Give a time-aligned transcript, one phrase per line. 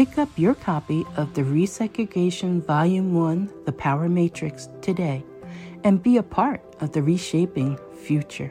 [0.00, 5.22] Pick up your copy of the Resegregation Volume 1 The Power Matrix today
[5.84, 8.50] and be a part of the reshaping future.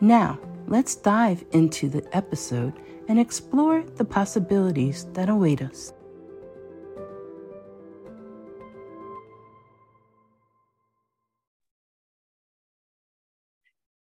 [0.00, 2.72] Now, let's dive into the episode
[3.08, 5.92] and explore the possibilities that await us.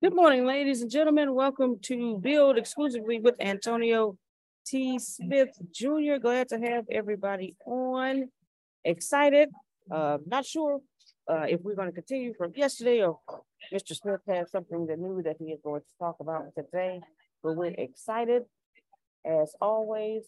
[0.02, 1.36] Good morning, ladies and gentlemen.
[1.36, 4.18] Welcome to Build exclusively with Antonio
[4.66, 5.00] T.
[5.00, 6.18] Smith Jr.
[6.22, 8.30] Glad to have everybody on.
[8.84, 9.50] Excited.
[9.92, 10.80] Uh, not sure
[11.30, 13.20] uh, if we're going to continue from yesterday or
[13.74, 13.96] Mr.
[13.96, 17.02] Smith has something that new that he is going to talk about today,
[17.44, 18.44] but we're excited.
[19.26, 20.24] As always,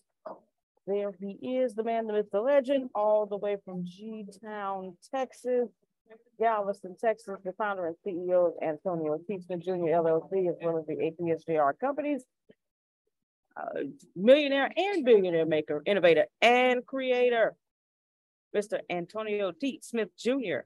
[0.85, 4.97] there he is, the man, the myth, the legend, all the way from G Town,
[5.13, 5.69] Texas,
[6.39, 9.39] Galveston, Texas, the founder and CEO of Antonio T.
[9.39, 9.71] Smith Jr.
[9.71, 12.23] LLC, as well as the ATSJR companies,
[14.15, 17.55] millionaire and billionaire maker, innovator, and creator,
[18.55, 18.79] Mr.
[18.89, 19.79] Antonio T.
[19.81, 20.61] Smith Jr.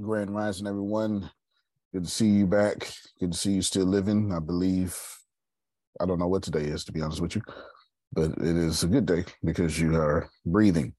[0.00, 1.30] Grand Rising, everyone.
[1.92, 2.92] Good to see you back.
[3.20, 4.32] Good to see you still living.
[4.32, 4.98] I believe,
[6.00, 7.42] I don't know what today is, to be honest with you,
[8.12, 10.94] but it is a good day because you are breathing.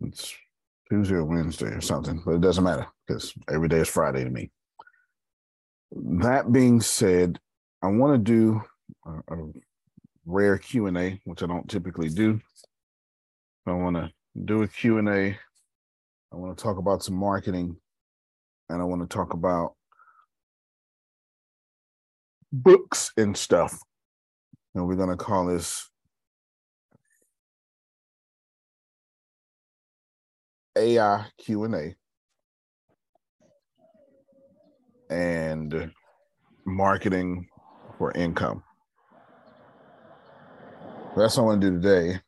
[0.00, 0.34] It's
[0.88, 4.30] Tuesday or Wednesday or something, but it doesn't matter because every day is Friday to
[4.30, 4.50] me.
[5.92, 7.38] That being said,
[7.82, 8.62] I want to do
[9.08, 9.52] a, a
[10.26, 12.40] rare Q and A, which I don't typically do.
[13.66, 14.10] I want to
[14.44, 15.38] do a Q and A.
[16.32, 17.76] I want to talk about some marketing,
[18.68, 19.74] and I want to talk about
[22.52, 23.78] books and stuff.
[24.74, 25.88] And we're going to call this
[30.76, 31.94] AI Q and A
[35.10, 35.90] and
[36.66, 37.48] marketing
[37.96, 38.62] for income.
[41.18, 42.20] That's what I want to do today.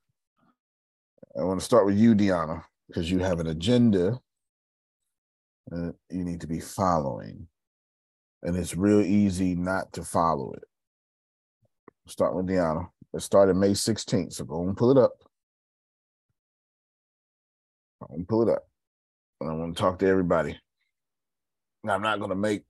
[1.38, 4.18] I want to start with you, Deanna, because you have an agenda
[5.68, 7.46] that you need to be following.
[8.42, 10.64] And it's real easy not to follow it.
[12.08, 12.88] Start with Deanna.
[13.14, 14.32] It started May 16th.
[14.32, 15.12] So go and pull it up.
[18.00, 18.66] Go and pull it up.
[19.40, 20.58] And I want to talk to everybody.
[21.84, 22.64] Now, I'm not going to make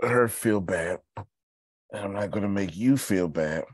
[0.00, 1.00] her feel bad.
[1.16, 3.64] And I'm not going to make you feel bad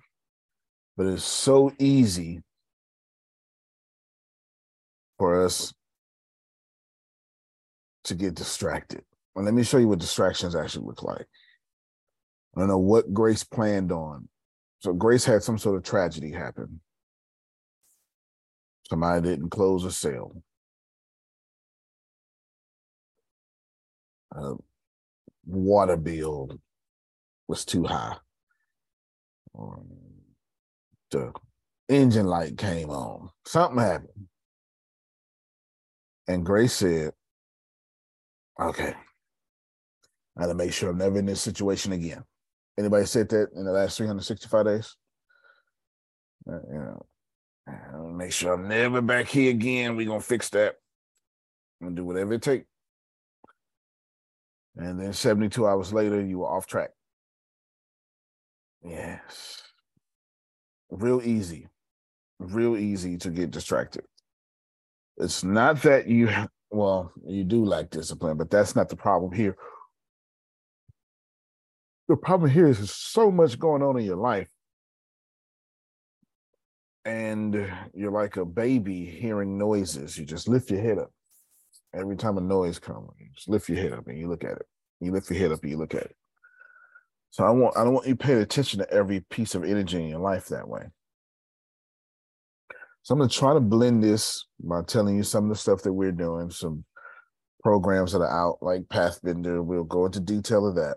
[0.97, 2.43] but it's so easy
[5.19, 5.73] for us
[8.05, 9.03] to get distracted.
[9.35, 11.27] Let me show you what distractions actually look like.
[12.57, 14.29] I don't know what Grace planned on,
[14.79, 16.81] So Grace had some sort of tragedy happen.
[18.89, 20.43] Somebody didn't close a sale.
[25.45, 26.59] Water bill
[27.49, 28.17] was too high.
[31.11, 31.33] The
[31.89, 33.31] engine light came on.
[33.47, 34.27] Something happened.
[36.29, 37.13] And Grace said,
[38.61, 38.95] okay,
[40.37, 42.25] I gotta make sure I'm never in this situation again.
[42.79, 44.97] Anybody said that in the last 365 days?
[46.49, 47.07] Uh, you know,
[48.13, 49.97] make sure I'm never back here again.
[49.97, 50.75] We're gonna fix that.
[51.81, 52.67] I'm gonna do whatever it takes.
[54.77, 56.91] And then 72 hours later, you were off track.
[58.85, 59.63] Yes.
[60.91, 61.67] Real easy.
[62.39, 64.05] Real easy to get distracted.
[65.19, 66.29] It's not that you,
[66.71, 69.57] well, you do like discipline, but that's not the problem here.
[72.09, 74.49] The problem here is there's so much going on in your life.
[77.05, 80.19] And you're like a baby hearing noises.
[80.19, 81.11] You just lift your head up
[81.95, 83.11] every time a noise comes.
[83.19, 84.67] You just lift your head up and you look at it.
[85.01, 86.17] You lift your head up and you look at it.
[87.31, 90.09] So I want I don't want you paying attention to every piece of energy in
[90.09, 90.83] your life that way.
[93.03, 95.93] So I'm gonna try to blend this by telling you some of the stuff that
[95.93, 96.85] we're doing, some
[97.63, 99.65] programs that are out, like Pathbender.
[99.65, 100.97] We'll go into detail of that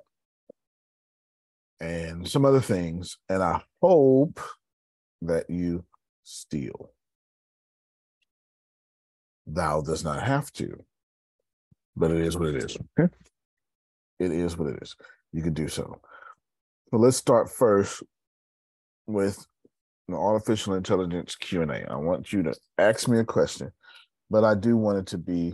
[1.79, 3.17] and some other things.
[3.29, 4.39] And I hope
[5.21, 5.85] that you
[6.23, 6.91] steal.
[9.47, 10.83] Thou does not have to,
[11.95, 12.77] but it is what it is.
[12.99, 13.13] Okay?
[14.19, 14.95] It is what it is.
[15.31, 15.99] You can do so.
[16.91, 18.01] So let's start first
[19.05, 19.45] with
[20.07, 21.85] the artificial intelligence Q&A.
[21.87, 23.71] I want you to ask me a question,
[24.31, 25.53] but I do want it to be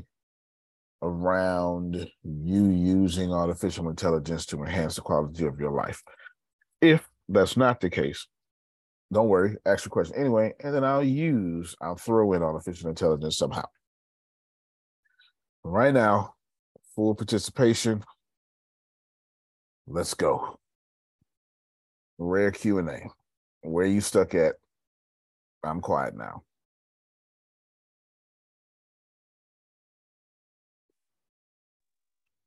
[1.01, 6.01] around you using artificial intelligence to enhance the quality of your life.
[6.81, 8.27] If that's not the case,
[9.11, 13.37] don't worry, ask your question anyway, and then I'll use, I'll throw in artificial intelligence
[13.37, 13.65] somehow.
[15.65, 16.35] Right now,
[16.95, 18.05] full participation.
[19.85, 20.59] Let's go.
[22.17, 23.09] Rare Q&A.
[23.61, 24.55] Where you stuck at?
[25.63, 26.43] I'm quiet now.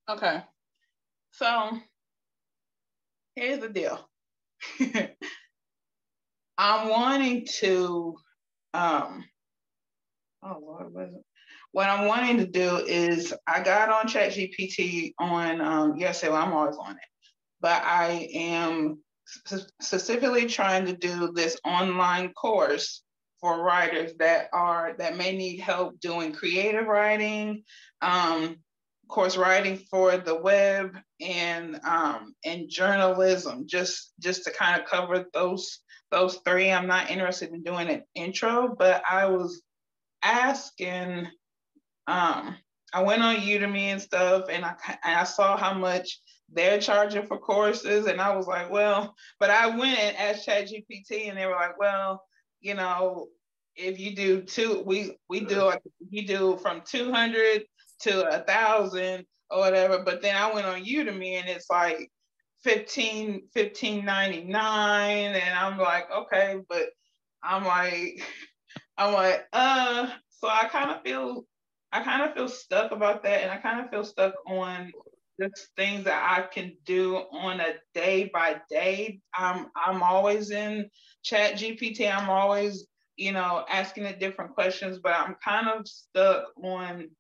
[0.09, 0.43] Okay.
[1.33, 1.79] So
[3.35, 4.09] here's the deal.
[6.59, 8.17] I'm wanting to
[8.75, 9.25] um
[10.43, 11.23] oh Lord, what is it?
[11.73, 16.33] What I'm wanting to do is I got on ChatGPT on um yesterday.
[16.33, 17.09] Well, I'm always on it,
[17.61, 18.99] but I am
[19.81, 23.03] specifically trying to do this online course
[23.41, 27.63] for writers that are that may need help doing creative writing
[28.03, 28.57] um,
[29.09, 35.25] course writing for the web and um, and journalism just just to kind of cover
[35.35, 35.81] those
[36.11, 36.71] those three.
[36.71, 39.63] I'm not interested in doing an intro but i was
[40.23, 41.27] asking
[42.07, 42.57] um,
[42.93, 46.21] i went on udemy and stuff and i i saw how much
[46.53, 48.07] they're charging for courses.
[48.07, 51.79] And I was like, well, but I went and asked ChatGPT and they were like,
[51.79, 52.23] well,
[52.61, 53.29] you know,
[53.77, 57.65] if you do two, we we do like you do from 200
[58.01, 60.03] to a thousand or whatever.
[60.05, 62.11] But then I went on Udemy and it's like
[62.65, 65.35] 15, 1599.
[65.35, 66.89] And I'm like, okay, but
[67.43, 68.21] I'm like,
[68.99, 71.45] I'm like, uh, so I kind of feel
[71.93, 73.43] I kind of feel stuck about that.
[73.43, 74.93] And I kind of feel stuck on
[75.41, 79.21] just things that I can do on a day by day.
[79.35, 80.89] I'm I'm always in
[81.23, 82.11] chat GPT.
[82.11, 87.11] I'm always, you know, asking it different questions, but I'm kind of stuck on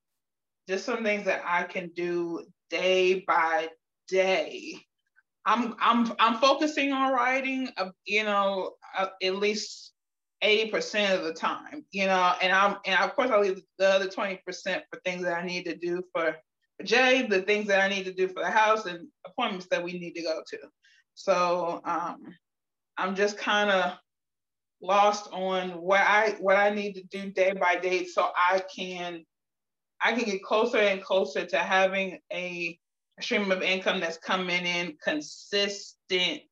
[0.68, 3.68] just some things that I can do day by
[4.08, 4.75] day.
[5.46, 9.92] I'm I'm I'm focusing on writing, uh, you know, uh, at least
[10.44, 14.08] 80% of the time, you know, and I'm and of course I leave the other
[14.08, 16.37] 20% for things that I need to do for
[16.85, 19.92] Jay the things that I need to do for the house and appointments that we
[19.92, 20.58] need to go to.
[21.14, 22.18] So um,
[22.97, 23.99] I'm just kind of
[24.80, 29.25] lost on what I what I need to do day by day so I can
[30.00, 32.78] I can get closer and closer to having a
[33.20, 36.44] stream of income that's coming in consistently.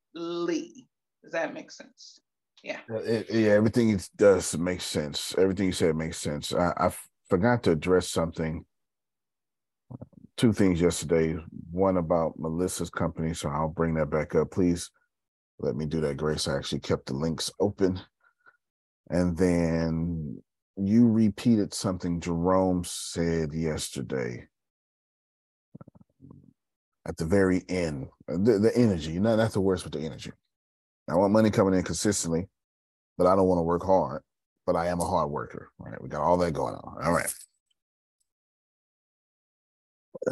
[1.23, 2.21] Does that make sense?
[2.65, 2.81] Yeah.
[2.89, 5.33] It, yeah, everything does make sense.
[5.39, 6.53] Everything you said makes sense.
[6.53, 6.91] I, I
[7.29, 8.65] forgot to address something
[10.37, 11.37] two things yesterday.
[11.71, 14.51] One about Melissa's company, so I'll bring that back up.
[14.51, 14.91] Please
[15.59, 16.49] let me do that, Grace.
[16.49, 18.01] I actually kept the links open.
[19.09, 20.43] And then
[20.77, 24.47] you repeated something Jerome said yesterday
[27.07, 28.09] at the very end.
[28.29, 30.33] The, the energy, not, the words, but the energy.
[31.09, 32.49] I want money coming in consistently,
[33.17, 34.23] but I don't want to work hard.
[34.67, 35.71] But I am a hard worker.
[35.79, 37.05] Right, we got all that going on.
[37.05, 37.33] All right.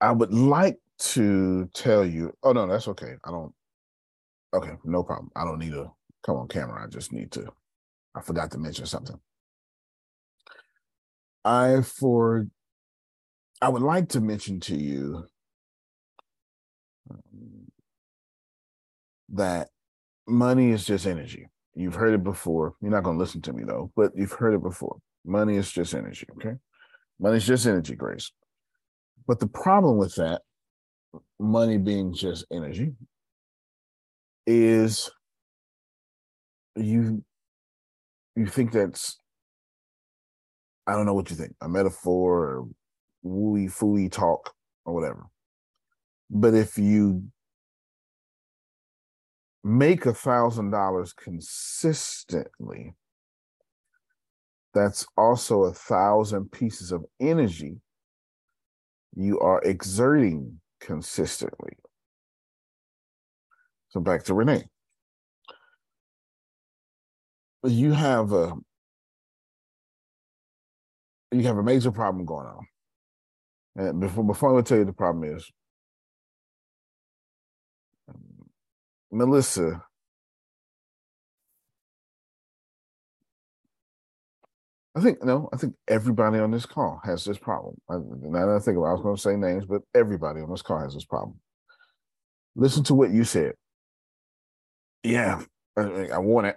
[0.00, 2.34] I would like to tell you.
[2.42, 3.14] Oh no, that's okay.
[3.24, 3.52] I don't.
[4.54, 5.30] Okay, no problem.
[5.36, 5.92] I don't need to
[6.24, 6.84] come on camera.
[6.84, 7.48] I just need to.
[8.14, 9.18] I forgot to mention something.
[11.44, 12.46] I for.
[13.62, 15.26] I would like to mention to you
[17.10, 17.70] um,
[19.30, 19.68] that
[20.26, 21.48] money is just energy.
[21.74, 22.74] You've heard it before.
[22.82, 24.98] You're not going to listen to me though, but you've heard it before.
[25.26, 26.26] Money is just energy.
[26.36, 26.56] Okay.
[27.18, 28.30] Money is just energy, Grace.
[29.26, 30.42] But the problem with that,
[31.40, 32.92] money being just energy,
[34.46, 35.10] is
[36.76, 37.24] you
[38.36, 39.18] you think that's
[40.86, 42.68] I don't know what you think, a metaphor or
[43.24, 44.54] wooey fooey talk
[44.84, 45.26] or whatever.
[46.30, 47.24] But if you
[49.64, 52.94] make a thousand dollars consistently,
[54.76, 57.80] that's also a thousand pieces of energy
[59.16, 61.72] you are exerting consistently.
[63.88, 64.64] So back to Renee.
[67.64, 68.52] You have a
[71.32, 72.66] you have a major problem going on.
[73.76, 75.50] And before before I tell you the problem is,
[78.10, 78.50] um,
[79.10, 79.82] Melissa
[84.96, 87.76] I think no, I think everybody on this call has this problem.
[87.90, 90.40] I, now that I think about, it, I was going to say names, but everybody
[90.40, 91.38] on this call has this problem.
[92.54, 93.52] Listen to what you said.
[95.02, 95.42] Yeah,
[95.76, 96.56] I, I want it,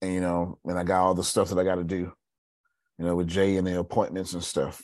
[0.00, 2.10] and you know, and I got all the stuff that I got to do,
[2.98, 4.82] you know, with Jay and the appointments and stuff.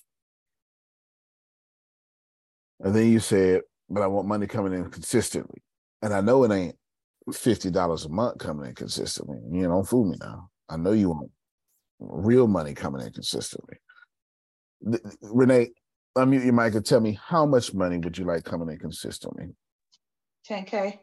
[2.80, 5.62] And then you said, but I want money coming in consistently,
[6.02, 6.76] and I know it ain't
[7.32, 9.38] fifty dollars a month coming in consistently.
[9.50, 10.50] You don't fool me now.
[10.68, 11.30] I know you won't
[11.98, 13.76] real money coming in consistently.
[15.22, 15.70] Renee,
[16.16, 19.54] unmute your mic and tell me how much money would you like coming in consistently?
[20.48, 20.98] 10K.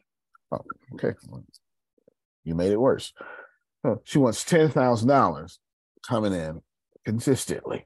[0.52, 0.60] Oh,
[0.94, 1.14] okay.
[2.44, 3.14] You made it worse.
[4.04, 5.58] She wants $10,000
[6.08, 6.62] coming in
[7.06, 7.86] consistently,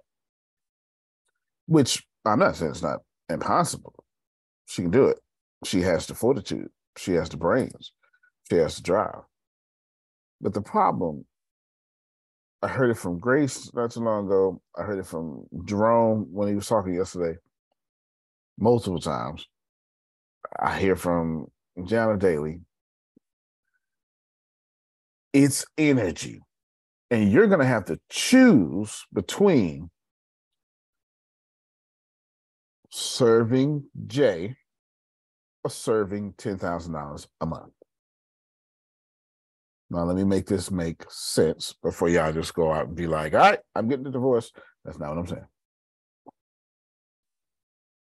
[1.66, 3.00] which I'm not saying it's not
[3.30, 4.04] impossible.
[4.66, 5.20] She can do it.
[5.64, 7.94] She has the fortitude, she has the brains,
[8.50, 9.22] she has the drive.
[10.40, 11.26] But the problem
[12.62, 14.62] I heard it from Grace not too long ago.
[14.76, 17.38] I heard it from Jerome when he was talking yesterday,
[18.58, 19.46] multiple times.
[20.60, 21.48] I hear from
[21.86, 22.62] Jana Daly.
[25.34, 26.42] It's energy.
[27.12, 29.90] And you're going to have to choose between
[32.90, 34.58] serving Jay
[35.64, 37.77] or serving $10,000 a month.
[39.90, 43.34] Now, let me make this make sense before y'all just go out and be like,
[43.34, 44.52] all right, I'm getting a divorce.
[44.84, 45.48] That's not what I'm saying.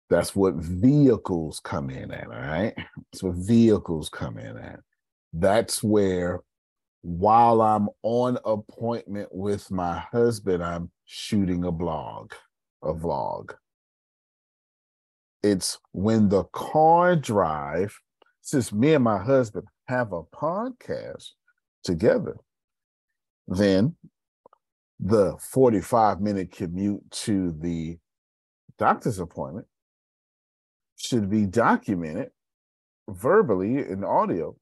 [0.08, 2.72] That's what vehicles come in at, all right?
[3.12, 4.80] That's what vehicles come in at.
[5.32, 6.40] That's where,
[7.02, 12.32] while I'm on appointment with my husband, I'm shooting a blog,
[12.82, 13.52] a vlog.
[15.42, 17.98] It's when the car drive,
[18.40, 21.30] since me and my husband have a podcast,
[21.86, 22.36] together,
[23.48, 23.96] then
[24.98, 27.98] the 45 minute commute to the
[28.78, 29.66] doctor's appointment
[30.96, 32.30] should be documented
[33.08, 34.56] verbally in audio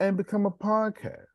[0.00, 1.26] and become a podcast.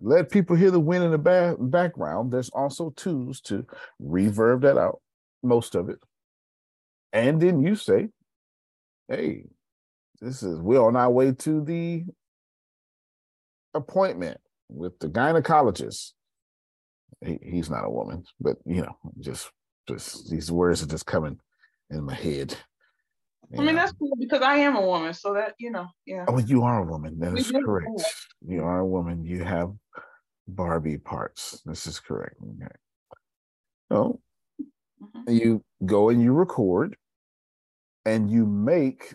[0.00, 2.30] Let people hear the wind in the back background.
[2.30, 3.66] There's also tools to
[4.00, 5.00] reverb that out,
[5.42, 5.98] most of it.
[7.12, 8.10] And then you say,
[9.08, 9.44] hey,
[10.20, 12.04] this is we're on our way to the
[13.78, 16.12] appointment with the gynecologist.
[17.24, 19.50] He, he's not a woman, but you know, just
[19.88, 21.38] just these words are just coming
[21.90, 22.56] in my head.
[23.52, 23.72] I mean, know.
[23.74, 26.26] that's cool because I am a woman, so that you know, yeah.
[26.28, 27.18] Oh, you are a woman.
[27.18, 27.90] That is correct.
[28.46, 29.24] You are a woman.
[29.24, 29.72] You have
[30.46, 31.62] Barbie parts.
[31.64, 32.36] This is correct.
[32.42, 32.74] Okay.
[33.90, 34.20] So
[35.02, 35.32] mm-hmm.
[35.32, 36.96] you go and you record,
[38.04, 39.14] and you make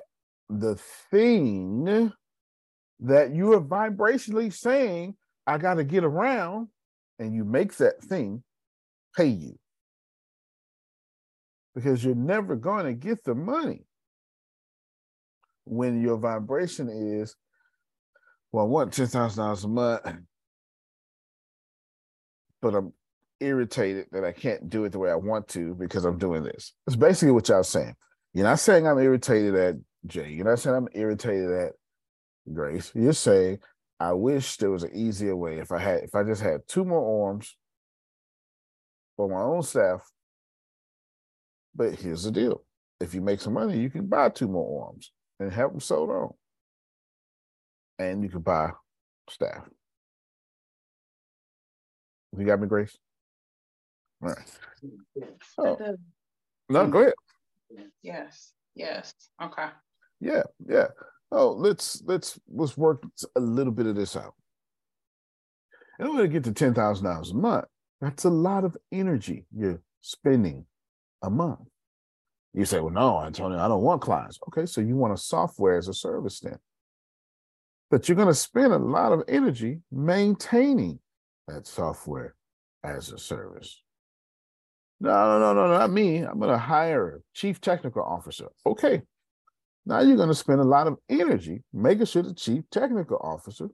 [0.49, 0.75] the
[1.11, 2.11] thing
[3.03, 6.69] that you are vibrationally saying, I got to get around,
[7.19, 8.43] and you make that thing
[9.15, 9.59] pay you.
[11.75, 13.85] Because you're never going to get the money
[15.65, 17.35] when your vibration is,
[18.51, 20.01] well, I want $10,000 a month,
[22.61, 22.93] but I'm
[23.39, 26.73] irritated that I can't do it the way I want to because I'm doing this.
[26.87, 27.95] It's basically what y'all saying.
[28.33, 30.31] You're not saying I'm irritated at Jay.
[30.31, 31.73] You're not saying I'm irritated at
[32.51, 32.91] Grace.
[32.93, 33.59] You're saying
[33.99, 35.59] I wish there was an easier way.
[35.59, 37.55] If I had, if I just had two more arms
[39.15, 40.09] for my own staff.
[41.75, 42.63] But here's the deal:
[42.99, 46.09] if you make some money, you can buy two more arms and have them sold
[46.09, 46.33] on,
[47.97, 48.71] and you can buy
[49.29, 49.69] staff.
[52.37, 52.97] You got me, Grace?
[54.21, 54.59] All right.
[55.57, 55.97] Oh.
[56.69, 57.13] No, go ahead.
[58.01, 58.53] Yes.
[58.75, 59.13] Yes.
[59.41, 59.67] Okay.
[60.19, 60.43] Yeah.
[60.65, 60.87] Yeah.
[61.35, 63.03] Oh, let's let's let's work
[63.35, 64.35] a little bit of this out.
[65.99, 67.65] In order to get to ten thousand dollars a month,
[67.99, 70.65] that's a lot of energy you're spending
[71.23, 71.61] a month.
[72.53, 75.75] You say, "Well, no, Antonio, I don't want clients." Okay, so you want a software
[75.75, 76.59] as a service then,
[77.89, 80.99] but you're going to spend a lot of energy maintaining
[81.47, 82.35] that software
[82.83, 83.81] as a service.
[84.99, 86.19] No, no, no, no, not me.
[86.19, 88.49] I'm going to hire a chief technical officer.
[88.67, 89.01] Okay.
[89.85, 93.69] Now you're going to spend a lot of energy making sure the chief technical officer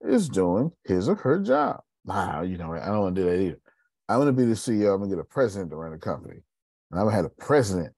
[0.00, 1.80] is doing his or her job.
[2.04, 3.60] Wow, you know, I don't want to do that either.
[4.08, 4.92] I'm going to be the CEO.
[4.92, 6.42] I'm going to get a president to run the company.
[6.90, 7.92] And I'm going to have the president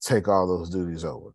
[0.00, 1.30] take all those duties over.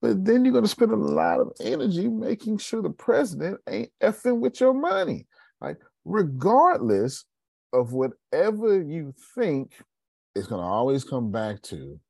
[0.00, 3.90] But then you're going to spend a lot of energy making sure the president ain't
[4.02, 5.26] effing with your money.
[5.60, 7.24] Like, regardless
[7.72, 9.72] of whatever you think,
[10.34, 12.00] it's going to always come back to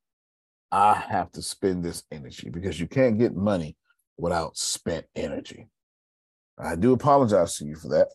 [0.73, 3.77] I have to spend this energy because you can't get money
[4.17, 5.67] without spent energy.
[6.57, 8.07] I do apologize to you for that,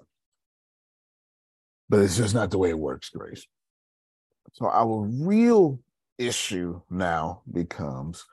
[1.88, 3.46] but it's just not the way it works, Grace.
[4.54, 5.78] So, our real
[6.18, 8.24] issue now becomes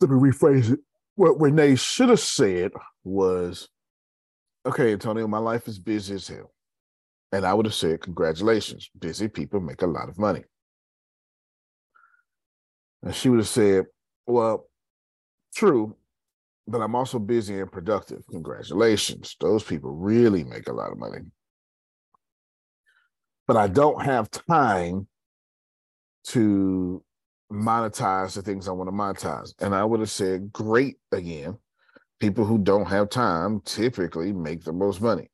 [0.00, 0.80] let me rephrase it.
[1.14, 2.72] What Renee should have said
[3.04, 3.68] was,
[4.66, 6.52] okay, Antonio, my life is busy as hell.
[7.30, 10.42] And I would have said, congratulations, busy people make a lot of money.
[13.02, 13.86] And she would have said,
[14.26, 14.68] well,
[15.54, 15.96] true,
[16.66, 18.22] but I'm also busy and productive.
[18.30, 19.36] Congratulations.
[19.40, 21.20] Those people really make a lot of money.
[23.46, 25.08] But I don't have time
[26.28, 27.02] to
[27.50, 29.54] monetize the things I want to monetize.
[29.60, 31.58] And I would have said, great again.
[32.20, 35.30] People who don't have time typically make the most money.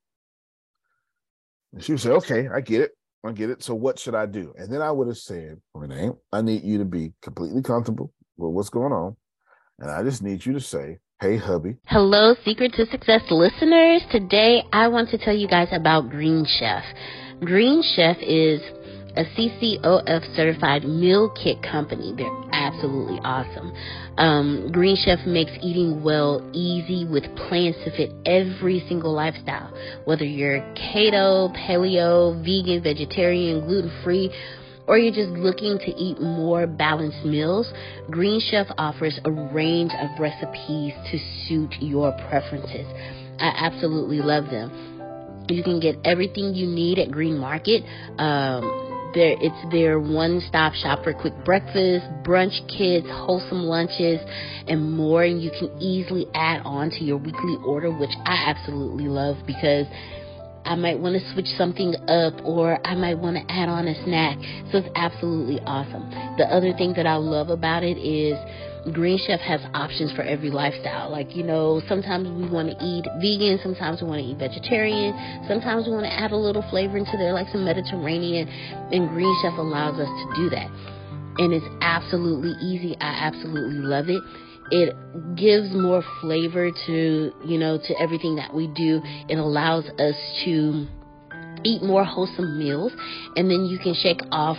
[1.72, 2.92] And she would say, okay, I get it.
[3.28, 3.62] I get it.
[3.62, 4.54] So what should I do?
[4.56, 8.52] And then I would have said, Renee, I need you to be completely comfortable with
[8.52, 9.16] what's going on.
[9.78, 11.76] And I just need you to say, Hey, hubby.
[11.86, 14.02] Hello, Secret to Success listeners.
[14.10, 16.84] Today I want to tell you guys about Green Chef.
[17.40, 18.60] Green Chef is
[19.16, 22.12] a CCOF certified meal kit company.
[22.16, 23.72] They're absolutely awesome.
[24.18, 29.72] Um, Green Chef makes eating well easy with plans to fit every single lifestyle.
[30.04, 34.30] Whether you're keto, paleo, vegan, vegetarian, gluten free,
[34.86, 37.72] or you're just looking to eat more balanced meals,
[38.10, 42.86] Green Chef offers a range of recipes to suit your preferences.
[43.40, 44.70] I absolutely love them.
[45.48, 47.82] You can get everything you need at Green Market.
[48.18, 48.85] Um,
[49.16, 54.20] their, it's their one-stop shop for quick breakfast, brunch kits, wholesome lunches,
[54.68, 55.24] and more.
[55.24, 59.86] And you can easily add on to your weekly order, which I absolutely love because
[60.66, 64.04] I might want to switch something up or I might want to add on a
[64.04, 64.36] snack.
[64.70, 66.10] So it's absolutely awesome.
[66.36, 68.36] The other thing that I love about it is
[68.92, 71.10] Green Chef has options for every lifestyle.
[71.10, 75.12] Like, you know, sometimes we want to eat vegan, sometimes we want to eat vegetarian,
[75.48, 79.34] sometimes we want to add a little flavor into there, like some Mediterranean, and Green
[79.42, 80.70] Chef allows us to do that.
[81.38, 82.96] And it's absolutely easy.
[83.00, 84.22] I absolutely love it.
[84.70, 89.00] It gives more flavor to, you know, to everything that we do.
[89.28, 90.86] It allows us to
[91.64, 92.92] eat more wholesome meals,
[93.36, 94.58] and then you can shake off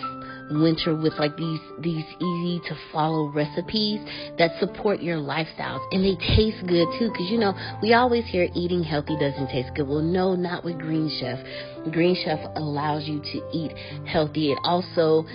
[0.52, 4.00] winter with like these these easy to follow recipes
[4.38, 5.86] that support your lifestyles.
[5.92, 9.72] And they taste good too because you know we always hear eating healthy doesn't taste
[9.76, 9.88] good.
[9.88, 11.40] Well no not with green chef.
[11.92, 13.72] Green chef allows you to eat
[14.06, 14.52] healthy.
[14.52, 15.26] It also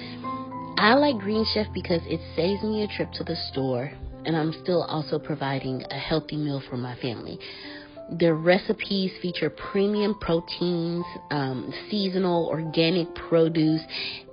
[0.79, 3.93] i like green chef because it saves me a trip to the store
[4.25, 7.39] and i'm still also providing a healthy meal for my family
[8.19, 13.83] their recipes feature premium proteins, um, seasonal organic produce,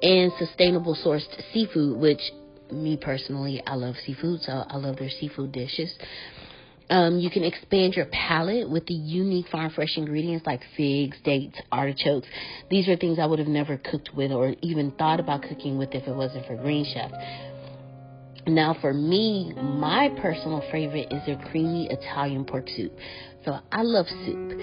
[0.02, 2.22] and sustainable sourced seafood, which
[2.72, 5.92] me personally, I love seafood, so I love their seafood dishes.
[6.90, 11.60] Um, you can expand your palate with the unique farm fresh ingredients like figs, dates,
[11.72, 12.28] artichokes.
[12.72, 15.94] These are things I would have never cooked with or even thought about cooking with
[15.94, 17.12] if it wasn't for Green Chef.
[18.48, 22.92] Now, for me, my personal favorite is their creamy Italian pork soup.
[23.46, 24.60] So I love soup.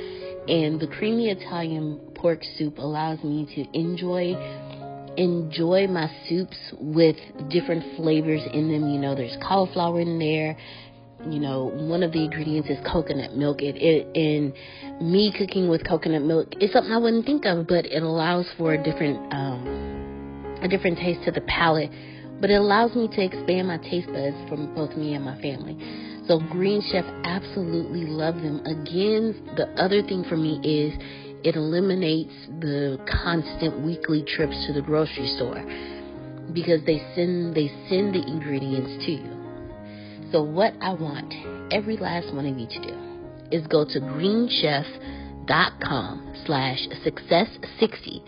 [0.48, 4.34] And the creamy Italian pork soup allows me to enjoy
[5.16, 7.16] enjoy my soups with
[7.48, 8.88] different flavors in them.
[8.90, 10.56] You know, there's cauliflower in there.
[11.28, 13.62] You know, one of the ingredients is coconut milk.
[13.62, 14.52] It, it and
[15.10, 18.74] me cooking with coconut milk is something I wouldn't think of, but it allows for
[18.74, 21.90] a different um, a different taste to the palate.
[22.40, 25.74] But it allows me to expand my taste buds for both me and my family.
[26.28, 28.60] So Green Chef absolutely love them.
[28.66, 30.92] Again, the other thing for me is
[31.44, 35.64] it eliminates the constant weekly trips to the grocery store
[36.52, 39.30] because they send they send the ingredients to you.
[40.32, 41.32] So what I want
[41.72, 42.98] every last one of you to do
[43.52, 48.20] is go to greenchef.com slash success60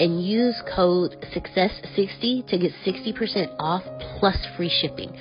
[0.00, 3.84] and use code success60 to get 60% off
[4.18, 5.16] plus free shipping.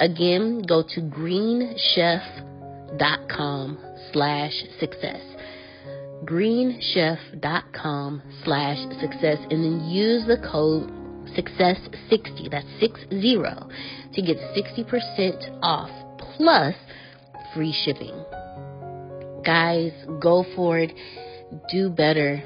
[0.00, 3.78] Again, go to greenchef.com
[4.12, 5.22] slash success.
[6.24, 10.90] Greenchef.com slash success and then use the code
[11.36, 13.36] success60 that's 60
[14.14, 15.90] to get 60% off
[16.36, 16.74] plus
[17.54, 18.24] free shipping.
[19.44, 20.92] Guys go for it.
[21.70, 22.42] Do better.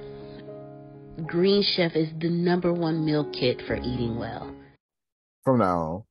[1.26, 4.52] Green chef is the number one meal kit for eating well.
[5.44, 6.02] From now on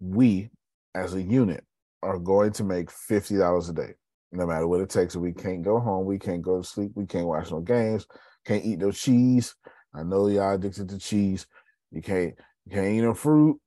[0.00, 0.50] we
[0.94, 1.64] as a unit
[2.02, 3.94] are going to make $50 a day
[4.32, 5.16] no matter what it takes.
[5.16, 6.06] We can't go home.
[6.06, 6.92] We can't go to sleep.
[6.94, 8.06] We can't watch no games.
[8.46, 9.54] Can't eat no cheese.
[9.94, 11.46] I know y'all addicted to cheese.
[11.90, 12.34] You can't
[12.66, 13.60] you can't eat no fruit.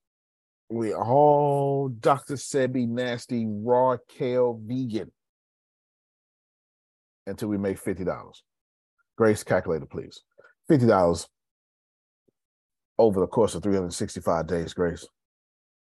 [0.70, 2.36] We all Dr.
[2.36, 5.12] Sebi nasty raw kale vegan
[7.28, 8.42] until we make fifty dollars.
[9.18, 10.22] Grace, calculator, please.
[10.68, 11.28] Fifty dollars
[12.98, 15.08] over the course of 365 days, Grace,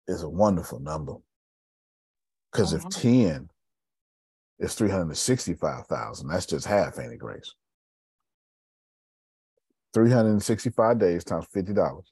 [0.08, 1.14] is a wonderful number.
[2.50, 3.00] Because if uh-huh.
[3.00, 3.48] 10
[4.62, 6.28] it's 365,000.
[6.28, 7.52] That's just half, ain't it, Grace?
[9.92, 12.02] 365 days times $50.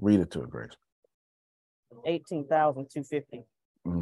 [0.00, 0.72] Read it to her, Grace.
[2.04, 3.44] 18,250.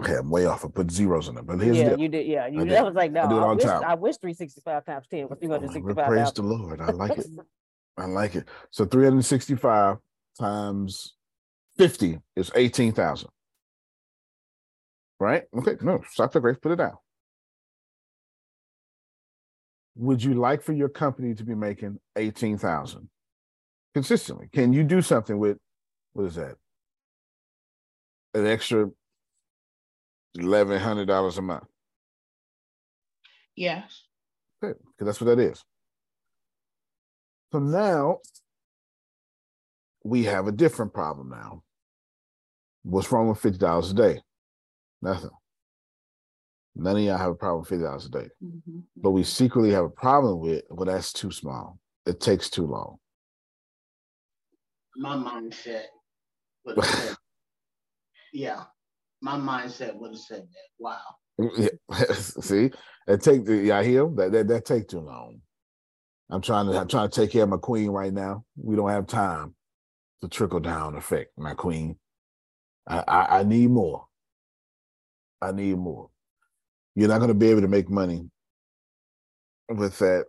[0.00, 0.64] Okay, I'm way off.
[0.64, 2.26] I put zeros in it, but here's yeah, the you did.
[2.26, 2.64] Yeah, you.
[2.64, 3.22] That was like no.
[3.22, 3.82] I I, wish, time.
[3.86, 6.06] I wish 365 times 10 was 365.
[6.06, 6.80] Praise the Lord.
[6.82, 7.26] I like it.
[7.96, 8.46] I like it.
[8.70, 9.96] So 365
[10.38, 11.14] times
[11.80, 13.30] 50 is 18,000.
[15.18, 15.44] Right?
[15.56, 16.98] Okay, no, stop the Grace, put it down.
[19.96, 23.08] Would you like for your company to be making 18,000
[23.94, 24.50] consistently?
[24.52, 25.56] Can you do something with
[26.12, 26.56] what is that?
[28.34, 28.90] An extra
[30.38, 31.64] eleven hundred dollars a month.
[33.56, 34.04] Yes.
[34.60, 35.64] Good, because that's what that is.
[37.52, 38.18] So now
[40.04, 41.62] we have a different problem now.
[42.82, 44.20] What's wrong with fifty dollars a day?
[45.02, 45.30] Nothing.
[46.76, 48.28] None of y'all have a problem with fifty dollars a day.
[48.42, 48.82] Mhm.
[48.96, 51.78] But we secretly have a problem with well, that's too small.
[52.06, 52.98] It takes too long.
[54.96, 55.84] my mindset
[56.64, 57.16] would have said,
[58.32, 58.64] yeah,
[59.20, 60.68] my mindset would have said that.
[60.78, 60.98] Wow.
[61.56, 62.12] Yeah.
[62.12, 62.70] See,
[63.06, 65.40] it take the y'all hear that, that that take too long.
[66.30, 68.44] I'm trying to I'm trying to take care of my queen right now.
[68.56, 69.54] We don't have time
[70.22, 71.98] to trickle down effect, my queen.
[72.90, 74.06] I, I, I need more.
[75.40, 76.10] I need more.
[76.96, 78.28] You're not going to be able to make money
[79.68, 80.24] with that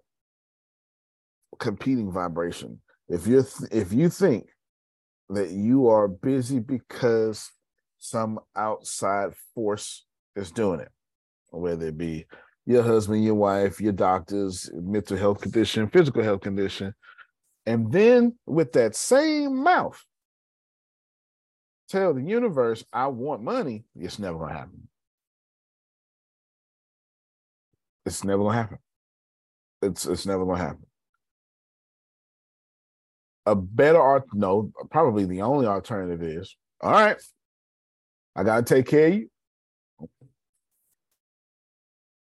[1.59, 2.79] competing vibration.
[3.09, 4.45] If you are if you think
[5.29, 7.51] that you are busy because
[7.97, 10.91] some outside force is doing it,
[11.49, 12.25] whether it be
[12.65, 16.93] your husband, your wife, your doctors, mental health condition, physical health condition,
[17.65, 20.01] and then with that same mouth,
[21.91, 24.87] tell the universe, I want money, it's never gonna happen.
[28.05, 28.77] It's never gonna happen.
[29.81, 30.85] It's it's never gonna happen.
[33.45, 37.17] A better art no, probably the only alternative is all right,
[38.35, 39.29] I gotta take care of you.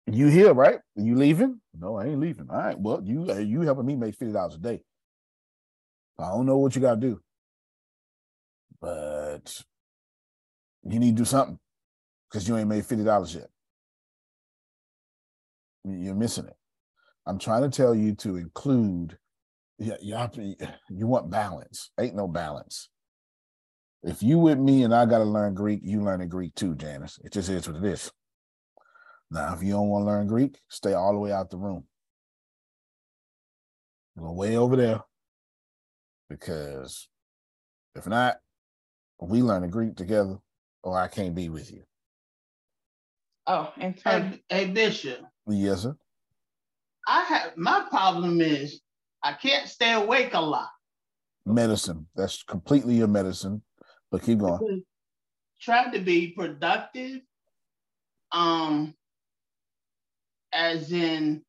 [0.07, 0.81] You here, right?
[0.96, 1.61] You leaving?
[1.79, 2.51] No, I ain't leaving.
[2.51, 2.79] All right.
[2.79, 4.83] Well, you you helping me make fifty dollars a day.
[6.18, 7.20] I don't know what you gotta do,
[8.82, 9.62] but
[10.82, 11.58] you need to do something
[12.28, 13.48] because you ain't made fifty dollars yet.
[15.84, 16.56] You're missing it.
[17.26, 19.16] I'm trying to tell you to include.
[19.78, 20.56] Yeah, you to.
[20.90, 21.90] You want balance.
[21.98, 22.90] Ain't no balance.
[24.02, 27.20] If you with me and I got to learn Greek, you learning Greek too, Janice.
[27.22, 28.10] It just is what it is.
[29.30, 31.84] Now, if you don't want to learn Greek, stay all the way out the room.
[34.18, 35.00] Go way over there.
[36.28, 37.08] Because
[37.94, 38.36] if not,
[39.28, 40.38] we learn to Greek together,
[40.82, 41.82] or I can't be with you.
[43.46, 45.96] Oh, and term, Hey, hey Bishop, Yes, sir.
[47.08, 48.80] I have my problem is
[49.22, 50.68] I can't stay awake a lot.
[51.44, 52.06] medicine.
[52.14, 53.62] That's completely your medicine.
[54.11, 54.85] But keep going.
[55.61, 57.20] Try to be productive.
[58.30, 58.94] Um,
[60.52, 61.42] as in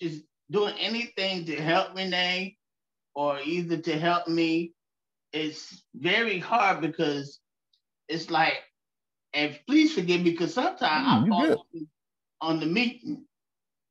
[0.00, 2.56] just doing anything to help Renee
[3.14, 4.72] or either to help me.
[5.36, 7.40] It's very hard because
[8.08, 8.54] it's like,
[9.34, 11.66] and please forgive me because sometimes mm, I fall
[12.40, 13.26] on the meeting.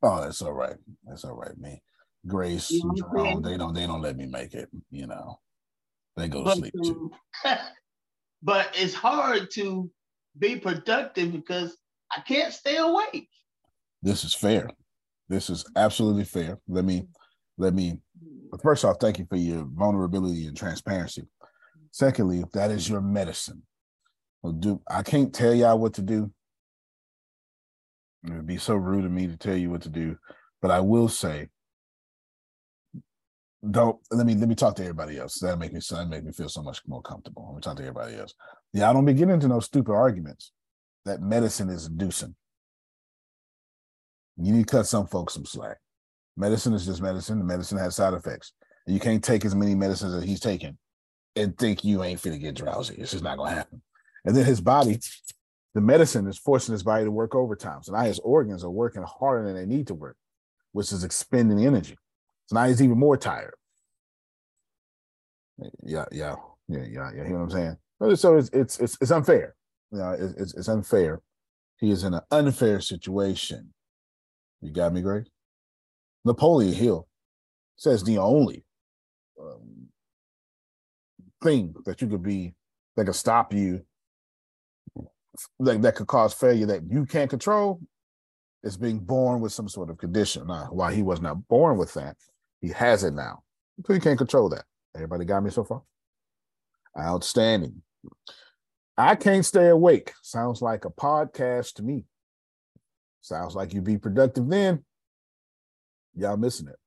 [0.01, 0.77] Oh, that's all right.
[1.05, 1.77] That's all right, man.
[2.25, 5.39] Grace, you know they don't they don't let me make it, you know.
[6.17, 7.11] They go to but, sleep too.
[7.45, 7.57] Um,
[8.41, 9.91] but it's hard to
[10.39, 11.77] be productive because
[12.11, 13.29] I can't stay awake.
[14.01, 14.67] This is fair.
[15.29, 16.57] This is absolutely fair.
[16.67, 17.07] Let me
[17.59, 17.99] let me
[18.61, 21.23] first off, thank you for your vulnerability and transparency.
[21.95, 23.61] Secondly, if that is your medicine,
[24.43, 26.29] well, do I can't tell y'all what to do.
[28.25, 30.17] It would be so rude of me to tell you what to do,
[30.61, 31.47] but I will say,
[33.71, 35.39] don't let me let me talk to everybody else.
[35.39, 37.45] That'll make me that make me feel so much more comfortable.
[37.47, 38.33] Let me talk to everybody else.
[38.73, 40.51] Yeah, I don't be getting into no stupid arguments
[41.05, 42.35] that medicine is inducing.
[44.35, 45.77] You need to cut some folks some slack.
[46.35, 47.39] Medicine is just medicine.
[47.39, 48.51] The medicine has side effects.
[48.85, 50.77] You can't take as many medicines as he's taking
[51.35, 52.95] and think you ain't finna get drowsy.
[52.95, 53.81] It's just not gonna happen.
[54.23, 54.99] And then his body,
[55.73, 57.83] the medicine is forcing his body to work overtime.
[57.83, 60.17] So now his organs are working harder than they need to work,
[60.71, 61.97] which is expending energy.
[62.47, 63.53] So now he's even more tired.
[65.83, 66.35] Yeah, yeah,
[66.67, 67.11] yeah, yeah.
[67.13, 67.21] Yeah.
[67.21, 67.77] You hear what I'm saying?
[68.17, 69.55] So it's it's it's, it's unfair.
[69.91, 71.21] You know, it's, it's unfair.
[71.77, 73.73] He is in an unfair situation.
[74.61, 75.25] You got me, Greg?
[76.23, 77.07] Napoleon Hill
[77.77, 78.65] says the only
[81.43, 82.53] thing that you could be
[82.95, 83.81] that could stop you
[85.59, 87.81] that, that could cause failure that you can't control
[88.63, 90.47] is being born with some sort of condition.
[90.47, 92.17] Now, he was not born with that,
[92.61, 93.43] he has it now.
[93.85, 94.63] So he can't control that.
[94.95, 95.83] Everybody got me so far?
[96.97, 97.81] Outstanding.
[98.97, 100.13] I can't stay awake.
[100.23, 102.05] Sounds like a podcast to me.
[103.19, 104.85] Sounds like you'd be productive then.
[106.15, 106.77] Y'all missing it.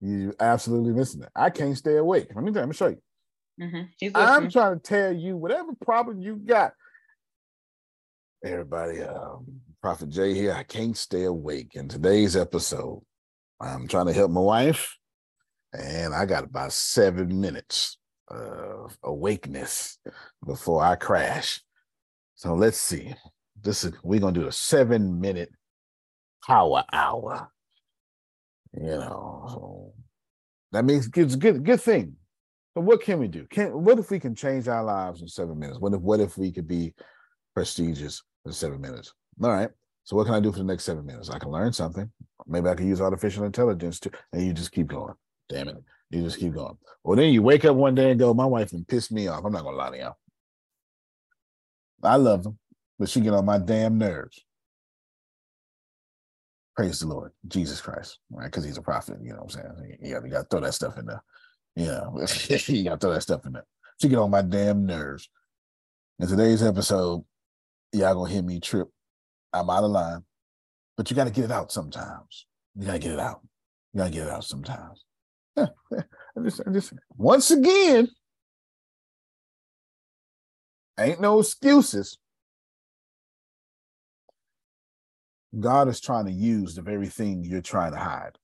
[0.00, 1.28] You absolutely missing it.
[1.36, 2.28] I can't stay awake.
[2.34, 3.00] Let me, let me show you.
[3.60, 4.16] Mm-hmm.
[4.16, 6.72] I'm trying to tell you whatever problem you got.
[8.42, 9.44] Everybody, um,
[9.82, 10.54] Prophet Jay here.
[10.54, 11.72] I can't stay awake.
[11.74, 13.02] In today's episode,
[13.60, 14.96] I'm trying to help my wife,
[15.74, 19.98] and I got about seven minutes of awakeness
[20.46, 21.60] before I crash.
[22.36, 23.14] So let's see.
[23.60, 25.50] This is we're gonna do a seven minute
[26.46, 27.50] power hour.
[28.72, 29.92] You know, so
[30.72, 32.16] that means it's good good thing.
[32.80, 33.46] But what can we do?
[33.50, 35.78] Can what if we can change our lives in seven minutes?
[35.78, 36.94] What if what if we could be
[37.54, 39.12] prestigious in seven minutes?
[39.42, 39.68] All right.
[40.04, 41.28] So what can I do for the next seven minutes?
[41.28, 42.10] I can learn something.
[42.46, 45.12] Maybe I can use artificial intelligence to, and you just keep going.
[45.50, 45.76] Damn it.
[46.08, 46.78] You just keep going.
[47.04, 49.44] Well, then you wake up one day and go, my wife can piss me off.
[49.44, 50.16] I'm not gonna lie to y'all.
[52.02, 52.58] I love them,
[52.98, 54.42] but she get on my damn nerves.
[56.74, 58.46] Praise the Lord, Jesus Christ, right?
[58.46, 59.98] Because he's a prophet, you know what I'm saying?
[60.00, 61.22] You got, you got to throw that stuff in there.
[61.76, 62.04] Yeah,
[62.66, 63.66] you got to throw that stuff in there.
[64.00, 65.28] She get on my damn nerves.
[66.18, 67.24] In today's episode,
[67.92, 68.88] y'all gonna hear me trip.
[69.52, 70.24] I'm out of line,
[70.96, 72.46] but you got to get it out sometimes.
[72.76, 73.40] You got to get it out.
[73.92, 75.04] You got to get it out sometimes.
[75.56, 75.66] I
[76.42, 78.08] just, I just, once again,
[80.98, 82.18] ain't no excuses.
[85.58, 88.38] God is trying to use the very thing you're trying to hide.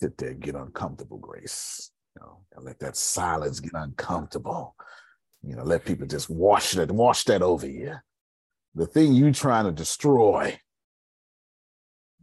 [0.00, 1.90] Sit there, get uncomfortable, Grace.
[2.14, 4.74] You know, let that silence get uncomfortable.
[5.42, 7.94] You know, let people just wash that, wash that over you.
[8.74, 10.58] The thing you trying to destroy,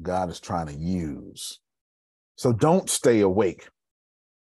[0.02, 1.60] God is trying to use
[2.36, 3.70] so don't stay awake.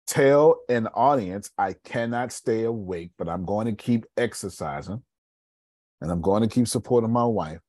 [0.07, 5.03] Tell an audience, I cannot stay awake, but I'm going to keep exercising
[6.01, 7.61] and I'm going to keep supporting my wife.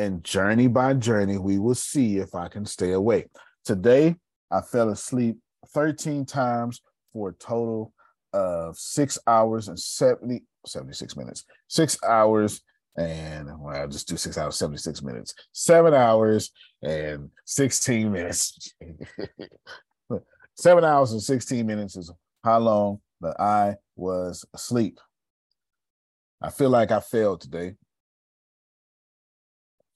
[0.00, 3.26] And journey by journey, we will see if I can stay awake.
[3.66, 4.16] Today,
[4.50, 5.36] I fell asleep
[5.74, 6.80] 13 times
[7.12, 7.92] for a total
[8.32, 12.62] of six hours and 70, 76 minutes, six hours
[12.96, 16.50] and well, I'll just do six hours, 76 minutes, seven hours
[16.82, 18.72] and 16 minutes.
[20.56, 22.10] seven hours and 16 minutes is
[22.42, 24.98] how long that I was asleep.
[26.40, 27.74] I feel like I failed today.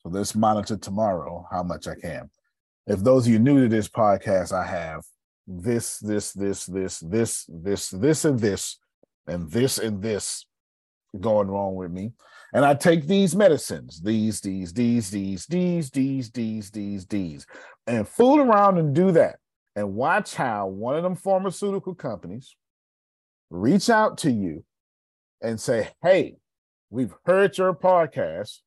[0.04, 2.30] So let's monitor tomorrow how much I can.
[2.86, 5.02] If those of you new to this podcast, I have
[5.46, 8.78] this, this, this, this, this, this, this, and this,
[9.26, 10.44] and this and this
[11.18, 12.12] going wrong with me.
[12.52, 17.46] And I take these medicines, these, these, these, these, these, these, these, these, these,
[17.86, 19.36] and fool around and do that.
[19.74, 22.54] And watch how one of them pharmaceutical companies
[23.50, 24.64] reach out to you
[25.40, 26.36] and say, Hey,
[26.90, 28.58] we've heard your podcast.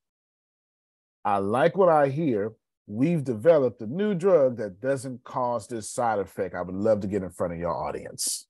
[1.28, 2.54] I like what I hear.
[2.88, 6.56] We've developed a new drug that doesn't cause this side effect.
[6.56, 8.48] I would love to get in front of your audience.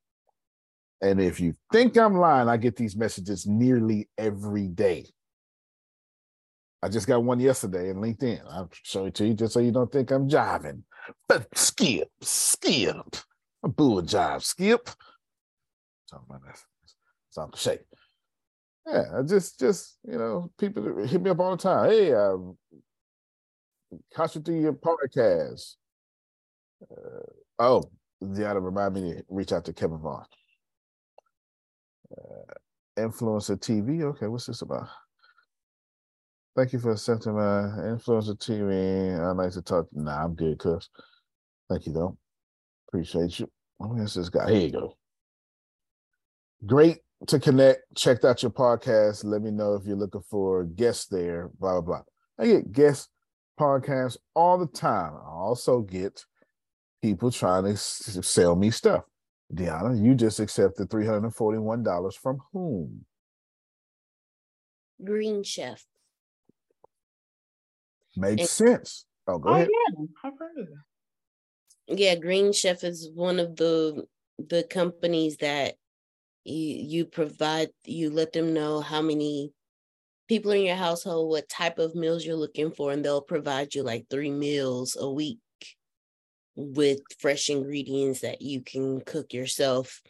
[1.02, 5.08] And if you think I'm lying, I get these messages nearly every day.
[6.84, 8.42] I just got one yesterday in LinkedIn.
[8.48, 10.84] I'll show it to you just so you don't think I'm jiving.
[11.28, 13.16] But skip, skip.
[13.64, 14.88] A a jive, skip.
[16.12, 16.60] Talking about that.
[17.32, 17.87] Something to shake.
[18.88, 21.90] Yeah, just just you know, people hit me up all the time.
[21.90, 22.14] Hey,
[24.16, 25.76] catch you through your podcast.
[26.90, 27.22] Uh,
[27.60, 27.84] oh,
[28.24, 30.26] Deanna remind me to reach out to Kevin Vaughn.
[32.18, 32.54] Uh,
[32.98, 34.04] influencer TV.
[34.04, 34.88] Okay, what's this about?
[36.56, 39.20] Thank you for accepting my influencer TV.
[39.20, 39.88] I'd like to talk.
[39.92, 40.90] Nah, I'm good, cuz.
[41.70, 42.18] Thank you, though.
[42.88, 43.50] Appreciate you.
[43.82, 44.50] Oh, yes, this guy.
[44.50, 44.98] Here you go.
[46.66, 47.82] Great to connect.
[47.96, 49.24] Checked out your podcast.
[49.26, 51.50] Let me know if you're looking for guests there.
[51.60, 52.04] Blah blah blah.
[52.40, 53.10] I get guest
[53.60, 55.14] podcasts all the time.
[55.16, 56.24] I also get
[57.02, 59.04] people trying to sell me stuff.
[59.54, 63.06] Deanna, you just accepted $341 from whom?
[65.04, 65.86] Green Chef.
[68.16, 69.06] Makes And- sense.
[69.28, 69.70] Oh, go Oh ahead.
[69.72, 71.98] yeah, I've heard of that.
[72.00, 74.06] Yeah, Green Chef is one of the
[74.40, 75.76] the companies that
[76.48, 79.52] you you provide you let them know how many
[80.28, 83.84] people in your household, what type of meals you're looking for, and they'll provide you
[83.84, 85.40] like three meals a week
[86.56, 90.02] with fresh ingredients that you can cook yourself.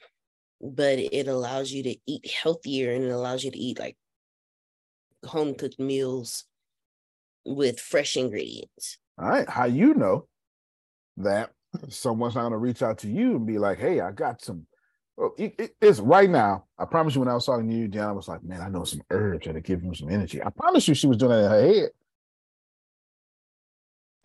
[0.61, 3.95] But it allows you to eat healthier and it allows you to eat like
[5.25, 6.45] home cooked meals
[7.45, 8.97] with fresh ingredients.
[9.19, 9.47] All right.
[9.47, 10.27] How you know
[11.17, 11.51] that
[11.89, 14.65] someone's not going to reach out to you and be like, hey, I got some.
[15.17, 16.65] Oh, it- it's right now.
[16.77, 18.83] I promise you, when I was talking to you, Deanna was like, man, I know
[18.83, 20.43] some herbs that'll give him some energy.
[20.43, 21.89] I promise you, she was doing that in her head.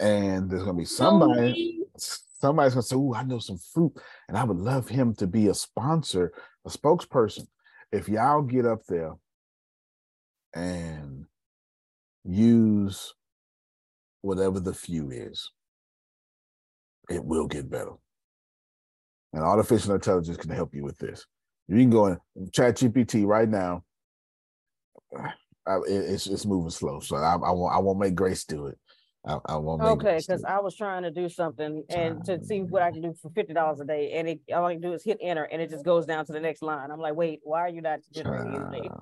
[0.01, 3.93] And there's to be somebody, somebody's to say, oh, I know some fruit,
[4.29, 6.33] and I would love him to be a sponsor,
[6.67, 7.47] a spokesperson.
[7.91, 9.15] If y'all get up there
[10.55, 11.27] and
[12.25, 13.15] use
[14.21, 15.51] whatever the few is,
[17.09, 17.93] it will get better.
[19.33, 21.27] And artificial intelligence can help you with this.
[21.69, 22.19] You can go in
[22.53, 23.85] chat GPT right now.
[25.67, 28.67] I, it- it's it's moving slow, so I, I won't I won't make Grace do
[28.67, 28.79] it.
[29.25, 30.43] I, I won't make Okay, because.
[30.43, 33.55] I was trying to do something and to see what I can do for fifty
[33.55, 35.85] dollars a day, and it, all I can do is hit enter, and it just
[35.85, 36.91] goes down to the next line.
[36.91, 38.91] I'm like, wait, why are you not generating anything?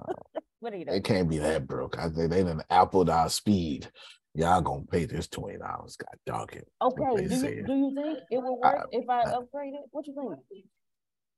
[0.61, 0.99] What are you doing?
[0.99, 1.99] It can't be that broke.
[1.99, 3.91] I think they done appled our speed.
[4.35, 5.97] Y'all gonna pay this twenty dollars.
[5.97, 6.69] God dog it.
[6.81, 9.81] Okay, do you, do you think it will I- work if I I- upgrade it?
[9.91, 10.15] What you
[10.51, 10.65] think?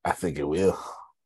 [0.04, 0.78] I think it will.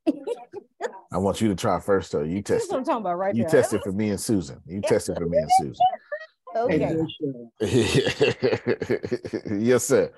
[1.12, 2.22] I want you to try first though.
[2.22, 3.50] You That's test what I'm talking about right You there.
[3.62, 4.61] test it for me and Susan.
[4.66, 5.74] You test it for me and Susan.
[6.57, 6.96] Okay.
[7.61, 10.11] Bishop, yes, sir.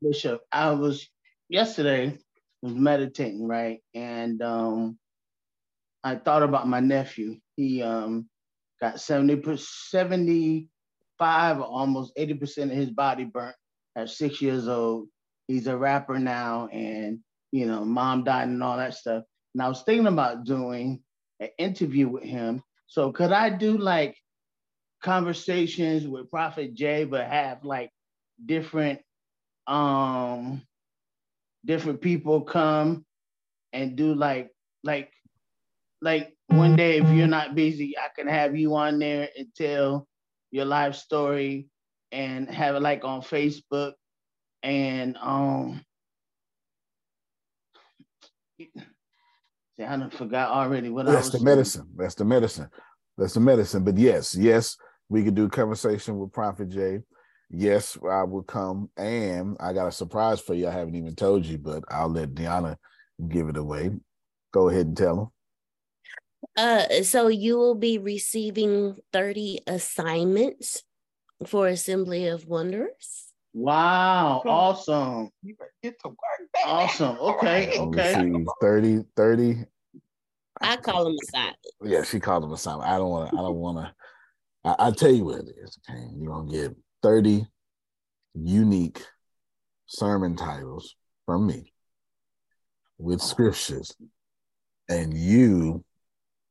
[0.00, 1.08] Bishop, I was
[1.48, 2.16] yesterday
[2.62, 3.80] was meditating, right?
[3.92, 4.98] And um
[6.04, 7.38] I thought about my nephew.
[7.56, 8.28] He um
[8.80, 10.62] got 70 75
[11.20, 13.56] or almost 80% of his body burnt
[13.96, 15.08] at six years old.
[15.48, 17.20] He's a rapper now, and
[17.52, 19.24] you know, mom died and all that stuff.
[19.54, 21.02] And I was thinking about doing
[21.40, 22.62] an interview with him.
[22.86, 24.16] So could I do like
[25.02, 27.90] conversations with Prophet Jay, but have like
[28.46, 29.00] different
[29.66, 30.62] um
[31.64, 33.04] different people come
[33.72, 34.50] and do like
[34.82, 35.10] like
[36.00, 40.08] like one day if you're not busy i can have you on there and tell
[40.50, 41.68] your life story
[42.12, 43.92] and have it like on facebook
[44.62, 45.80] and um
[48.58, 48.70] see,
[49.80, 51.88] i done forgot already what i That's the medicine.
[51.96, 52.68] That's the medicine.
[53.16, 53.84] That's the medicine.
[53.84, 54.76] But yes, yes,
[55.08, 57.00] we could do conversation with Prophet Jay.
[57.50, 58.90] Yes, I will come.
[58.96, 60.68] And I got a surprise for you.
[60.68, 62.76] I haven't even told you, but I'll let Deanna
[63.28, 63.90] give it away.
[64.52, 65.28] Go ahead and tell them.
[66.56, 70.82] Uh, so you will be receiving 30 assignments
[71.46, 73.32] for Assembly of Wonders.
[73.52, 76.18] wow awesome You better get to work.
[76.54, 76.64] baby.
[76.66, 79.64] awesome okay I'll okay 30, 30.
[80.62, 81.58] I call them assignments.
[81.82, 82.80] Yeah, she called them a sign.
[82.82, 83.94] I don't want to, I don't want to.
[84.78, 85.78] I'll tell you what it is.
[85.88, 86.00] Okay.
[86.18, 87.46] You're going to get 30
[88.34, 89.02] unique
[89.86, 91.72] sermon titles from me
[92.98, 93.94] with scriptures.
[94.90, 95.82] And you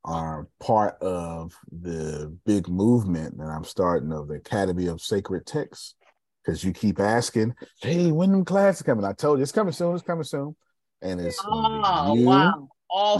[0.06, 5.96] are part of the big movement that I'm starting of the Academy of Sacred Texts.
[6.44, 9.06] Because you keep asking, hey, when them classes coming?
[9.06, 10.56] I told you it's coming soon, it's coming soon.
[11.02, 12.70] And it's Oh, you, wow.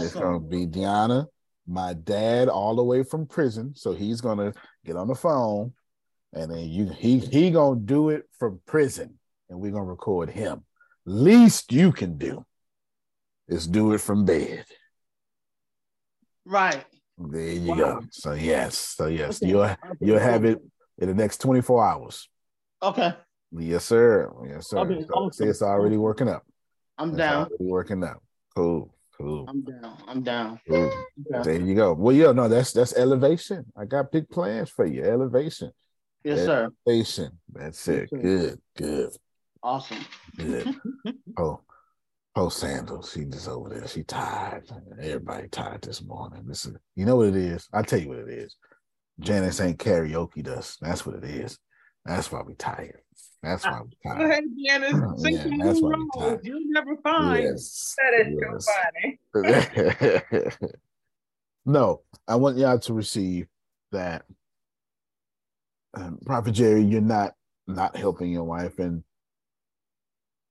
[0.00, 1.26] it's gonna be Deanna,
[1.66, 3.74] my dad, all the way from prison.
[3.76, 4.52] So he's gonna
[4.84, 5.74] get on the phone,
[6.32, 9.18] and then you he he gonna do it from prison,
[9.48, 10.64] and we're gonna record him.
[11.04, 12.44] Least you can do
[13.48, 14.64] is do it from bed.
[16.44, 16.84] Right.
[17.18, 17.76] There you Wow.
[17.76, 18.00] go.
[18.10, 19.50] So yes, so yes, Okay.
[19.50, 20.58] you'll you'll have it
[20.98, 22.28] in the next 24 hours.
[22.82, 23.14] Okay.
[23.52, 24.32] Yes, sir.
[24.46, 24.78] Yes, sir.
[24.78, 26.44] Okay, So, see, it's already working up.
[26.96, 27.46] I'm It's down.
[27.46, 28.22] already working out.
[28.54, 29.96] Cool, cool, I'm down.
[30.06, 30.60] I'm down.
[30.68, 30.90] cool.
[31.34, 31.42] Okay.
[31.44, 31.92] There you go.
[31.94, 33.66] Well, yeah, no, that's that's elevation.
[33.76, 35.04] I got big plans for you.
[35.04, 35.72] Elevation.
[36.24, 36.70] Yes, sir.
[36.86, 37.38] Elevation.
[37.52, 38.08] That's it.
[38.12, 38.20] Yes.
[38.22, 39.10] Good, good,
[39.62, 40.04] Awesome.
[40.36, 40.74] good.
[41.38, 41.60] oh,
[42.36, 43.12] oh, Sandals.
[43.12, 43.86] She just over there.
[43.88, 44.70] She tired.
[45.00, 46.44] Everybody tired this morning.
[46.46, 47.68] This is, you know what it is?
[47.72, 48.56] I'll tell you what it is.
[49.20, 50.76] Janice ain't karaoke us.
[50.80, 51.58] That's what it is.
[52.04, 53.00] That's why we tired.
[53.42, 54.30] That's why we Go tired.
[54.30, 54.90] ahead, Janice.
[55.22, 56.40] Sing Yeah, that's why we tired.
[56.42, 57.44] You'll never find.
[57.44, 57.94] Yes.
[57.98, 58.74] That is so
[59.34, 59.70] yes.
[60.32, 60.82] funny.
[61.64, 63.46] no, I want y'all to receive
[63.92, 64.24] that.
[65.92, 67.34] Um, Prophet Jerry, you're not
[67.66, 69.02] not helping your wife, and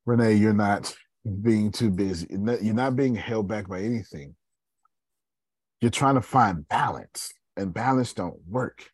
[0.05, 0.93] Renee, you're not
[1.41, 2.28] being too busy.
[2.30, 4.36] You're not- being held back by anything.
[5.82, 8.91] You're trying to find balance, and balance don't work.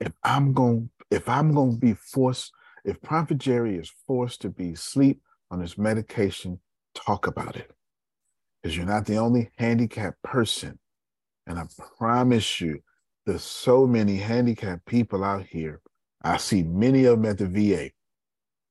[0.00, 2.52] If I'm going, if I'm going to be forced,
[2.84, 6.60] if Prophet Jerry is forced to be asleep on his medication,
[6.94, 7.70] talk about it
[8.62, 10.78] because you're not the only handicapped person.
[11.46, 11.64] And I
[11.98, 12.82] promise you,
[13.24, 15.80] there's so many handicapped people out here.
[16.22, 17.90] I see many of them at the VA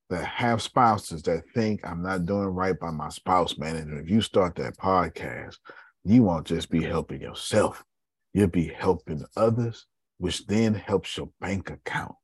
[0.10, 3.76] that have spouses that think I'm not doing right by my spouse, man.
[3.76, 5.58] And if you start that podcast,
[6.04, 7.84] you won't just be helping yourself,
[8.34, 9.86] you'll be helping others,
[10.18, 12.16] which then helps your bank account.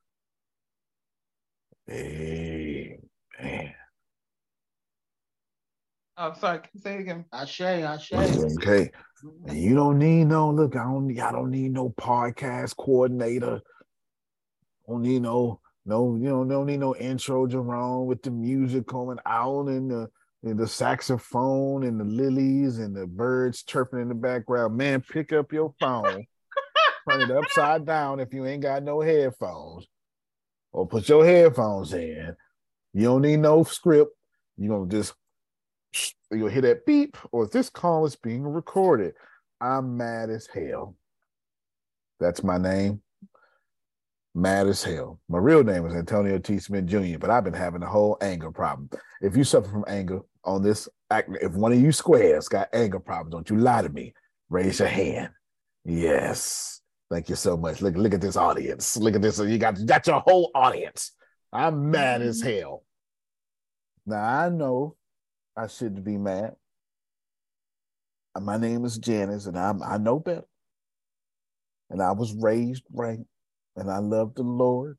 [1.89, 2.99] Amen.
[6.17, 6.59] Oh, sorry.
[6.77, 7.25] Say it again.
[7.33, 8.13] Ashe, Ashe.
[8.13, 8.91] Okay.
[9.47, 10.75] And you don't need no look.
[10.75, 11.19] I don't.
[11.19, 13.61] I don't need no podcast coordinator.
[14.87, 16.15] Don't need no no.
[16.15, 20.09] You know, don't need no intro Jerome with the music coming out and the
[20.43, 24.75] and the saxophone and the lilies and the birds chirping in the background.
[24.75, 26.25] Man, pick up your phone,
[27.09, 29.87] turn it upside down if you ain't got no headphones,
[30.71, 32.35] or put your headphones in.
[32.93, 34.11] You don't need no script.
[34.57, 35.13] You gonna just
[36.31, 39.13] you'll hear that beep, or this call is being recorded.
[39.59, 40.95] I'm mad as hell.
[42.19, 43.01] That's my name.
[44.33, 45.19] Mad as hell.
[45.27, 46.59] My real name is Antonio T.
[46.59, 48.89] Smith Jr., but I've been having a whole anger problem.
[49.21, 52.99] If you suffer from anger on this act, if one of you squares got anger
[52.99, 54.13] problems, don't you lie to me.
[54.49, 55.31] Raise your hand.
[55.83, 56.81] Yes.
[57.09, 57.81] Thank you so much.
[57.81, 58.95] Look, look at this audience.
[58.95, 59.37] Look at this.
[59.39, 61.11] You got, you got your whole audience.
[61.51, 62.59] I'm mad as mm-hmm.
[62.59, 62.83] hell.
[64.05, 64.95] Now I know
[65.55, 66.53] I shouldn't be mad.
[68.39, 70.45] My name is Janice, and I'm I know better.
[71.89, 73.19] And I was raised right,
[73.75, 74.97] and I love the Lord.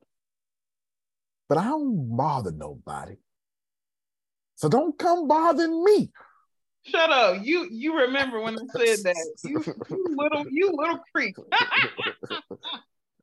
[1.48, 3.16] But I don't bother nobody.
[4.54, 6.10] So don't come bothering me.
[6.84, 7.44] Shut up.
[7.44, 9.26] You you remember when I said that.
[9.44, 11.36] You, you little you little creep.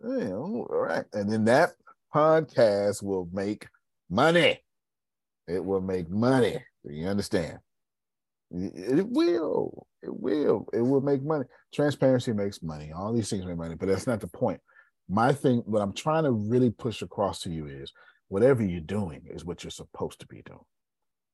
[0.02, 1.04] Yeah, all right.
[1.12, 1.72] And then that
[2.16, 3.68] podcast will make
[4.10, 4.64] money.
[5.46, 6.64] It will make money.
[6.86, 7.60] Do you understand?
[8.52, 9.88] It will.
[10.02, 10.68] It will.
[10.74, 11.46] It will make money.
[11.74, 12.92] Transparency makes money.
[12.96, 14.62] All these things make money, but that's not the point.
[15.10, 17.92] My thing, what I'm trying to really push across to you is
[18.28, 20.60] whatever you're doing is what you're supposed to be doing.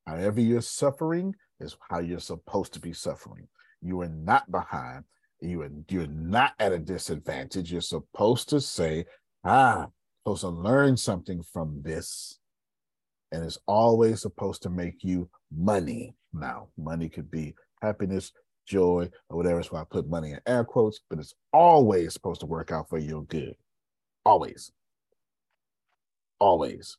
[0.07, 3.47] However, you're suffering is how you're supposed to be suffering.
[3.82, 5.03] You are not behind.
[5.41, 7.71] You are you're not at a disadvantage.
[7.71, 9.05] You're supposed to say,
[9.43, 9.88] ah,
[10.23, 12.39] supposed to learn something from this.
[13.32, 16.15] And it's always supposed to make you money.
[16.34, 18.32] Now, money could be happiness,
[18.65, 19.61] joy, or whatever.
[19.69, 22.97] Why I put money in air quotes, but it's always supposed to work out for
[22.97, 23.55] your good.
[24.26, 24.71] Always.
[26.39, 26.97] Always.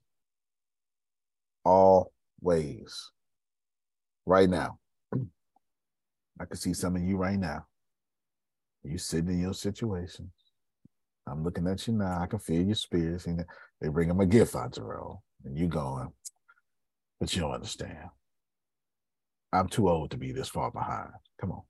[1.64, 3.10] Always.
[4.24, 4.78] Right now.
[6.38, 7.66] I can see some of you right now.
[8.84, 10.30] You sitting in your situation.
[11.26, 12.20] I'm looking at you now.
[12.20, 13.26] I can feel your spirits.
[13.26, 13.44] And
[13.80, 15.22] they bring them a gift out to roll.
[15.44, 16.12] And you going,
[17.18, 18.10] but you don't understand.
[19.52, 21.10] I'm too old to be this far behind.
[21.40, 21.62] Come on.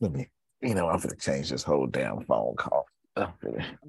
[0.00, 0.28] Let me,
[0.62, 2.86] you know, I'm gonna change this whole damn phone call.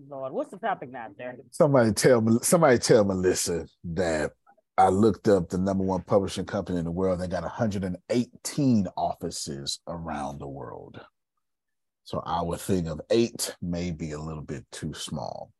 [0.10, 1.38] Lord, what's the topic now, there?
[1.51, 4.32] Somebody tell me, somebody tell Melissa that
[4.78, 7.20] I looked up the number one publishing company in the world.
[7.20, 10.99] They got 118 offices around the world.
[12.03, 15.51] So our thing of eight may be a little bit too small.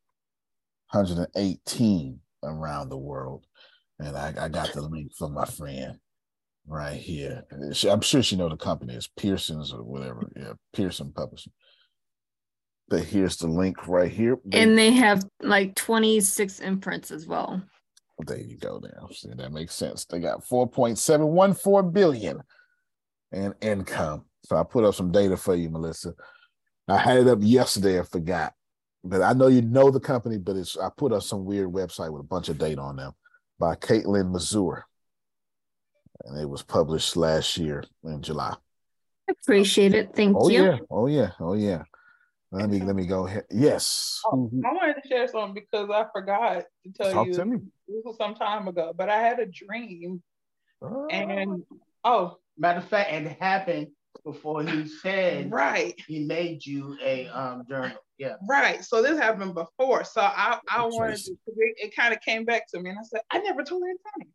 [0.92, 3.44] 118 around the world.
[3.98, 5.98] And I, I got the link from my friend
[6.66, 7.44] right here.
[7.90, 10.22] I'm sure she know the company is Pearson's or whatever.
[10.36, 11.52] Yeah, Pearson Publishing.
[12.88, 14.38] But here's the link right here.
[14.52, 17.62] And they have like 26 imprints as well.
[18.26, 18.80] There you go.
[18.80, 20.04] There, see that makes sense.
[20.06, 22.42] They got 4.714 billion
[23.32, 24.24] in income.
[24.44, 26.14] So I put up some data for you, Melissa.
[26.88, 28.00] I had it up yesterday.
[28.00, 28.54] I forgot,
[29.04, 30.38] but I know you know the company.
[30.38, 33.12] But it's I put up some weird website with a bunch of data on them
[33.58, 34.84] by Caitlin Mazur,
[36.24, 38.56] and it was published last year in July.
[39.28, 40.14] Appreciate it.
[40.14, 40.64] Thank oh, you.
[40.64, 40.78] Yeah.
[40.90, 41.30] Oh yeah.
[41.38, 41.82] Oh yeah.
[42.50, 43.44] Let me let me go ahead.
[43.50, 44.22] Yes.
[44.26, 47.34] Oh, I wanted to share something because I forgot to tell Talk you.
[47.34, 47.58] To me.
[47.86, 50.22] This was some time ago, but I had a dream,
[50.80, 51.06] oh.
[51.10, 51.62] and
[52.04, 53.88] oh, matter of fact, it happened
[54.24, 55.94] before he said right.
[56.06, 57.98] He made you a um journal.
[58.16, 58.34] Yeah.
[58.48, 58.82] Right.
[58.82, 60.04] So this happened before.
[60.04, 61.32] So I I wanted to.
[61.32, 64.32] It, it kind of came back to me, and I said I never told anybody.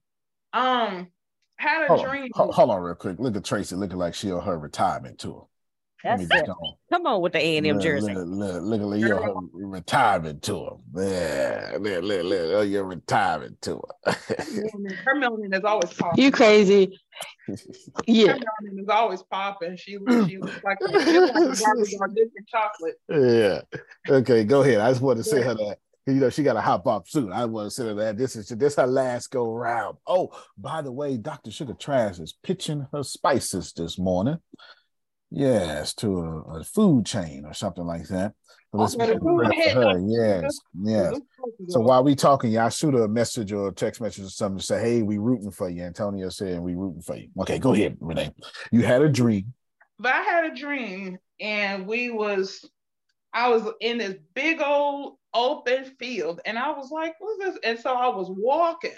[0.53, 1.07] Um,
[1.55, 2.30] had a hold dream.
[2.36, 3.18] On, hold on, real quick.
[3.18, 5.41] Look at Tracy looking like she owe her retirement to her.
[6.04, 6.49] That's it.
[6.91, 8.14] Come on with the A and M jersey.
[8.14, 10.78] Look, look, look, look your retirement to him.
[10.95, 14.12] Yeah, look, look, look, your retirement to her.
[14.12, 16.24] her melanin is always popping.
[16.24, 16.99] You crazy?
[18.06, 19.78] yeah, her melanin is always popping.
[19.78, 20.97] She she looks like a, like
[22.16, 22.99] different chocolate.
[23.10, 23.62] Yeah.
[24.10, 24.80] Okay, go ahead.
[24.80, 27.32] I just want to say her that you know, she got a hop off soon.
[27.32, 29.97] I want to say that this is this her last go round.
[30.06, 31.49] Oh, by the way, Dr.
[31.49, 34.38] Sugar Trash is pitching her spices this morning.
[35.36, 38.34] Yes, to a, a food chain or something like that.
[38.72, 40.00] But oh, let's for her.
[40.08, 41.20] Yes, yes.
[41.70, 44.64] So while we talking, y'all shoot a message or a text message or something to
[44.64, 47.98] say, "Hey, we rooting for you." Antonio said, "We rooting for you." Okay, go ahead,
[48.00, 48.32] Renee.
[48.72, 49.54] You had a dream.
[49.98, 52.64] But I had a dream, and we was,
[53.34, 57.80] I was in this big old open field, and I was like, "What's this?" And
[57.80, 58.92] so I was walking,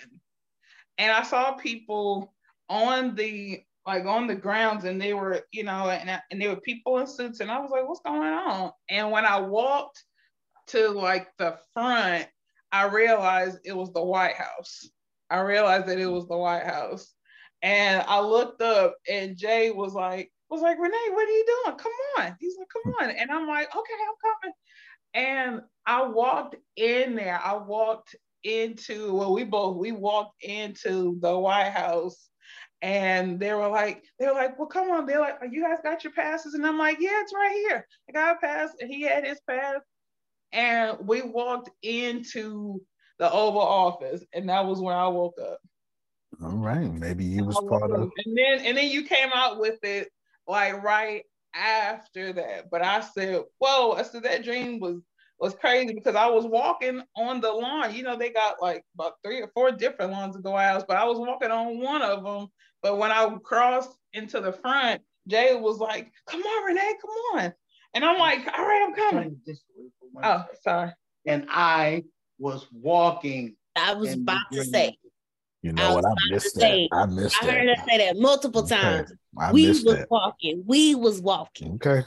[0.98, 2.34] and I saw people
[2.68, 6.62] on the like on the grounds and they were, you know, and, and there were
[6.62, 8.72] people in suits and I was like, what's going on?
[8.90, 10.04] And when I walked
[10.68, 12.28] to like the front,
[12.72, 14.90] I realized it was the White House.
[15.30, 17.14] I realized that it was the White House.
[17.62, 21.78] And I looked up and Jay was like, was like, Renee, what are you doing?
[21.78, 22.36] Come on.
[22.40, 23.10] He's like, come on.
[23.16, 24.54] And I'm like, okay, I'm coming.
[25.14, 27.40] And I walked in there.
[27.44, 32.30] I walked into, well, we both, we walked into the White House
[32.82, 35.05] and they were like, they were like, well, come on.
[35.05, 36.53] They're like, you guys got your passes?
[36.53, 37.88] And I'm like, yeah, it's right here.
[38.09, 38.69] I got a pass.
[38.80, 39.82] And he had his pass.
[40.51, 42.82] And we walked into
[43.19, 45.59] the Oval Office, and that was when I woke up.
[46.43, 48.11] All right, maybe you was part of.
[48.26, 50.09] And then, and then you came out with it
[50.47, 51.23] like right
[51.53, 52.69] after that.
[52.69, 53.93] But I said, whoa!
[53.93, 55.01] I said that dream was
[55.39, 57.93] was crazy because I was walking on the lawn.
[57.93, 60.97] You know, they got like about three or four different lawns to go out, but
[60.97, 62.47] I was walking on one of them.
[62.86, 67.54] But when I crossed into the front, Jay was like, "Come on, Renee, come on,"
[67.96, 69.42] and I'm like, "All right, I'm coming."
[70.22, 70.92] Oh, sorry.
[71.26, 72.04] And I
[72.38, 73.56] was walking.
[73.76, 75.00] I was about to say.
[75.64, 76.06] You know I what?
[76.06, 76.62] I missed that.
[76.62, 77.56] Say, I missed I that.
[77.56, 79.12] I heard her say that multiple times.
[79.42, 79.52] Okay.
[79.52, 80.08] we was that.
[80.12, 80.64] walking.
[80.68, 81.80] We was walking.
[81.84, 82.06] Okay.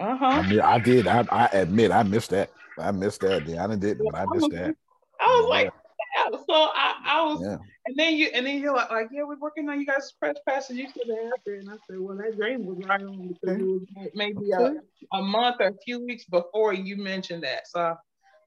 [0.00, 0.24] Uh-huh.
[0.24, 1.06] I, mean, I did.
[1.06, 2.50] I, I admit I missed that.
[2.78, 3.44] I missed that.
[3.44, 4.74] Deanna didn't, but I missed that.
[5.20, 5.70] I was like,
[6.16, 6.30] yeah.
[6.30, 7.58] so I, I was, yeah.
[7.86, 10.36] And then you, and then you're like, like, yeah, we're working on you guys' press
[10.46, 10.76] passes.
[10.76, 13.82] You said after, and I said, well, that dream was right on because it was
[14.14, 14.74] maybe a,
[15.12, 17.68] a month or a few weeks before you mentioned that.
[17.68, 17.96] So.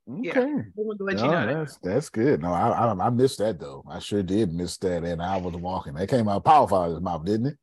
[0.10, 0.24] Okay.
[0.24, 1.90] Yeah, no, you know that's that.
[1.90, 2.42] that's good.
[2.42, 3.84] No, I, I, I missed that though.
[3.90, 5.96] I sure did miss that, and I was walking.
[5.96, 7.58] That came out powerful out of his mouth, didn't it?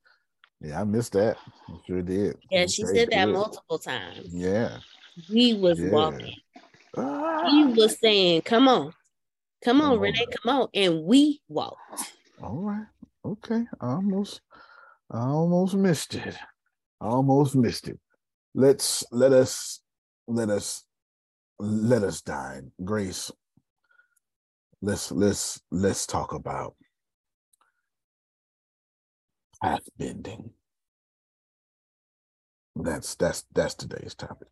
[0.60, 1.38] Yeah, I missed that.
[1.68, 2.36] I sure did.
[2.50, 4.28] Yeah, she said that multiple times.
[4.30, 4.78] Yeah.
[5.14, 5.90] He was yeah.
[5.90, 6.34] walking.
[6.96, 7.50] Ah.
[7.50, 8.92] He was saying, Come on,
[9.64, 10.68] come on, Renee, come on.
[10.74, 11.78] And we walked.
[12.42, 12.86] All right.
[13.24, 13.64] Okay.
[13.80, 14.40] I almost
[15.10, 16.36] I almost missed it.
[17.00, 17.98] I almost missed it.
[18.54, 19.80] Let's let us
[20.26, 20.84] let us
[21.58, 22.72] let us dine.
[22.84, 23.30] Grace.
[24.82, 26.74] Let's let's let's talk about
[29.62, 30.50] path bending.
[32.76, 34.48] That's that's that's today's topic.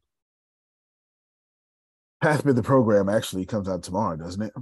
[2.22, 4.52] Path the program actually comes out tomorrow, doesn't it?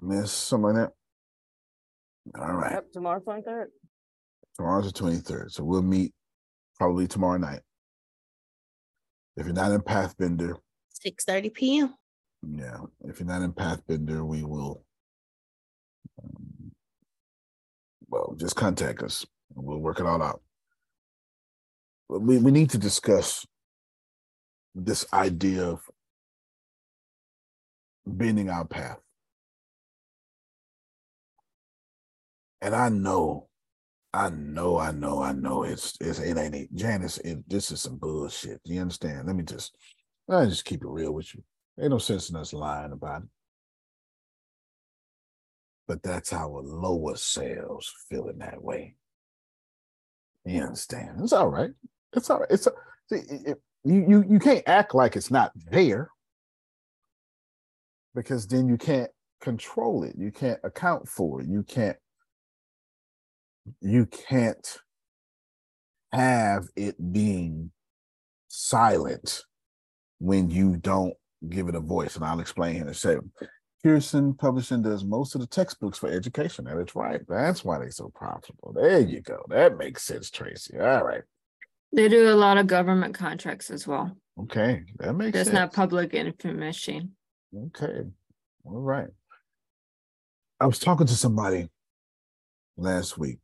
[0.00, 0.90] Miss something like
[2.34, 2.40] that.
[2.40, 2.72] All right.
[2.72, 3.70] Yep, tomorrow twenty third.
[4.56, 6.12] Tomorrow's the twenty third, so we'll meet
[6.76, 7.60] probably tomorrow night.
[9.36, 10.56] If you're not in Pathbender,
[10.88, 11.94] six thirty p.m.
[12.42, 14.84] Yeah, if you're not in Pathbender, we will.
[16.22, 16.72] Um,
[18.08, 19.26] well, just contact us.
[19.56, 20.42] And we'll work it all out.
[22.08, 23.46] But we, we need to discuss
[24.74, 25.80] this idea of
[28.06, 28.98] bending our path.
[32.60, 33.48] And I know,
[34.12, 36.74] I know, I know, I know it's, it's it ain't it.
[36.74, 38.60] Janice, it, this is some bullshit.
[38.64, 39.26] You understand?
[39.26, 39.76] Let me just
[40.30, 41.42] I just keep it real with you.
[41.80, 43.28] Ain't no sense in us lying about it.
[45.86, 48.96] But that's our lower selves feeling that way.
[50.44, 51.20] You understand?
[51.22, 51.70] It's all right.
[52.14, 52.50] It's all right.
[52.50, 52.72] It's a,
[53.08, 56.10] see, it, you you you can't act like it's not there
[58.14, 60.14] because then you can't control it.
[60.18, 61.48] You can't account for it.
[61.48, 61.96] You can't
[63.80, 64.78] you can't
[66.12, 67.70] have it being
[68.48, 69.42] silent
[70.18, 71.14] when you don't
[71.48, 72.16] give it a voice.
[72.16, 73.30] And I'll explain in a second.
[73.84, 76.66] Pearson Publishing does most of the textbooks for education.
[76.66, 77.20] And it's right.
[77.28, 78.72] That's why they're so profitable.
[78.74, 79.44] There you go.
[79.48, 80.78] That makes sense, Tracy.
[80.78, 81.22] All right.
[81.92, 84.16] They do a lot of government contracts as well.
[84.40, 84.82] Okay.
[84.98, 85.54] That makes It's sense.
[85.54, 87.12] not public information.
[87.56, 88.00] Okay.
[88.64, 89.08] All right.
[90.60, 91.68] I was talking to somebody
[92.76, 93.38] last week.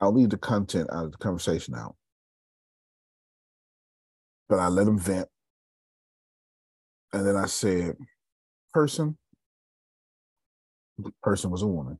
[0.00, 1.96] I'll leave the content out of the conversation out.
[4.48, 5.28] But I let them vent.
[7.12, 7.96] And then I said,
[8.72, 9.16] person,
[10.98, 11.98] the person was a woman,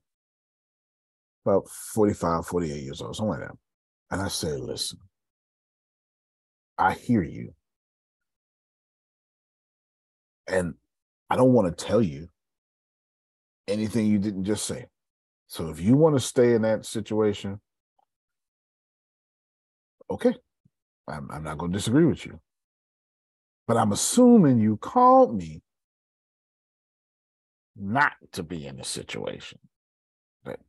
[1.45, 3.57] about 45, 48 years old, something like that.
[4.11, 4.99] And I said, listen,
[6.76, 7.55] I hear you.
[10.47, 10.74] And
[11.28, 12.28] I don't want to tell you
[13.66, 14.86] anything you didn't just say.
[15.47, 17.61] So if you want to stay in that situation,
[20.11, 20.35] okay,
[21.07, 22.41] I'm, I'm not going to disagree with you.
[23.67, 25.63] But I'm assuming you called me
[27.77, 29.59] not to be in this situation.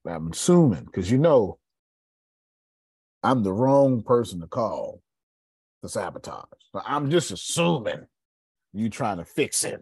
[0.05, 1.57] I'm assuming because you know
[3.23, 5.01] I'm the wrong person to call
[5.81, 6.43] to sabotage.
[6.73, 8.05] So I'm just assuming
[8.73, 9.81] you trying to fix it.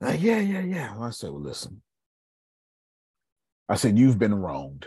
[0.00, 0.94] Yeah, yeah, yeah.
[0.98, 1.82] I said, well, listen.
[3.68, 4.86] I said, you've been wronged.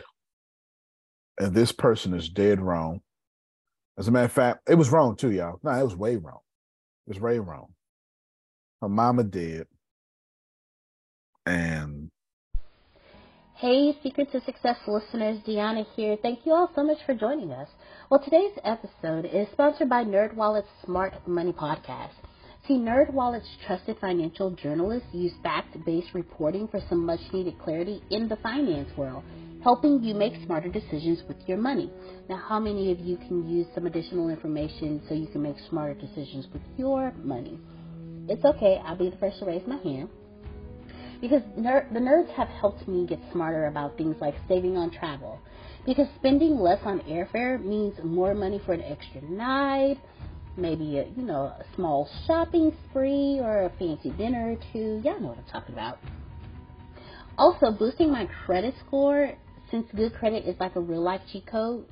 [1.38, 3.02] And this person is dead wrong.
[3.98, 5.60] As a matter of fact, it was wrong too, y'all.
[5.64, 6.40] No, it was way wrong.
[7.08, 7.74] It was way wrong.
[8.82, 9.68] Her mama dead.
[11.46, 12.10] And
[13.56, 16.18] Hey, Secret to Success listeners, Deanna here.
[16.22, 17.70] Thank you all so much for joining us.
[18.10, 22.12] Well, today's episode is sponsored by NerdWallet's Smart Money Podcast.
[22.68, 28.90] See, NerdWallet's trusted financial journalists use fact-based reporting for some much-needed clarity in the finance
[28.98, 29.24] world,
[29.64, 31.90] helping you make smarter decisions with your money.
[32.30, 35.94] Now, how many of you can use some additional information so you can make smarter
[35.94, 37.60] decisions with your money?
[38.28, 38.82] It's okay.
[38.86, 40.10] I'll be the first to raise my hand
[41.22, 45.40] because ner- the nerds have helped me get smarter about things like saving on travel.
[45.86, 49.98] Because spending less on airfare means more money for an extra night,
[50.58, 55.02] maybe a you know a small shopping spree or a fancy dinner or two.
[55.04, 55.98] Y'all know what I'm talking about.
[57.38, 59.32] Also, boosting my credit score
[59.74, 61.86] since good credit is like a real life cheat code.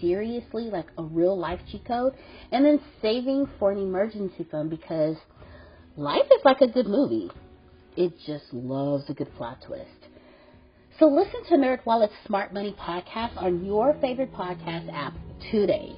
[0.00, 2.14] Seriously, like a real life cheat code,
[2.50, 5.16] and then saving for an emergency fund because
[5.96, 7.30] life is like a good movie
[7.96, 10.08] it just loves a good plot twist.
[10.98, 15.14] So listen to NerdWallet's Smart Money podcast on your favorite podcast app
[15.50, 15.92] today.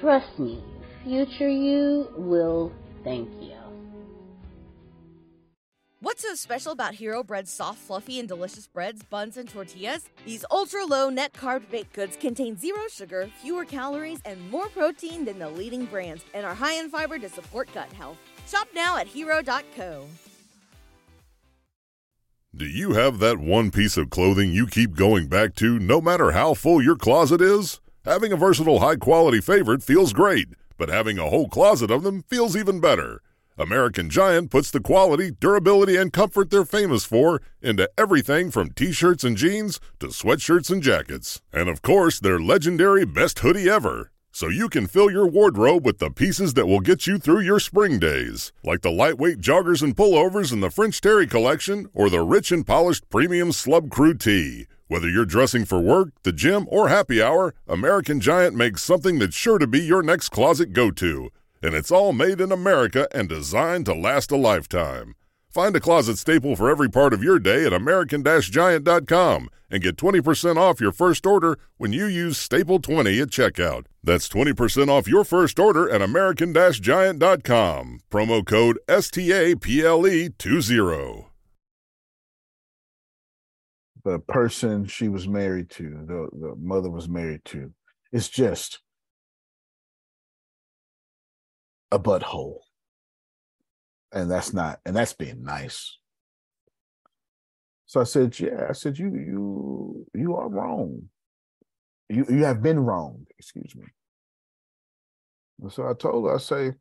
[0.00, 0.62] Trust me,
[1.04, 2.72] future you will
[3.04, 3.57] thank you.
[6.00, 10.08] What's so special about Hero Bread's soft, fluffy, and delicious breads, buns, and tortillas?
[10.24, 15.24] These ultra low net carb baked goods contain zero sugar, fewer calories, and more protein
[15.24, 18.16] than the leading brands, and are high in fiber to support gut health.
[18.46, 20.06] Shop now at hero.co.
[22.54, 26.30] Do you have that one piece of clothing you keep going back to no matter
[26.30, 27.80] how full your closet is?
[28.04, 30.46] Having a versatile, high quality favorite feels great,
[30.76, 33.20] but having a whole closet of them feels even better.
[33.58, 38.92] American Giant puts the quality, durability, and comfort they're famous for into everything from t
[38.92, 41.42] shirts and jeans to sweatshirts and jackets.
[41.52, 45.98] And of course, their legendary best hoodie ever so you can fill your wardrobe with
[45.98, 49.96] the pieces that will get you through your spring days, like the lightweight joggers and
[49.96, 54.66] pullovers in the French Terry collection or the rich and polished premium Slub Crew tee.
[54.86, 59.34] Whether you're dressing for work, the gym, or happy hour, American Giant makes something that's
[59.34, 61.30] sure to be your next closet go to.
[61.62, 65.14] And it's all made in America and designed to last a lifetime.
[65.48, 69.96] Find a closet staple for every part of your day at American Giant.com and get
[69.96, 73.84] 20% off your first order when you use Staple 20 at checkout.
[74.04, 78.00] That's 20% off your first order at American Giant.com.
[78.10, 81.24] Promo code STAPLE20.
[84.04, 87.72] the person she was married to, the, the mother was married to,
[88.12, 88.80] it's just
[91.90, 92.60] a butthole.
[94.12, 95.98] And that's not, and that's being nice.
[97.86, 101.08] So I said, yeah, I said, you, you, you are wrong.
[102.08, 103.86] You, you have been wrong, excuse me.
[105.60, 106.72] And so I told her, I say,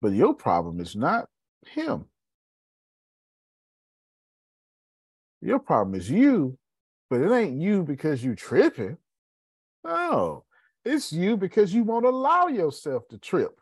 [0.00, 1.26] but your problem is not
[1.66, 2.06] him.
[5.42, 6.58] Your problem is you,
[7.08, 8.98] but it ain't you because you tripping.
[9.84, 10.44] No,
[10.84, 13.58] it's you because you won't allow yourself to trip.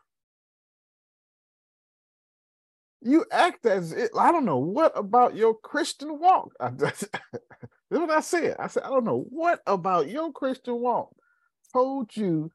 [3.01, 6.53] You act as it, I don't know what about your Christian walk.
[6.59, 7.05] I, that's
[7.89, 8.57] what I said.
[8.59, 11.13] I said, I don't know what about your Christian walk
[11.73, 12.51] told you,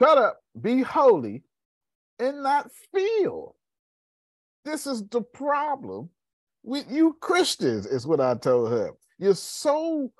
[0.00, 1.42] shut up, be holy,
[2.18, 3.56] and not feel.
[4.64, 6.10] This is the problem
[6.62, 8.92] with you Christians, is what I told her.
[9.18, 10.12] You're so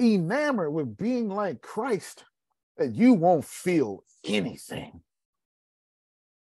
[0.00, 2.24] enamored with being like Christ
[2.76, 5.00] that you won't feel anything.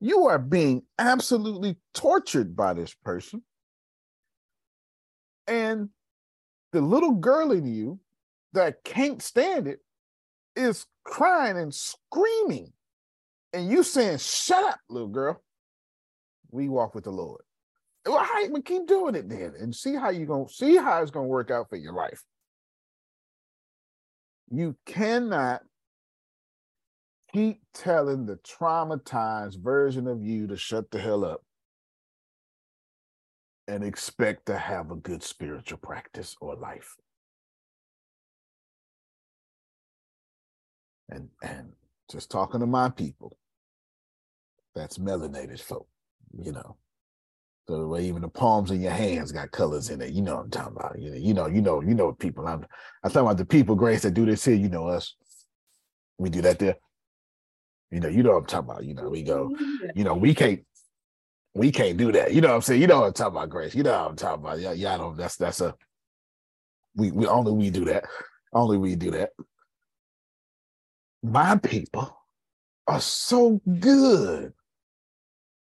[0.00, 3.42] You are being absolutely tortured by this person.
[5.46, 5.90] And
[6.72, 8.00] the little girl in you
[8.52, 9.80] that can't stand it
[10.56, 12.72] is crying and screaming.
[13.52, 15.42] And you saying, Shut up, little girl.
[16.50, 17.42] We walk with the Lord.
[18.06, 21.10] Well, I we keep doing it then and see how you're gonna see how it's
[21.10, 22.22] gonna work out for your life.
[24.50, 25.62] You cannot
[27.32, 31.42] keep telling the traumatized version of you to shut the hell up
[33.68, 36.96] and expect to have a good spiritual practice or life.
[41.08, 41.72] And and
[42.10, 43.36] just talking to my people,
[44.74, 45.88] that's melanated folk,
[46.38, 46.76] you know.
[47.68, 50.12] So the way even the palms in your hands got colors in it.
[50.12, 50.98] You know what I'm talking about.
[50.98, 52.46] You know, you know, you know, you know people.
[52.46, 52.66] I'm
[53.04, 54.56] I'm talking about the people, Grace, that do this here.
[54.56, 55.14] You know us.
[56.18, 56.76] We do that there.
[57.92, 58.84] You know, you know what I'm talking about.
[58.84, 59.86] You know, we go, mm-hmm.
[59.94, 60.64] you know, we can't
[61.54, 62.32] we can't do that.
[62.32, 62.80] You know what I'm saying?
[62.80, 63.74] You know what I'm talking about, Grace.
[63.74, 64.58] You know what I'm talking about.
[64.58, 65.74] Yeah, yeah, I don't that's that's a
[66.96, 68.04] we we only we do that.
[68.52, 69.30] Only we do that.
[71.22, 72.16] My people
[72.88, 74.52] are so good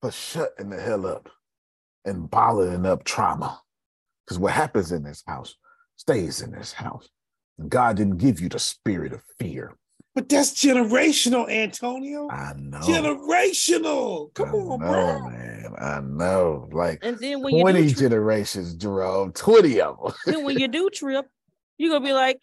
[0.01, 1.29] for shutting the hell up
[2.05, 3.61] and bottling up trauma.
[4.25, 5.55] Because what happens in this house
[5.97, 7.09] stays in this house.
[7.67, 9.75] God didn't give you the spirit of fear.
[10.15, 12.29] But that's generational, Antonio.
[12.29, 12.79] I know.
[12.79, 14.33] Generational.
[14.35, 15.29] Come I on, know, bro.
[15.29, 15.73] man.
[15.79, 16.69] I know.
[16.71, 19.31] Like And then when you 20 do tri- generations, Jerome.
[19.33, 20.13] 20 of them.
[20.27, 21.25] then when you do trip,
[21.77, 22.39] you're gonna be like,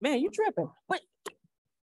[0.00, 0.68] man, you tripping.
[0.88, 1.00] What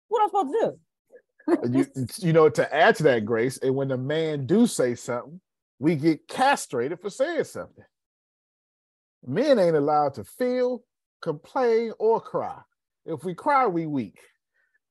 [0.07, 1.77] what am I supposed to do?
[1.79, 5.41] you, you know, to add to that, Grace, and when the man do say something,
[5.79, 7.83] we get castrated for saying something.
[9.25, 10.83] Men ain't allowed to feel,
[11.21, 12.59] complain, or cry.
[13.05, 14.19] If we cry, we weak.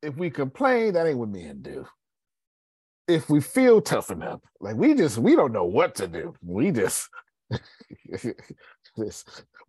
[0.03, 1.87] If we complain, that ain't what men do.
[3.09, 6.35] If we feel tough enough, like we just we don't know what to do.
[6.43, 7.09] We just,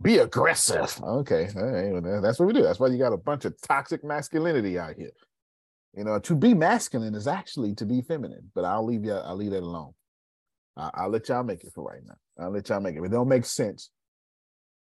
[0.01, 0.99] be aggressive.
[1.01, 2.63] Okay, all right, that's what we do.
[2.63, 5.11] That's why you got a bunch of toxic masculinity out here.
[5.95, 8.51] You know, to be masculine is actually to be feminine.
[8.53, 9.13] But I'll leave you.
[9.13, 9.93] I'll leave that alone.
[10.75, 12.45] I, I'll let y'all make it for right now.
[12.45, 13.03] I'll let y'all make it.
[13.03, 13.89] It don't make sense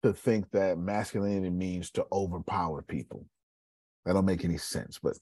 [0.02, 3.26] to think that masculinity means to overpower people.
[4.10, 4.98] That don't make any sense.
[5.00, 5.16] But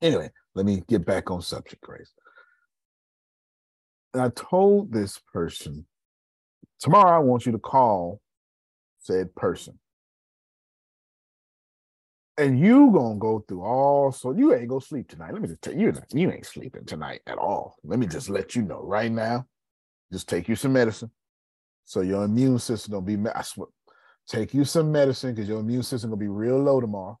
[0.00, 2.10] anyway, let me get back on subject, Grace.
[4.14, 5.84] And I told this person,
[6.80, 8.22] tomorrow I want you to call
[9.00, 9.78] said person.
[12.38, 15.34] And you gonna go through all so you ain't gonna sleep tonight.
[15.34, 17.76] Let me just tell you, you ain't sleeping tonight at all.
[17.84, 19.44] Let me just let you know right now.
[20.10, 21.10] Just take you some medicine,
[21.84, 23.18] so your immune system don't be.
[23.34, 23.66] I swear,
[24.26, 27.18] take you some medicine because your immune system gonna be real low tomorrow.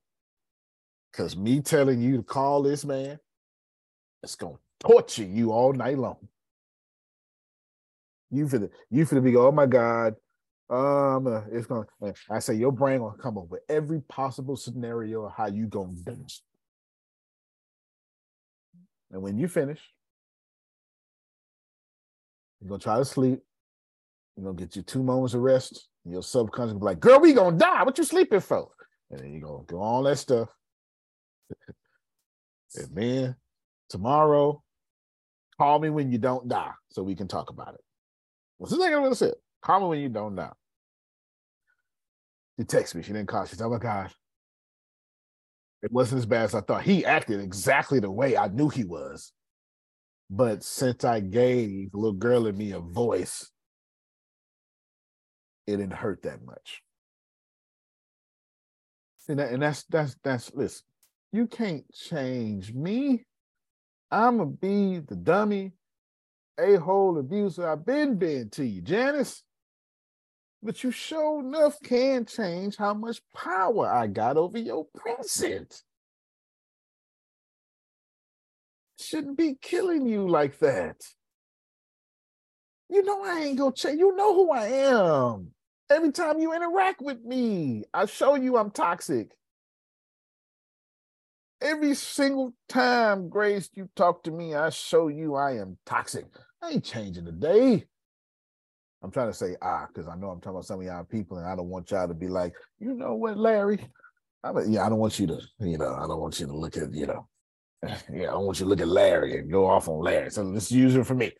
[1.18, 3.18] Because me telling you to call this man,
[4.22, 6.28] it's gonna torture you all night long.
[8.30, 10.14] You for the you finna be, go, oh my God,
[10.70, 11.86] um, uh, it's gonna.
[12.30, 15.96] I say your brain gonna come up with every possible scenario of how you gonna
[16.04, 16.32] do it.
[19.10, 19.80] And when you finish,
[22.60, 23.40] you're gonna try to sleep.
[24.36, 25.88] You're gonna get you two moments of rest.
[26.04, 27.82] Your subconscious will be like, "Girl, we gonna die.
[27.82, 28.68] What you sleeping for?"
[29.10, 30.48] And then you gonna do all that stuff.
[32.76, 33.36] and then
[33.88, 34.62] tomorrow,
[35.58, 37.80] call me when you don't die, so we can talk about it.
[38.58, 39.32] What's the thing I'm gonna say?
[39.62, 40.52] Call me when you don't die.
[42.58, 43.02] She texted me.
[43.02, 43.46] She didn't call.
[43.46, 44.12] She said, "Oh my God,
[45.82, 46.82] it wasn't as bad as I thought.
[46.82, 49.32] He acted exactly the way I knew he was,
[50.30, 53.50] but since I gave the little girl in me a voice,
[55.66, 56.82] it didn't hurt that much."
[59.28, 60.86] And, that, and that's that's that's listen.
[61.32, 63.24] You can't change me.
[64.10, 65.72] I'ma be the dummy,
[66.58, 69.42] a-hole abuser I've been being to you, Janice.
[70.62, 75.82] But you sure enough can change how much power I got over your present.
[78.98, 80.96] Shouldn't be killing you like that.
[82.88, 84.00] You know I ain't gonna change.
[84.00, 85.52] You know who I am.
[85.90, 89.37] Every time you interact with me, I show you I'm toxic.
[91.60, 96.26] Every single time, Grace, you talk to me, I show you I am toxic.
[96.62, 97.84] I ain't changing today.
[99.02, 101.38] I'm trying to say ah, because I know I'm talking about some of y'all people,
[101.38, 103.80] and I don't want y'all to be like, you know what, Larry?
[104.42, 106.76] I yeah, I don't want you to, you know, I don't want you to look
[106.76, 107.28] at, you know,
[107.82, 110.30] yeah, I don't want you to look at Larry and go off on Larry.
[110.30, 111.32] So let's use it for me.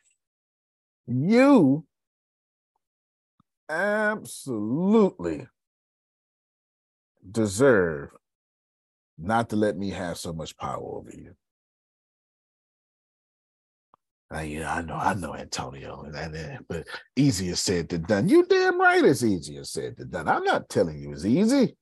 [1.07, 1.85] You
[3.69, 5.47] absolutely
[7.31, 8.11] deserve
[9.19, 11.35] not to let me have so much power over you.
[14.35, 18.29] Uh, yeah, I know, I know, Antonio, and, and, but easier said than done.
[18.29, 20.29] You damn right, it's easier said than done.
[20.29, 21.77] I'm not telling you it's easy,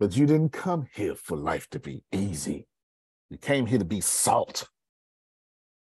[0.00, 2.66] but you didn't come here for life to be easy.
[3.28, 4.68] You came here to be salt,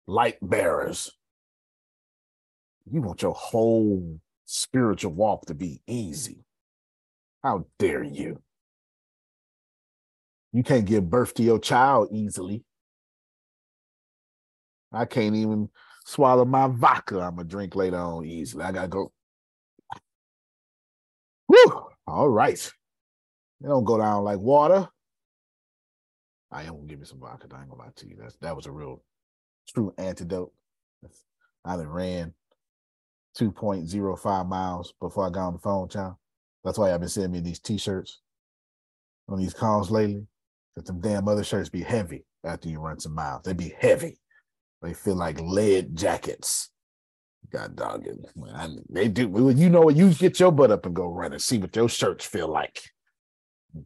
[0.07, 1.13] light bearers.
[2.91, 6.45] You want your whole spiritual walk to be easy.
[7.43, 8.41] How dare you?
[10.53, 12.65] You can't give birth to your child easily.
[14.93, 15.69] I can't even
[16.05, 17.21] swallow my vodka.
[17.21, 18.65] I'm gonna drink later on easily.
[18.65, 19.13] I gotta go.
[21.47, 21.89] Whew.
[22.07, 22.73] All right.
[23.61, 24.89] It don't go down like water.
[26.51, 27.47] I am gonna give me some vodka.
[27.53, 28.17] I ain't gonna lie to you.
[28.19, 29.03] That's that was a real
[29.69, 30.53] true antidote.
[31.65, 32.33] I done ran
[33.39, 36.15] 2.05 miles before I got on the phone, child.
[36.65, 38.21] That's why I've been sending me these t-shirts
[39.29, 40.27] on these calls lately.
[40.79, 43.43] That them damn other shirts be heavy after you run some miles.
[43.43, 44.17] They be heavy.
[44.81, 46.71] They feel like lead jackets.
[47.53, 48.07] God dog
[48.89, 49.23] they do.
[49.57, 49.97] You know what?
[49.97, 52.81] You get your butt up and go run and see what your shirts feel like.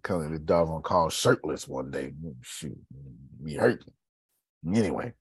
[0.03, 2.13] Coming the doggone call shirtless one day.
[2.43, 2.77] Shoot,
[3.43, 3.95] be hurting.
[4.67, 5.15] Anyway,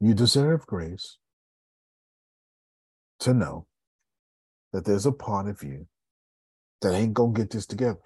[0.00, 1.18] you deserve grace
[3.20, 3.68] to know
[4.72, 5.86] that there's a part of you
[6.82, 8.00] that ain't gonna get this together.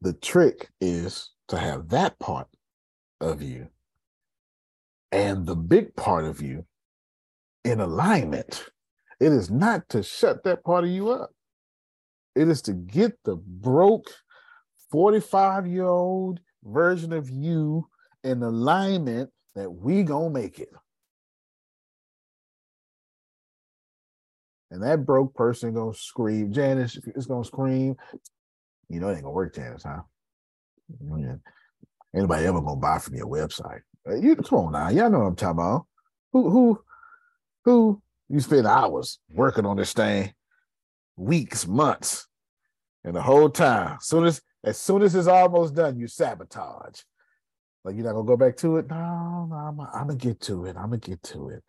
[0.00, 2.48] The trick is to have that part
[3.20, 3.68] of you
[5.10, 6.66] and the big part of you
[7.64, 8.66] in alignment.
[9.20, 11.30] It is not to shut that part of you up.
[12.36, 14.10] It is to get the broke
[14.92, 17.88] 45 year old version of you
[18.22, 20.70] in alignment that we gonna make it.
[24.70, 27.96] And that broke person gonna scream, Janice is gonna scream.
[28.88, 30.02] You know it ain't gonna work, Janice, huh?
[32.14, 33.80] Anybody ever gonna buy from your website?
[34.08, 35.86] Uh, you come on now, y'all know what I'm talking about.
[36.32, 36.80] Who who
[37.64, 40.32] who you spend hours working on this thing,
[41.16, 42.26] weeks, months,
[43.04, 43.98] and the whole time.
[44.00, 47.02] Soon as as soon as it's almost done, you sabotage.
[47.84, 48.88] Like you're not gonna go back to it.
[48.88, 50.76] No, no, I'm, I'm gonna get to it.
[50.76, 51.62] I'm gonna get to it.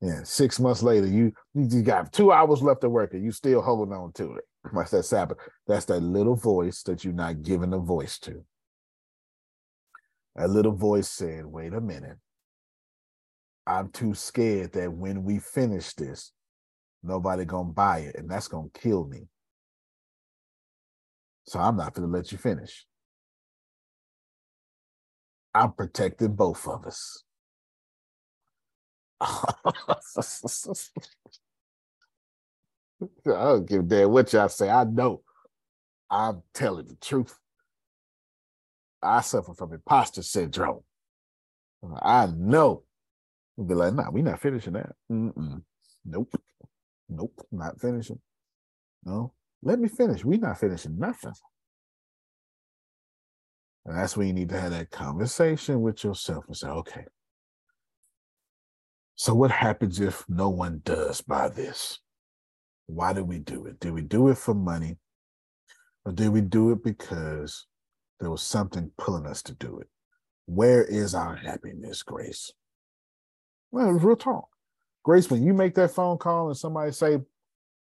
[0.00, 3.62] Yeah, six months later, you you got two hours left to work, and you still
[3.62, 4.44] holding on to it.
[4.72, 5.38] That's that sabot.
[5.66, 8.44] That's that little voice that you're not giving a voice to
[10.36, 12.18] a little voice said, wait a minute.
[13.66, 16.32] I'm too scared that when we finish this,
[17.02, 19.28] nobody gonna buy it, and that's gonna kill me.
[21.44, 22.86] So I'm not gonna let you finish.
[25.54, 27.24] I'm protecting both of us.
[33.26, 34.68] I don't give a damn what y'all say.
[34.68, 35.22] I know
[36.10, 37.38] I'm telling the truth.
[39.02, 40.82] I suffer from imposter syndrome.
[42.02, 42.84] I know.
[43.56, 44.92] We'll be like, nah, we not finishing that.
[45.10, 45.62] Mm-mm.
[46.04, 46.40] Nope.
[47.08, 47.46] Nope.
[47.50, 48.20] Not finishing.
[49.04, 49.32] No.
[49.62, 50.24] Let me finish.
[50.24, 51.34] We not finishing nothing.
[53.84, 57.04] And that's when you need to have that conversation with yourself and say, okay.
[59.16, 61.98] So what happens if no one does buy this?
[62.94, 63.80] Why do we do it?
[63.80, 64.98] Do we do it for money?
[66.04, 67.66] Or do we do it because
[68.20, 69.88] there was something pulling us to do it.
[70.46, 72.52] Where is our happiness, Grace?
[73.72, 74.48] Well, it was real talk.
[75.02, 77.18] Grace, when you make that phone call and somebody say,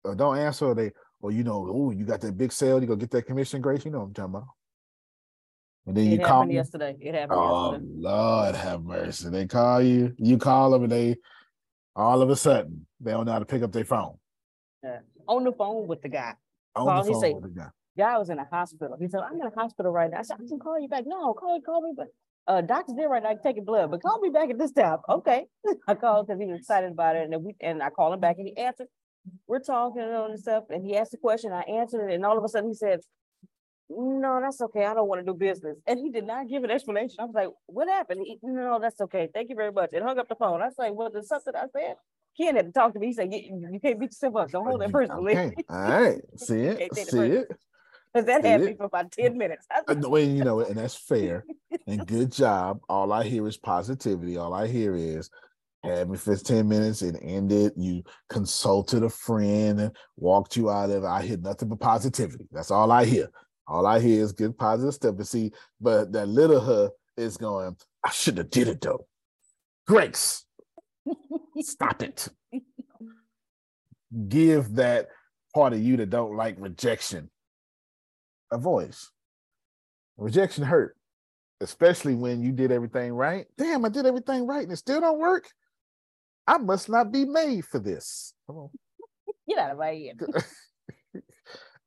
[0.06, 0.92] uh, don't answer, or they,
[1.22, 3.84] or you know, oh, you got that big sale, you go get that commission, Grace,
[3.84, 4.48] you know what I'm talking about.
[5.88, 6.96] And then it you call me yesterday.
[7.02, 7.92] It happened Oh yesterday.
[7.98, 9.30] Lord have mercy.
[9.30, 11.18] They call you, you call them, and they
[11.96, 14.18] all of a sudden they don't know how to pick up their phone.
[14.84, 15.00] Yeah.
[15.28, 16.34] On the phone with the guy.
[16.76, 17.70] On Call, the he phone say, with the guy.
[17.98, 18.98] Guy was in a hospital.
[19.00, 20.20] He said, I'm in a hospital right now.
[20.20, 21.04] I said, I can call you back.
[21.06, 22.08] No, call call me back.
[22.46, 24.58] Uh, doctor's there right now, I can take taking blood, but call me back at
[24.58, 24.98] this time.
[25.08, 25.46] Okay.
[25.88, 27.24] I called because he was excited about it.
[27.24, 28.88] And then we and I called him back and he answered.
[29.48, 32.44] We're talking and stuff, and he asked the question, I answered it, and all of
[32.44, 33.00] a sudden he said,
[33.90, 34.86] No, that's okay.
[34.86, 35.78] I don't want to do business.
[35.88, 37.16] And he did not give an explanation.
[37.20, 38.22] I was like, What happened?
[38.26, 39.30] He, no, that's okay.
[39.34, 39.92] Thank you very much.
[39.94, 40.62] And hung up the phone.
[40.62, 41.96] I was like, Well, there's something I said.
[42.38, 43.08] Ken had to talk to me.
[43.08, 44.52] He said, You, you can't beat yourself up.
[44.52, 45.34] Don't hold that personally.
[45.36, 45.56] Okay.
[45.70, 46.22] All right.
[46.38, 46.80] See it.
[46.80, 47.48] Can't take it See it.
[48.14, 48.66] Because that See had it?
[48.66, 49.66] me for about 10 minutes.
[49.72, 51.46] I Uh, no, you know, and that's fair.
[51.88, 52.80] and good job.
[52.90, 54.38] All I hear is positivity.
[54.38, 55.30] All I hear is
[55.84, 57.74] had me for 10 minutes and ended.
[57.76, 61.08] You consulted a friend and walked you out of it.
[61.08, 62.48] I hear nothing but positivity.
[62.52, 63.30] That's all I hear.
[63.68, 65.16] All I hear is good positive stuff.
[65.18, 69.06] But see, but that little her is going, I should have did it though.
[69.88, 70.46] Grace,
[71.62, 72.28] stop it.
[74.28, 75.08] Give that
[75.54, 77.30] part of you that don't like rejection
[78.52, 79.10] a voice.
[80.18, 80.96] Rejection hurt,
[81.60, 83.46] especially when you did everything right.
[83.58, 85.50] Damn, I did everything right and it still don't work.
[86.48, 88.34] I must not be made for this.
[88.48, 88.70] Come on.
[89.50, 91.24] Get out of my head.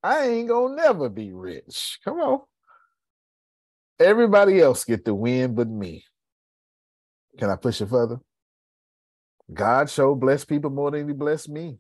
[0.03, 1.99] I ain't gonna never be rich.
[2.05, 2.41] Come on.
[3.99, 6.05] Everybody else get the win but me.
[7.39, 8.21] Can I push it further?
[9.53, 11.79] God show bless people more than he blessed me.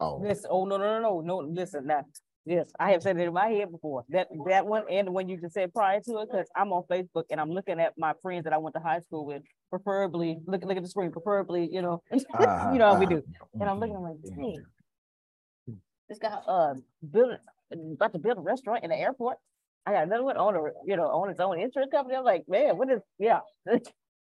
[0.00, 1.36] Oh, Listen, oh no, no, no, no, no.
[1.48, 2.04] Listen, now.
[2.46, 4.02] Yes, I have said it in my head before.
[4.08, 6.84] That that one and the one you just said prior to it, because I'm on
[6.90, 10.38] Facebook and I'm looking at my friends that I went to high school with, preferably
[10.46, 13.16] look look at the screen, preferably, you know, uh-huh, you know how we uh-huh.
[13.16, 13.22] do.
[13.60, 14.64] And I'm looking, I'm like, dang,
[16.08, 16.74] this guy uh
[17.08, 17.36] building
[17.92, 19.36] about to build a restaurant in the airport.
[19.84, 22.16] I got another one on a you know on its own insurance company.
[22.16, 23.40] I'm like, man, what is yeah.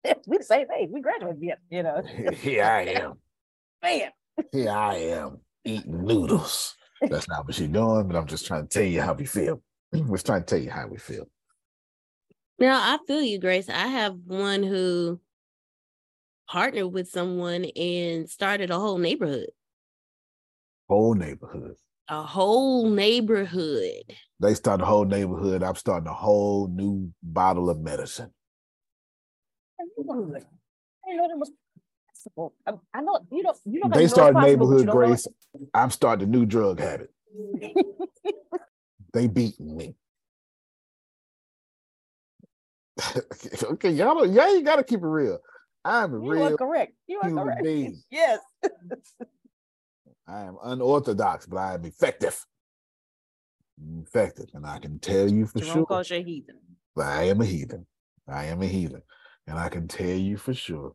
[0.28, 0.90] we the same age.
[0.92, 2.02] We graduated yet, you know.
[2.34, 3.14] Here I am.
[3.84, 4.12] Man,
[4.52, 6.76] Here I am eating noodles.
[7.02, 9.62] That's not what you're doing, but I'm just trying to tell you how we feel.
[9.94, 11.26] We're trying to tell you how we feel.
[12.58, 13.70] Now I feel you, Grace.
[13.70, 15.20] I have one who
[16.48, 19.50] partnered with someone and started a whole neighborhood.
[20.90, 21.76] Whole neighborhood.
[22.08, 24.04] A whole neighborhood.
[24.40, 25.64] They start a whole neighborhood.
[25.64, 28.32] I'm starting a whole new bottle of medicine.
[29.80, 30.44] I know that.
[32.66, 34.88] I, I know you don't you don't They know start it's possible, but you neighborhood
[34.90, 35.28] grace.
[35.74, 37.12] I'm starting a new drug habit.
[39.14, 39.96] They beating me.
[43.64, 45.40] okay, y'all don't, y'all ain't gotta keep it real.
[45.84, 46.94] I'm a You real are correct.
[47.08, 47.64] You are correct.
[47.64, 48.02] being.
[48.12, 48.40] Yes.
[50.28, 52.44] I am unorthodox, but I am effective.
[53.80, 55.86] I'm effective, and I can tell you for Jerome sure.
[55.86, 56.56] calls you a heathen.
[56.98, 57.86] I am a heathen.
[58.28, 59.04] I am a heathen.
[59.48, 60.94] And I can tell you for sure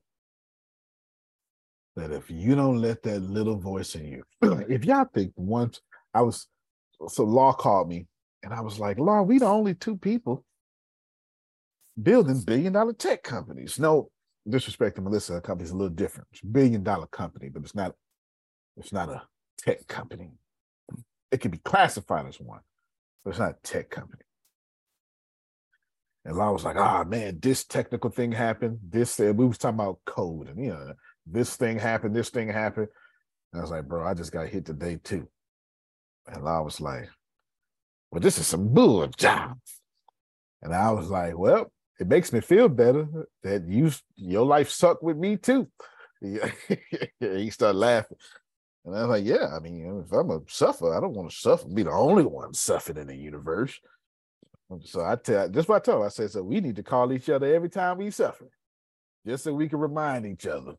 [1.97, 4.25] that if you don't let that little voice in you,
[4.69, 5.81] if y'all think once
[6.13, 6.47] I was,
[7.09, 8.07] so Law called me
[8.43, 10.45] and I was like, Law, we the only two people
[12.01, 13.79] building billion dollar tech companies.
[13.79, 14.11] No
[14.49, 16.29] disrespect to Melissa, her company's a little different.
[16.33, 17.95] It's a billion dollar company, but it's not,
[18.77, 19.23] it's not a
[19.59, 20.31] tech company.
[21.31, 22.61] It can be classified as one,
[23.25, 24.23] but it's not a tech company.
[26.25, 28.79] And Law was like, ah, man, this technical thing happened.
[28.87, 30.93] This, uh, we was talking about code and, you know,
[31.27, 32.89] this thing happened, this thing happened.
[33.53, 35.29] And I was like, bro, I just got hit today too.
[36.27, 37.09] And Law was like,
[38.11, 39.59] well, this is some bull job.
[40.63, 43.07] And I was like, well, it makes me feel better
[43.43, 45.69] that you, your life sucked with me too.
[46.21, 48.19] he started laughing.
[48.85, 51.37] And I was like, yeah, I mean, if I'm a suffer, I don't want to
[51.37, 53.79] suffer, be the only one suffering in the universe.
[54.85, 56.07] So I tell just what I told her.
[56.07, 58.49] I said, so we need to call each other every time we suffer,
[59.27, 60.75] just so we can remind each other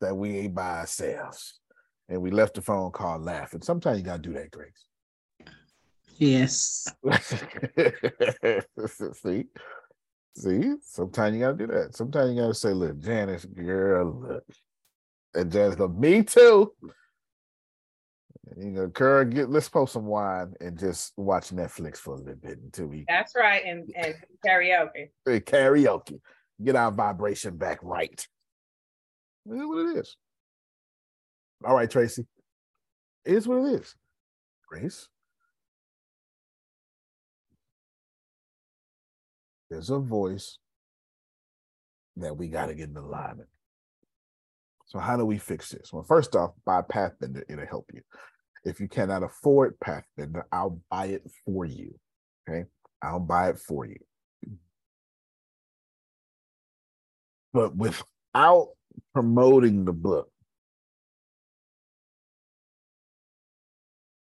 [0.00, 1.60] that we ain't by ourselves.
[2.08, 3.62] And we left the phone call laughing.
[3.62, 4.86] Sometimes you gotta do that, Grace.
[6.16, 6.88] Yes.
[9.22, 9.44] See,
[10.36, 11.94] see, sometimes you gotta do that.
[11.94, 14.44] Sometimes you gotta say, "Look, Janice, girl, look,"
[15.34, 16.72] and Janice go, "Me too."
[18.56, 22.34] You know, "Girl, get let's post some wine and just watch Netflix for a little
[22.34, 25.10] bit until we That's right, and and karaoke.
[25.26, 26.20] Karaoke.
[26.62, 28.26] Get our vibration back right.
[29.46, 30.16] It is what it is.
[31.64, 32.26] All right, Tracy.
[33.24, 33.94] It is what it is.
[34.68, 35.08] Grace.
[39.70, 40.58] There's a voice
[42.16, 43.48] that we got to get in alignment.
[44.86, 45.92] So, how do we fix this?
[45.92, 48.02] Well, first off, buy Pathbender, it'll help you.
[48.64, 51.98] If you cannot afford Pathbender, I'll buy it for you.
[52.48, 52.64] Okay.
[53.02, 53.96] I'll buy it for you.
[57.52, 58.68] But without
[59.14, 60.30] promoting the book,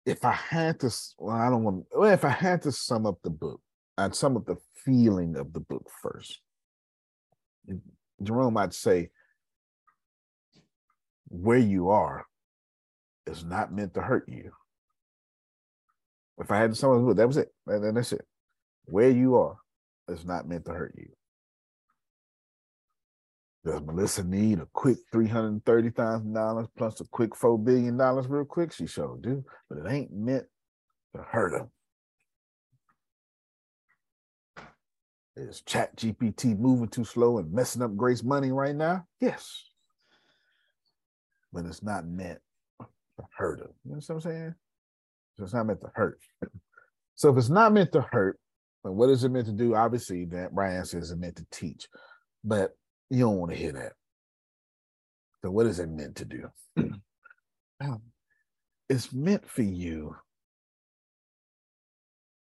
[0.05, 1.87] if I had to, well, I don't want.
[1.93, 3.61] Well, if I had to sum up the book,
[3.97, 6.41] I'd sum up the feeling of the book first.
[8.23, 9.11] Jerome, I'd say,
[11.29, 12.27] "Where you are
[13.27, 14.53] is not meant to hurt you."
[16.39, 17.53] If I had to up that was it.
[17.67, 18.27] And then that's it.
[18.85, 19.57] Where you are
[20.09, 21.09] is not meant to hurt you.
[23.65, 27.97] Does Melissa need a quick three hundred thirty thousand dollars plus a quick four billion
[27.97, 28.73] dollars real quick?
[28.73, 30.47] She sure do, but it ain't meant
[31.17, 31.69] to hurt her.
[35.37, 39.05] Is Chat GPT moving too slow and messing up Grace money right now?
[39.21, 39.65] Yes,
[41.53, 42.39] but it's not meant
[43.19, 43.71] to hurt her.
[43.85, 44.55] You know what I'm saying?
[45.37, 46.21] So it's not meant to hurt.
[47.19, 48.39] So if it's not meant to hurt,
[48.85, 49.75] then what is it meant to do?
[49.75, 51.89] Obviously, that Brian says it's meant to teach,
[52.45, 52.73] but
[53.09, 53.93] you don't want to hear that.
[55.43, 56.49] So what is it meant to do?
[57.79, 58.01] Um,
[58.89, 60.17] it's meant for you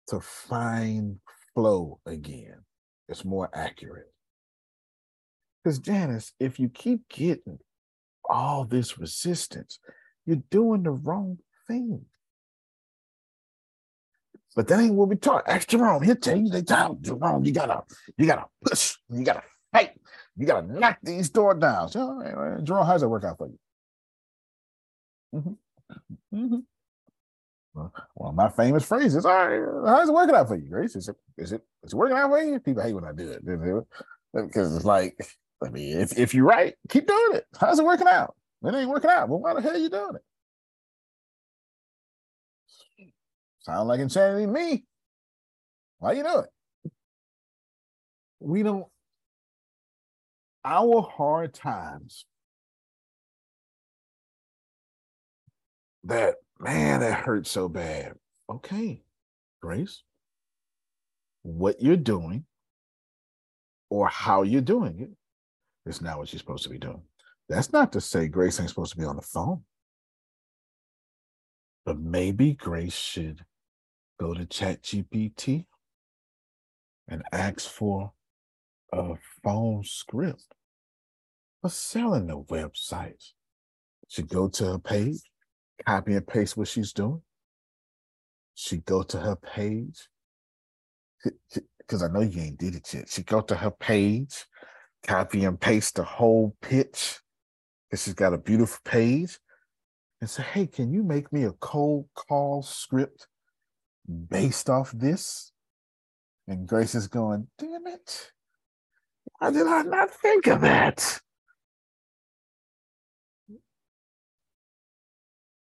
[0.08, 1.18] to find
[1.54, 2.64] flow again.
[3.08, 4.12] It's more accurate.
[5.62, 7.58] Because Janice, if you keep getting
[8.30, 9.80] all this resistance,
[10.28, 12.04] you're doing the wrong thing.
[14.54, 15.48] But that ain't what we taught.
[15.48, 16.02] Ask Jerome.
[16.02, 17.82] He'll tell you they tell Jerome, you gotta,
[18.18, 19.92] you gotta push, you gotta fight,
[20.36, 21.88] you gotta knock these doors down.
[21.88, 22.62] So, all right, all right.
[22.64, 23.58] Jerome, how's that work out for you?
[25.34, 25.56] Mhm.
[26.34, 26.64] Mhm.
[27.72, 29.24] Well, one of my famous phrases.
[29.24, 30.94] All right, how's it working out for you, Grace?
[30.94, 32.60] Is it is it is it working out for you?
[32.60, 33.44] People hate when I do it
[34.34, 35.16] because it's like,
[35.64, 37.46] I mean, if if you're right, keep doing it.
[37.58, 38.34] How's it working out?
[38.64, 39.28] It ain't working out.
[39.28, 40.22] Well, why the hell are you doing it?
[43.60, 44.84] Sound like insanity to me.
[45.98, 46.50] Why you do it?
[48.40, 48.86] We don't.
[50.64, 52.24] Our hard times.
[56.04, 58.14] That man, that hurts so bad.
[58.50, 59.02] Okay,
[59.60, 60.02] Grace.
[61.42, 62.44] What you're doing
[63.90, 65.10] or how you're doing it
[65.88, 67.02] is not what you're supposed to be doing.
[67.48, 69.62] That's not to say Grace ain't supposed to be on the phone.
[71.86, 73.44] But maybe Grace should
[74.20, 75.64] go to ChatGPT
[77.08, 78.12] and ask for
[78.92, 80.44] a phone script
[81.62, 83.32] for selling the websites.
[84.08, 85.20] She go to her page,
[85.86, 87.22] copy and paste what she's doing.
[88.54, 90.08] She go to her page
[91.78, 93.08] because I know you ain't did it yet.
[93.08, 94.44] She go to her page,
[95.02, 97.20] copy and paste the whole pitch
[97.88, 99.38] because she's got a beautiful page,
[100.20, 103.28] and say, "Hey, can you make me a cold call script
[104.06, 105.52] based off this?"
[106.46, 108.32] And Grace is going, "Damn it!
[109.38, 111.20] Why did I not think of that?"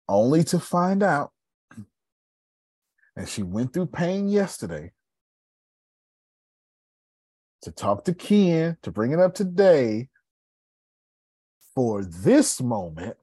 [0.08, 1.32] Only to find out,
[3.16, 4.92] and she went through pain yesterday
[7.62, 10.10] to talk to Ken to bring it up today
[11.74, 13.16] for this moment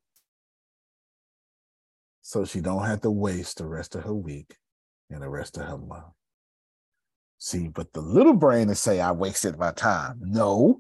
[2.22, 4.56] so she don't have to waste the rest of her week
[5.10, 6.14] and the rest of her month.
[7.38, 10.20] See, but the little brain is say I wasted my time.
[10.22, 10.80] No,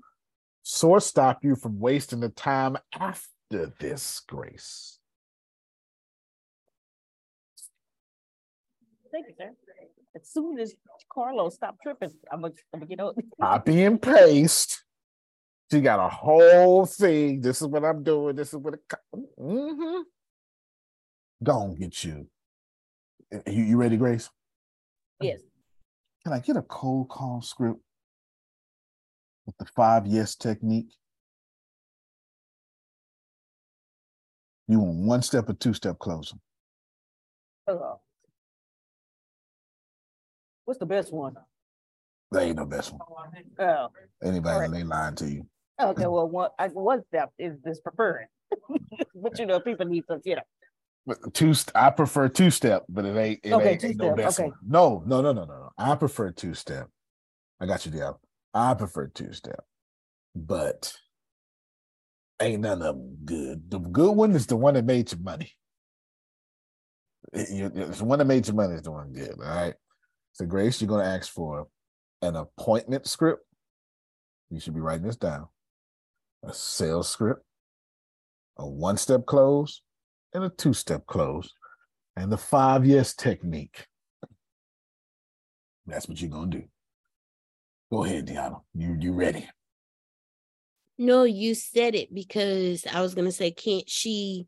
[0.63, 4.99] source stop you from wasting the time after this grace.
[9.11, 9.49] Thank you, sir.
[10.15, 10.73] As soon as
[11.11, 13.17] Carlos stop tripping, I'm gonna, I'm gonna get out.
[13.41, 14.83] Copy and paste.
[15.71, 17.39] She got a whole thing.
[17.39, 18.35] This is what I'm doing.
[18.35, 18.81] This is what it.
[19.39, 20.01] Mm-hmm.
[21.49, 22.27] On, get you.
[23.47, 24.29] You, you ready, Grace?
[25.21, 25.39] Yes.
[26.25, 27.79] Can I get a cold call script
[29.45, 30.91] with the five yes technique?
[34.67, 36.39] You want one step or two step closing?
[37.65, 37.95] Uh,
[40.65, 41.35] what's the best one?
[42.31, 43.01] There ain't no best one.
[43.59, 43.87] Oh,
[44.23, 44.71] Anybody Alright.
[44.71, 45.47] they lying to you.
[45.79, 46.07] Okay.
[46.07, 48.27] Well, one I, one step is this preferred,
[49.15, 50.41] but you know, people need to, you know.
[51.05, 53.39] But two, I prefer two step, but it ain't.
[53.43, 54.49] It Okay, ain't, ain't no best okay.
[54.49, 54.57] one.
[54.67, 55.69] No, no, no, no, no, no.
[55.77, 56.87] I prefer two step.
[57.59, 58.19] I got you, Diablo.
[58.53, 59.63] I prefer two step,
[60.35, 60.93] but
[62.41, 63.69] ain't none of them good.
[63.69, 65.51] The good one is the one that made you money.
[67.33, 69.39] It- it's the one that made you money is the one good.
[69.39, 69.75] All right.
[70.33, 71.67] So, Grace, you're going to ask for
[72.21, 73.45] an appointment script.
[74.49, 75.47] You should be writing this down.
[76.43, 77.43] A sales script,
[78.57, 79.81] a one step close,
[80.33, 81.53] and a two step close,
[82.15, 83.85] and the five yes technique.
[85.85, 86.63] That's what you're going to do.
[87.91, 88.61] Go ahead, Deanna.
[88.73, 89.47] You, you ready?
[90.97, 94.45] No, you said it because I was gonna say, can't she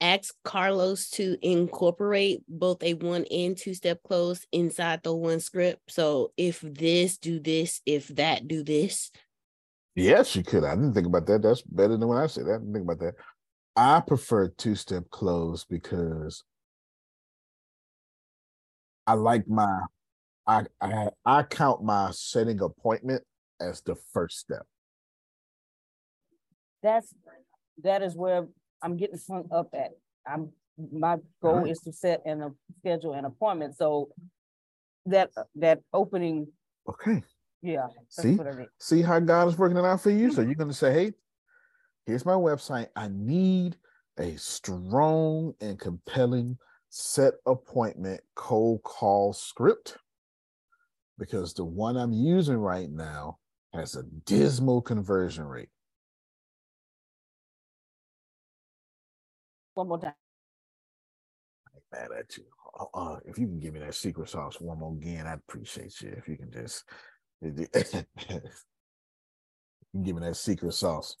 [0.00, 5.80] ask Carlos to incorporate both a one and two step close inside the one script.
[5.90, 9.10] So if this, do this, if that, do this.
[9.94, 10.64] Yes, you could.
[10.64, 11.42] I didn't think about that.
[11.42, 12.44] That's better than what I said.
[12.44, 13.14] I didn't think about that.
[13.76, 16.44] I prefer two step close because
[19.06, 19.80] I like my
[20.46, 23.22] I I I count my setting appointment
[23.60, 24.66] as the first step.
[26.82, 27.14] That's,
[27.82, 28.46] that is where
[28.82, 29.90] I'm getting hung up at.
[30.26, 30.50] I'm,
[30.92, 31.72] my goal Alright.
[31.72, 32.42] is to set and
[32.78, 34.08] schedule an appointment, so
[35.06, 36.48] that, that opening,
[36.88, 37.22] Okay.
[37.62, 37.86] Yeah.
[38.16, 38.68] that's See, what I mean.
[38.78, 40.32] see how God is working it out for you.
[40.32, 41.12] So you're gonna say, "Hey,
[42.06, 42.88] here's my website.
[42.96, 43.76] I need
[44.18, 46.58] a strong and compelling
[46.90, 49.96] set appointment cold call script
[51.18, 53.38] because the one I'm using right now
[53.72, 55.68] has a dismal conversion rate.
[59.74, 60.14] One more time.
[61.74, 62.44] I'm mad at you.
[62.78, 66.00] Uh, uh, if you can give me that secret sauce one more again, I'd appreciate
[66.00, 66.12] you.
[66.16, 66.84] If you can just
[67.40, 68.42] you can
[70.02, 71.16] give me that secret sauce.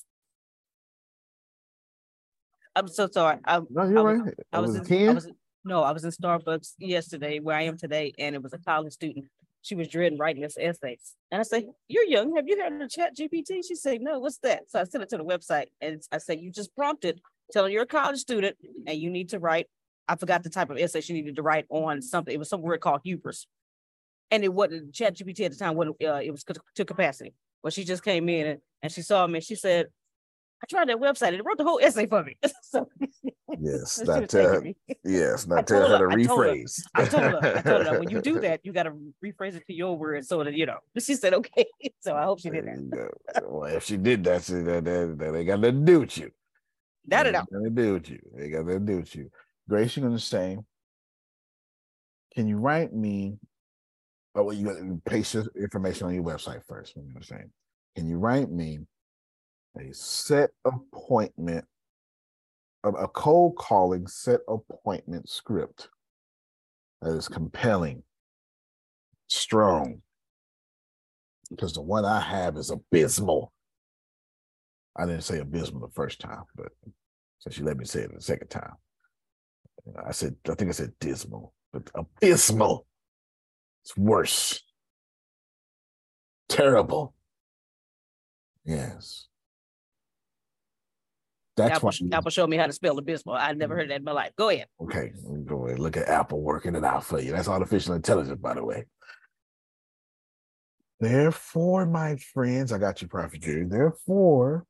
[2.76, 3.38] I'm so sorry.
[3.44, 4.34] I, No, you're was, right.
[4.52, 5.28] I was, was in, I was,
[5.64, 8.92] no, I was in Starbucks yesterday where I am today, and it was a college
[8.92, 9.26] student.
[9.62, 10.96] She was dreading writing this essay.
[11.30, 12.34] And I say, You're young.
[12.36, 13.66] Have you heard of Chat GPT?
[13.66, 14.70] She said, No, what's that?
[14.70, 17.20] So I sent it to the website and I said, You just prompted
[17.52, 18.56] telling you're a college student
[18.86, 19.66] and you need to write.
[20.08, 22.34] I forgot the type of essay she needed to write on something.
[22.34, 23.46] It was some word called hubris.
[24.30, 27.34] And it wasn't Chat GPT at the time, wasn't uh, it was to- to capacity.
[27.62, 29.86] But she just came in and, and she saw me and she said,
[30.62, 32.36] I tried that website and it wrote the whole essay for me.
[32.62, 32.88] so
[33.58, 34.76] Yes, not tell me.
[35.04, 36.82] yes, not tell her to I told her, rephrase.
[36.94, 38.92] I told her, I told her, when you do that, you got to
[39.24, 40.78] rephrase it to your words so that you know.
[41.00, 41.66] She said, okay.
[42.00, 42.90] So I hope she did that.
[42.90, 43.48] There you go.
[43.48, 46.16] Well, if she did that, see, that, that, that ain't got nothing to do with
[46.18, 46.30] you.
[47.08, 47.50] That it Ain't out.
[47.50, 48.18] got Nothing to do with you.
[48.34, 49.30] They got nothing to do with you.
[49.68, 50.58] Grace, you're gonna say,
[52.34, 53.38] can you write me?
[54.34, 56.94] Oh, well, you got to paste your information on your website first.
[56.94, 57.50] You know what I'm gonna
[57.96, 58.78] can you write me
[59.78, 61.64] a set appointment,
[62.84, 65.88] a, a cold calling set appointment script
[67.02, 68.02] that is compelling,
[69.28, 70.02] strong,
[71.50, 73.52] because the one I have is abysmal.
[74.96, 76.72] I didn't say abysmal the first time, but
[77.38, 78.74] so she let me say it the second time.
[80.04, 82.86] I said, I think I said dismal, but abysmal.
[83.84, 84.62] It's worse.
[86.48, 87.14] Terrible.
[88.64, 89.26] Yes.
[91.56, 92.16] That's Apple, why.
[92.16, 93.34] Apple showed me how to spell abysmal.
[93.34, 94.32] I never heard that in my life.
[94.36, 94.66] Go ahead.
[94.80, 95.12] Okay,
[95.44, 95.78] go ahead.
[95.78, 97.32] Look at Apple working it out for you.
[97.32, 98.86] That's artificial intelligence, by the way.
[101.00, 103.64] Therefore, my friends, I got you, Prophet Jerry.
[103.64, 104.64] Therefore,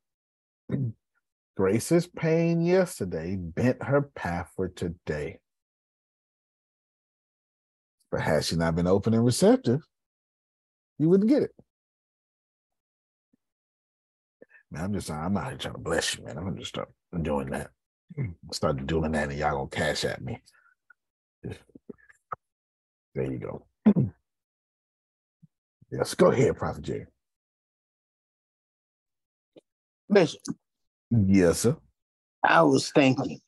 [1.57, 5.39] Grace's pain yesterday bent her path for today.
[8.11, 9.81] But had she not been open and receptive,
[10.99, 11.53] you wouldn't get it.
[14.71, 16.39] Man, I'm just I'm out here trying to bless you, man.
[16.39, 16.89] I'm gonna just start
[17.23, 17.71] doing that.
[18.17, 18.31] Hmm.
[18.53, 20.41] Start doing that, and y'all gonna cash at me.
[23.15, 23.67] There you go.
[25.91, 27.07] yes, go ahead, Prophet Jerry.
[30.13, 30.41] Bishop,
[31.11, 31.77] Yes, sir.
[32.45, 33.41] I was thinking.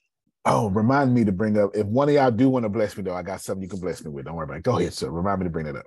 [0.45, 3.05] Oh, remind me to bring up if one of y'all do want to bless me
[3.05, 4.25] though, I got something you can bless me with.
[4.25, 4.65] Don't worry about it.
[4.65, 5.09] Go ahead, sir.
[5.09, 5.87] Remind me to bring that up.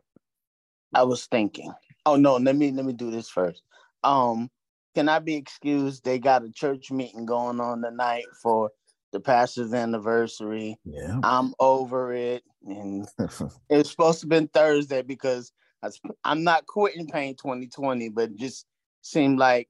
[0.93, 1.73] I was thinking.
[2.05, 3.63] Oh no, let me let me do this first.
[4.03, 4.49] Um,
[4.93, 6.05] can I be excused?
[6.05, 8.71] They got a church meeting going on tonight for
[9.11, 10.77] the pastor's anniversary.
[10.85, 11.19] Yeah.
[11.21, 15.51] I'm over it, and it was supposed to have been Thursday because
[15.83, 15.89] I,
[16.23, 18.65] I'm not quitting Pain 2020, but just
[19.01, 19.67] seemed like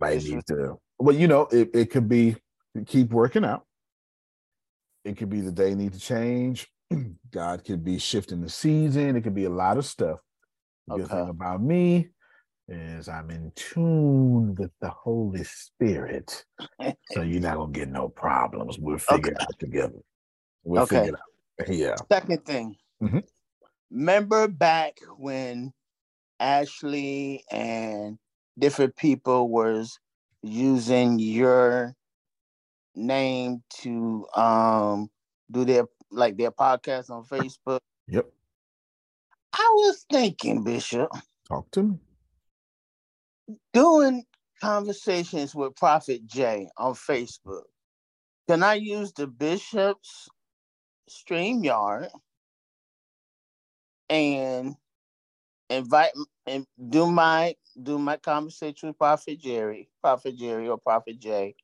[0.00, 0.78] Might need to.
[0.98, 2.36] Well, you know, it, it could be
[2.86, 3.66] keep working out.
[5.04, 6.68] It could be the day need to change.
[7.30, 9.16] God could be shifting the season.
[9.16, 10.20] It could be a lot of stuff.
[10.86, 12.08] The good thing about me
[12.68, 16.44] is I'm in tune with the Holy Spirit.
[17.10, 18.78] so you're not gonna get no problems.
[18.78, 19.98] We'll figure it out together.
[20.64, 20.96] We'll Okay.
[20.96, 21.74] figure it out.
[21.74, 21.96] Yeah.
[22.10, 23.22] Second thing, Mhm.
[23.90, 25.72] remember back when
[26.40, 28.18] Ashley and
[28.58, 29.98] different people was
[30.42, 31.94] using your
[32.94, 35.10] name to um
[35.50, 37.80] do their like their podcast on Facebook.
[38.08, 38.26] Yep.
[39.54, 41.10] I was thinking, Bishop,
[41.48, 41.98] Talk to me.
[43.72, 44.24] doing
[44.60, 47.64] conversations with Prophet Jay on Facebook.
[48.48, 50.28] Can I use the Bishop's
[51.10, 52.08] StreamYard
[54.08, 54.74] and
[55.70, 56.12] invite
[56.46, 61.54] and do my do my conversation with Prophet Jerry, Prophet Jerry or Prophet Jay,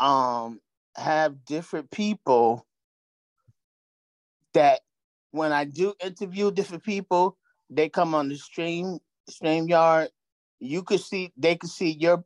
[0.00, 0.60] um,
[0.96, 2.66] have different people
[4.54, 4.80] that
[5.32, 7.36] when I do interview different people,
[7.68, 8.98] they come on the stream
[9.30, 10.08] StreamYard.
[10.60, 12.24] You could see they can see your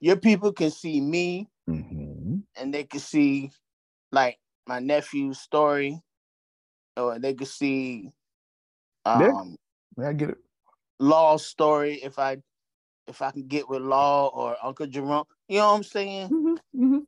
[0.00, 2.42] your people can see me Mhm.
[2.56, 3.50] and they can see
[4.12, 6.00] like my nephew's story,
[6.96, 8.12] or they could see
[9.04, 9.56] um
[9.98, 10.38] Yeah, I get it.
[11.00, 12.38] Law's story if I
[13.08, 15.24] if I can get with Law or Uncle Jerome.
[15.48, 16.32] You know what I'm saying?
[16.32, 16.98] Mm-hmm.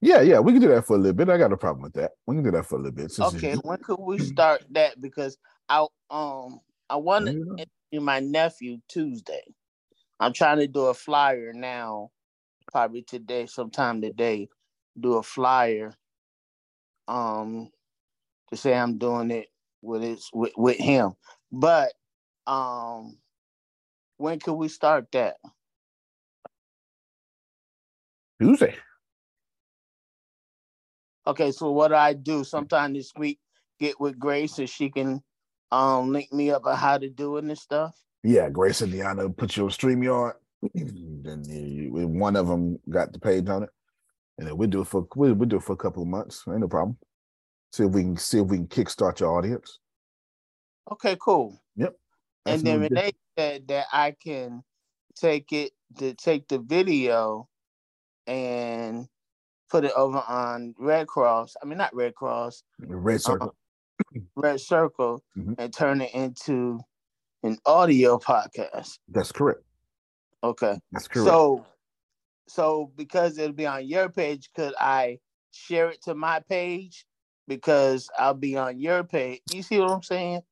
[0.00, 1.28] Yeah, yeah, we can do that for a little bit.
[1.28, 2.12] I got a problem with that.
[2.26, 3.10] We can do that for a little bit.
[3.12, 5.00] since Okay, when could we start that?
[5.00, 6.60] Because I um
[6.90, 7.56] I want to Yeah.
[7.56, 9.42] interview my nephew Tuesday.
[10.20, 12.10] I'm trying to do a flyer now,
[12.72, 14.48] probably today, sometime today,
[14.98, 15.94] do a flyer.
[17.08, 17.70] Um,
[18.50, 19.48] to say I'm doing it
[19.82, 21.12] with his with, with him,
[21.52, 21.92] but
[22.46, 23.18] um,
[24.18, 25.36] when could we start that?
[28.42, 28.74] Tuesday.
[31.28, 33.38] Okay, so what do I do sometime this week?
[33.78, 35.22] Get with Grace so she can
[35.70, 37.94] um link me up on how to do it and stuff.
[38.24, 40.32] Yeah, Grace and Deanna put you on StreamYard.
[40.74, 41.44] then
[42.18, 43.70] one of them got the page on it.
[44.38, 46.42] And then we'll do it for we'll, we'll do it for a couple of months.
[46.48, 46.98] Ain't no problem.
[47.72, 49.78] See if we can see if we can kickstart your audience.
[50.90, 51.62] Okay, cool.
[51.76, 51.94] Yep.
[52.46, 52.80] And then.
[52.80, 54.64] Renee said that I can
[55.14, 57.48] take it to take the video
[58.26, 59.06] and
[59.70, 61.56] put it over on Red Cross.
[61.62, 63.54] I mean, not Red Cross, Red Circle.
[64.36, 65.54] Red Circle, Mhm.
[65.58, 66.80] and turn it into
[67.42, 68.98] an audio podcast.
[69.08, 69.62] That's correct.
[70.44, 70.78] Okay.
[70.90, 71.28] That's correct.
[71.28, 71.64] So,
[72.48, 75.20] so because it'll be on your page, could I
[75.52, 77.06] share it to my page?
[77.48, 79.42] Because I'll be on your page.
[79.52, 80.42] You see what I'm saying?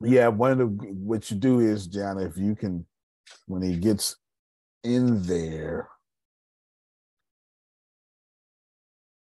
[0.00, 2.86] Yeah, one of the what you do is, John, if you can,
[3.46, 4.16] when he gets
[4.82, 5.90] in there,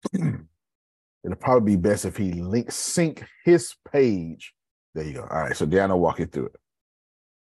[0.13, 4.55] it'll probably be best if he link sync his page.
[4.95, 5.23] There you go.
[5.23, 6.57] All right, so Dan will walk you through it.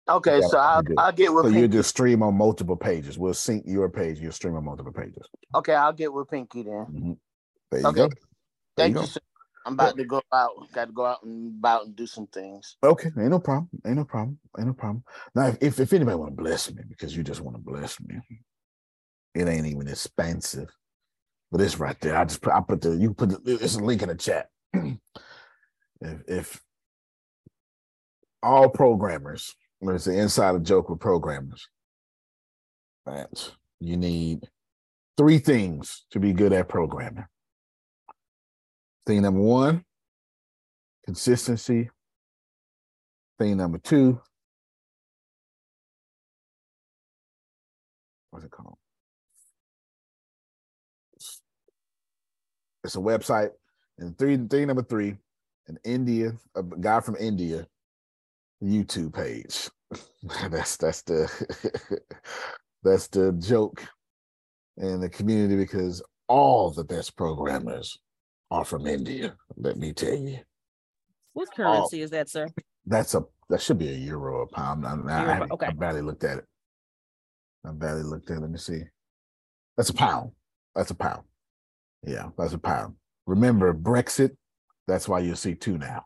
[0.10, 0.84] Okay, so I'll.
[0.98, 1.78] I'll get with So you Pinky.
[1.78, 3.18] just stream on multiple pages.
[3.18, 4.20] We'll sync your page.
[4.20, 5.28] You'll stream on multiple pages.
[5.54, 6.86] Okay, I'll get with Pinky then.
[6.90, 7.18] Mhm.
[7.72, 7.96] There you Okay.
[7.96, 8.10] go.
[8.78, 9.06] There Thank you you.
[9.06, 9.12] go.
[9.12, 9.20] sir.
[9.66, 10.52] I'm about to go out.
[10.72, 12.78] Got to go out and about and do some things.
[12.82, 13.70] Okay, ain't no problem.
[13.86, 14.40] Ain't no problem.
[14.58, 15.04] Ain't no problem.
[15.36, 18.00] Now, if if, if anybody want to bless me, because you just want to bless
[18.00, 18.16] me,
[19.36, 20.70] it ain't even expensive.
[21.52, 22.18] But it's right there.
[22.18, 24.50] I just put I put the you put the, it's a link in the chat.
[24.74, 24.98] if
[26.28, 26.62] if
[28.44, 31.68] all programmers, it's the inside joke with programmers,
[33.06, 34.48] that you need
[35.18, 37.26] three things to be good at programming.
[39.06, 39.86] Thing number one,
[41.06, 41.90] consistency.
[43.40, 44.20] Thing number two,
[48.32, 48.77] what's it called?
[52.88, 53.50] It's a website.
[54.00, 55.18] And three thing number three,
[55.68, 57.68] an India, a guy from India,
[58.64, 59.70] YouTube page.
[60.50, 62.00] that's that's the
[62.84, 63.84] that's the joke
[64.78, 68.00] in the community because all the best programmers
[68.52, 69.36] are from India.
[69.58, 70.40] Let me tell you.
[71.34, 72.48] What currency is that, sir?
[72.86, 74.86] That's a that should be a euro or a pound.
[74.88, 75.66] I, I, Euro, I, haven't- okay.
[75.68, 76.46] I barely looked at it.
[77.66, 78.42] I barely looked at it.
[78.42, 78.84] Let me see.
[79.76, 80.32] That's a pound.
[80.74, 81.24] That's a pound.
[82.04, 82.96] Yeah, that's a pound.
[83.26, 84.36] Remember Brexit.
[84.88, 86.04] That's why you'll see two now.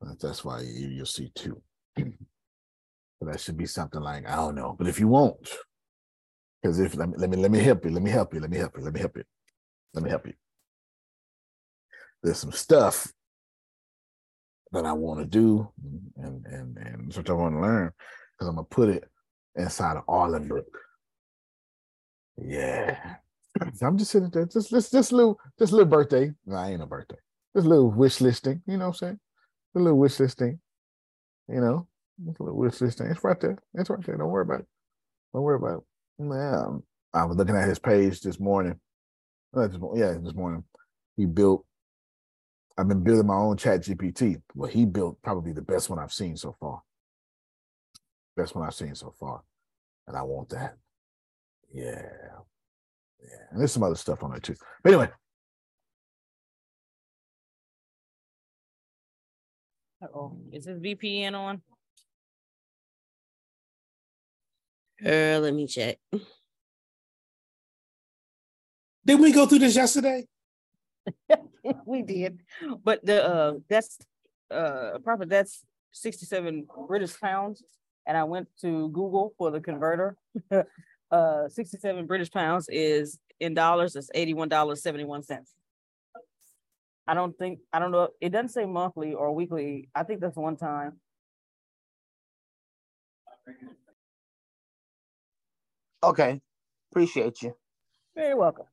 [0.00, 1.62] That- That's why you, you'll see two.
[1.96, 2.04] so
[3.22, 4.74] that should be something like I don't know.
[4.76, 5.48] But if you won't,
[6.62, 7.90] because if let me let me let me help you.
[7.90, 8.40] Let me help you.
[8.40, 8.82] Let me help you.
[8.84, 9.24] Let me help you.
[9.94, 10.34] Let me help you.
[12.22, 13.12] There's some stuff
[14.72, 15.68] that I want to do
[16.16, 17.92] and and and what I want to learn
[18.32, 19.04] because I'm gonna put it
[19.54, 20.64] inside of Arlenbrook.
[22.38, 23.16] Yeah.
[23.82, 26.32] I'm just sitting there, just this this little this little birthday.
[26.46, 27.16] No, I ain't a birthday.
[27.54, 29.20] This little wish listing, you know what I'm saying?
[29.74, 30.60] The little wish listing,
[31.48, 31.88] you know,
[32.18, 33.08] this little wish listing.
[33.08, 33.58] It's right there.
[33.74, 34.16] It's right there.
[34.16, 34.66] Don't worry about it.
[35.34, 35.84] Don't worry about
[36.18, 36.24] it.
[36.24, 36.82] Man,
[37.14, 38.78] I was looking at his page this morning.
[39.56, 40.64] Uh, Yeah, this morning.
[41.16, 41.64] He built
[42.78, 44.40] I've been building my own chat GPT.
[44.54, 46.82] Well, he built probably the best one I've seen so far.
[48.36, 49.42] Best one I've seen so far.
[50.08, 50.76] And I want that.
[51.72, 52.02] Yeah.
[53.22, 53.36] Yeah.
[53.50, 54.56] And there's some other stuff on there too.
[54.82, 55.10] But anyway,
[60.02, 61.62] Oh, is his VPN on?
[65.04, 65.98] Uh, let me check.
[69.04, 70.26] Did we go through this yesterday?
[71.86, 72.40] we did,
[72.84, 73.98] but the uh, that's
[74.50, 77.64] uh, profit that's sixty-seven British pounds,
[78.06, 80.16] and I went to Google for the converter.
[81.12, 85.52] uh, sixty-seven British pounds is in dollars, it's eighty-one dollars, seventy-one cents.
[87.06, 89.88] I don't think, I don't know, it doesn't say monthly or weekly.
[89.94, 91.00] I think that's one time.
[96.04, 96.40] Okay,
[96.90, 97.54] appreciate you.
[98.16, 98.66] Very welcome.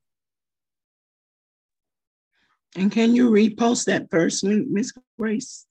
[2.76, 5.66] And can you repost that person, Miss Grace?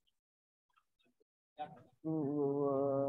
[1.61, 3.07] Uh,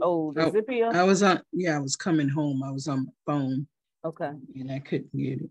[0.00, 0.94] oh, the Zippia?
[0.94, 2.62] I was on, yeah, I was coming home.
[2.62, 3.66] I was on my phone
[4.04, 5.50] Okay, and I couldn't get it.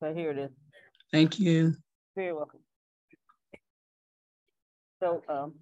[0.00, 0.50] so here it is.
[1.12, 1.74] Thank you.
[2.14, 2.60] Very welcome.
[5.00, 5.54] So, um.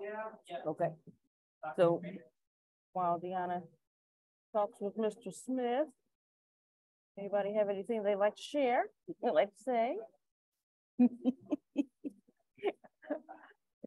[0.00, 0.88] Yeah, okay,
[1.76, 2.02] so
[2.92, 3.62] while Deanna
[4.52, 5.32] talks with Mr.
[5.32, 5.86] Smith,
[7.18, 8.84] anybody have anything they'd like to share,
[9.22, 9.96] they'd like to say?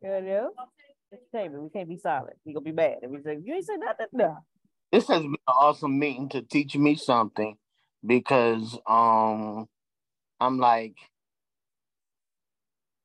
[0.04, 0.52] You know,
[1.32, 2.38] Taylor, we can't be silent.
[2.46, 4.38] We gonna be mad if we say, you ain't say nothing, no.
[4.92, 7.58] This has been an awesome meeting to teach me something
[8.06, 9.68] because um
[10.40, 10.96] I'm like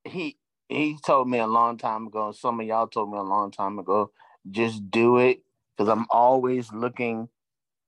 [0.04, 0.36] he
[0.68, 3.78] he told me a long time ago, some of y'all told me a long time
[3.78, 4.12] ago,
[4.50, 5.42] just do it
[5.76, 7.28] because I'm always looking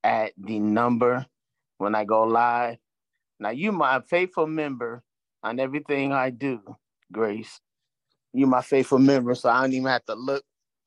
[0.02, 1.26] at the number
[1.78, 2.78] when I go live.
[3.38, 5.02] Now you my faithful member
[5.42, 6.60] on everything I do,
[7.12, 7.60] Grace.
[8.32, 10.44] You my faithful member, so I don't even have to look.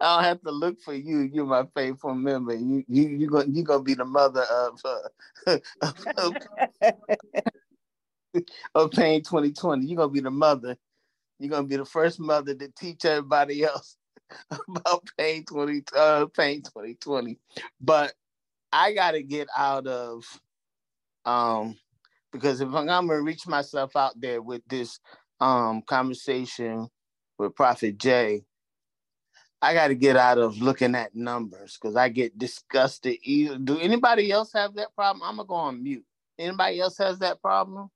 [0.00, 1.20] I don't have to look for you.
[1.20, 2.54] You're my faithful member.
[2.54, 5.08] You you you gonna you gonna be the mother of uh,
[5.82, 6.36] of, of,
[8.74, 9.86] of Pain 2020.
[9.86, 10.76] You're gonna be the mother.
[11.38, 13.96] You're gonna be the first mother to teach everybody else
[14.68, 17.38] about Pain 20 uh, Pain 2020.
[17.80, 18.12] But
[18.72, 20.24] I gotta get out of
[21.24, 21.76] um
[22.34, 24.98] because if I'm gonna reach myself out there with this
[25.40, 26.88] um conversation
[27.38, 28.44] with Prophet Jay,
[29.62, 33.16] I got to get out of looking at numbers because I get disgusted.
[33.22, 33.56] Either.
[33.56, 35.22] Do anybody else have that problem?
[35.22, 36.04] I'm gonna go on mute.
[36.38, 37.88] Anybody else has that problem?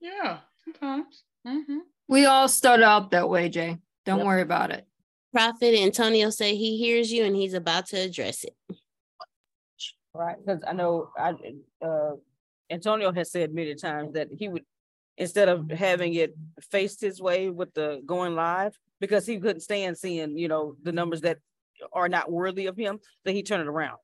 [0.00, 1.22] Yeah, sometimes.
[1.46, 1.78] Mm-hmm.
[2.08, 3.78] We all start out that way, Jay.
[4.04, 4.26] Don't Yep.
[4.26, 4.84] worry about it.
[5.32, 8.56] Prophet Antonio say he hears you and he's about to address it.
[10.12, 11.34] Right, because I know I,
[11.80, 12.16] uh,
[12.70, 14.64] Antonio has said many times that he would,
[15.16, 16.34] instead of having it
[16.70, 20.92] faced his way with the going live, because he couldn't stand seeing, you know, the
[20.92, 21.38] numbers that
[21.92, 23.98] are not worthy of him, that he turn it around.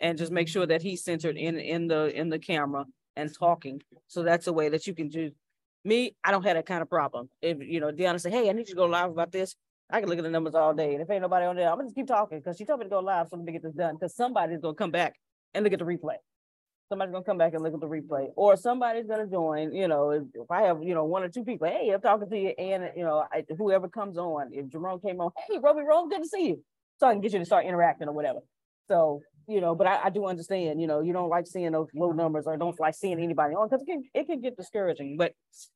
[0.00, 2.84] And just make sure that he's centered in, in the, in the camera
[3.16, 3.82] and talking.
[4.06, 5.32] So that's a way that you can do.
[5.84, 7.28] Me, I don't have that kind of problem.
[7.42, 9.56] If, you know, Deanna say, hey, I need you to go live about this.
[9.90, 10.92] I can look at the numbers all day.
[10.92, 12.84] And if ain't nobody on there, I'm gonna just keep talking because she told me
[12.84, 13.94] to go live so let me get this done.
[13.94, 15.16] Because somebody's gonna come back
[15.54, 16.16] and look at the replay.
[16.88, 19.74] Somebody's gonna come back and look at the replay, or somebody's gonna join.
[19.74, 22.38] You know, if, I have you know one or two people, hey, I'm talking to
[22.38, 26.08] you, and you know, I, whoever comes on, if Jerome came on, hey, Roby Rome,
[26.08, 26.64] good to see you.
[26.98, 28.40] So I can get you to start interacting or whatever.
[28.88, 30.80] So you know, but I, I do understand.
[30.80, 33.68] You know, you don't like seeing those low numbers or don't like seeing anybody on
[33.68, 35.16] because it can, it can get discouraging.
[35.18, 35.32] But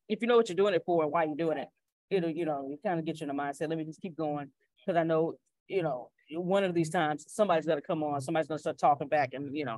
[0.07, 1.67] if you know what you're doing it for and why you're doing it,
[2.09, 3.69] it'll you know, it kind of get you in the mindset.
[3.69, 4.49] Let me just keep going
[4.79, 5.33] because I know
[5.67, 9.29] you know one of these times somebody's gonna come on, somebody's gonna start talking back
[9.33, 9.77] and you know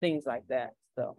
[0.00, 0.72] things like that.
[0.96, 1.16] So,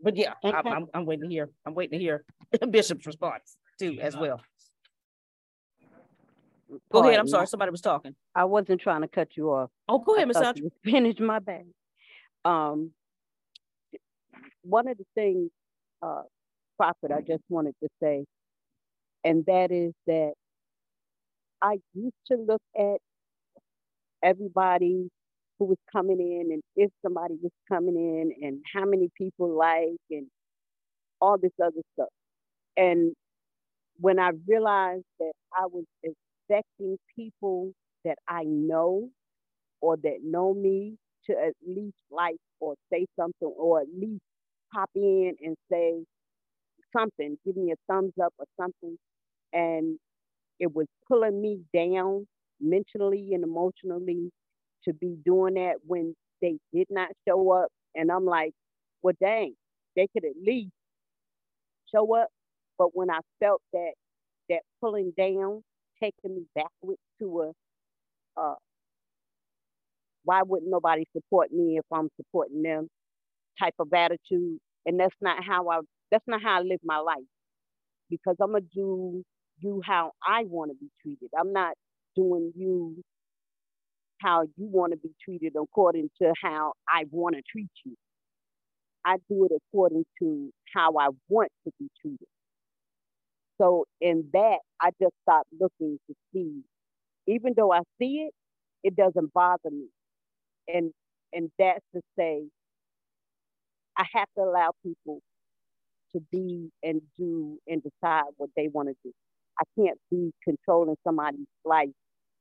[0.00, 0.70] but yeah, I'm, Okay.
[0.70, 1.50] I'm, I'm waiting to hear.
[1.66, 2.24] I'm waiting to hear
[2.70, 4.40] Bishop's response too as well.
[6.90, 7.12] Go ahead.
[7.12, 7.46] I'm Pardon, sorry.
[7.46, 8.14] Somebody was talking.
[8.34, 9.70] I wasn't trying to cut you off.
[9.88, 10.58] Oh, go ahead, I Miss thought Sandra.
[10.58, 11.66] you was Finish my bag.
[12.44, 12.90] Um,
[14.62, 15.50] one of the things,
[16.02, 16.22] uh,
[16.76, 18.24] Prophet, I just wanted to say,
[19.22, 20.32] and that is that
[21.62, 22.98] I used to look at
[24.22, 25.10] everybody
[25.58, 30.00] who was coming in and if somebody was coming in and how many people like
[30.10, 30.26] and
[31.20, 32.08] all this other stuff.
[32.76, 33.14] And
[33.98, 37.72] when I realized that I was expecting people
[38.04, 39.08] that I know
[39.80, 40.96] or that know me
[41.28, 44.22] to at least like or say something or at least
[44.72, 46.04] pop in and say
[46.96, 48.96] something, give me a thumbs up or something.
[49.52, 49.98] And
[50.60, 52.26] it was pulling me down
[52.60, 54.30] mentally and emotionally
[54.86, 57.68] to be doing that when they did not show up.
[57.94, 58.52] And I'm like,
[59.02, 59.54] well, dang,
[59.96, 60.72] they could at least
[61.94, 62.28] show up.
[62.78, 63.92] But when I felt that
[64.50, 65.62] that pulling down,
[66.02, 67.52] taking me backwards to a
[68.40, 68.54] uh,
[70.24, 72.88] why wouldn't nobody support me if I'm supporting them
[73.60, 74.58] type of attitude.
[74.86, 75.80] And that's not how I
[76.10, 77.24] that's not how I live my life.
[78.10, 79.22] Because I'm gonna do
[79.60, 81.30] you how I want to be treated.
[81.38, 81.74] I'm not
[82.16, 83.02] doing you
[84.20, 87.94] how you want to be treated according to how I want to treat you.
[89.04, 92.28] I do it according to how I want to be treated.
[93.60, 96.62] So in that, I just stopped looking to see.
[97.28, 98.34] Even though I see it,
[98.84, 99.88] it doesn't bother me
[100.68, 100.92] And
[101.32, 102.44] and that's to say
[103.98, 105.20] I have to allow people
[106.14, 109.12] to be and do and decide what they want to do.
[109.60, 111.90] I can't be controlling somebody's life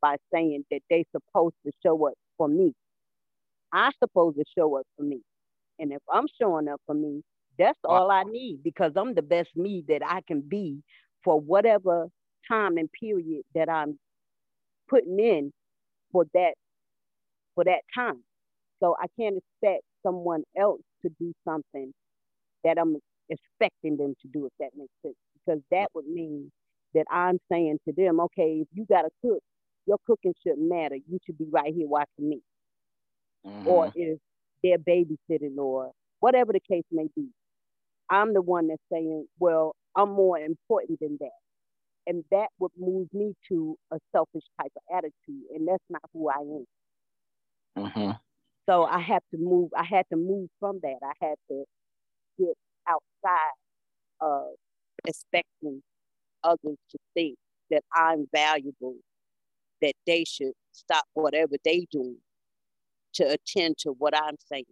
[0.04, 2.74] by saying that they supposed to show up for me.
[3.74, 5.22] I supposed to show up for me.
[5.80, 7.24] And if I'm showing up for me,
[7.58, 10.84] that's all I need because I'm the best me that I can be
[11.24, 12.10] for whatever
[12.52, 13.98] time and period that I'm
[14.90, 15.54] putting in
[16.12, 16.56] for that
[17.56, 18.24] for that time.
[18.82, 21.94] So I can't expect someone else to do something
[22.66, 22.98] that I'm
[23.30, 25.16] expecting them to do, if that makes sense.
[25.46, 26.52] Because that would mean
[26.96, 29.42] that I'm saying to them, okay, if you got to cook,
[29.86, 30.96] your cooking shouldn't matter.
[30.96, 32.42] You should be right here watching me.
[33.46, 33.68] Mm-hmm.
[33.68, 34.20] Or if
[34.64, 37.28] they're babysitting or whatever the case may be.
[38.10, 41.30] I'm the one that's saying, well, I'm more important than that.
[42.06, 45.46] And that would move me to a selfish type of attitude.
[45.54, 46.66] And that's not who I am.
[47.78, 48.12] Mm-hmm.
[48.70, 50.98] So I have to move, I had to move from that.
[51.04, 51.64] I had to
[52.40, 52.56] get
[52.88, 53.56] outside
[54.22, 54.54] of
[55.06, 55.82] expecting
[56.44, 57.36] others to think
[57.72, 58.96] that I'm valuable,
[59.84, 62.16] that they should stop whatever they do
[63.16, 64.66] to attend to what I'm saying.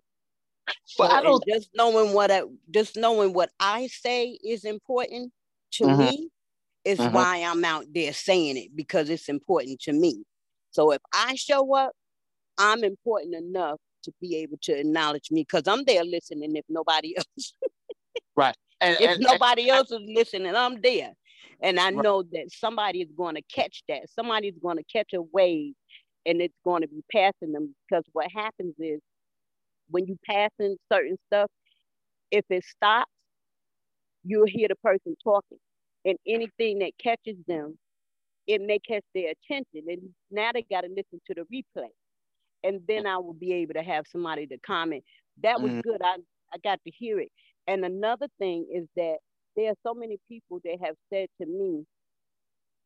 [0.98, 5.32] But so, I don't just knowing what I just knowing what I say is important
[5.74, 6.00] to mm-hmm.
[6.00, 6.30] me
[6.86, 7.14] is mm-hmm.
[7.14, 10.24] why I'm out there saying it because it's important to me.
[10.72, 11.92] So if I show up,
[12.58, 17.16] I'm important enough to be able to acknowledge me because I'm there listening if nobody
[17.18, 17.54] else.
[18.36, 18.56] right.
[18.80, 21.12] And, if and, nobody and, else is listening, I'm there.
[21.62, 21.96] And I right.
[21.96, 24.10] know that somebody is going to catch that.
[24.10, 25.74] Somebody's going to catch a wave
[26.26, 29.00] and it's going to be passing them because what happens is
[29.90, 31.50] when you passing certain stuff,
[32.32, 33.12] if it stops,
[34.24, 35.58] you'll hear the person talking.
[36.06, 37.78] And anything that catches them,
[38.48, 39.84] it may catch their attention.
[39.88, 40.02] And
[40.32, 41.90] now they got to listen to the replay.
[42.64, 45.04] And then I will be able to have somebody to comment.
[45.44, 45.82] That was mm-hmm.
[45.82, 46.02] good.
[46.04, 46.18] I,
[46.54, 47.30] I got to hear it.
[47.68, 49.18] And another thing is that
[49.56, 51.86] there are so many people that have said to me,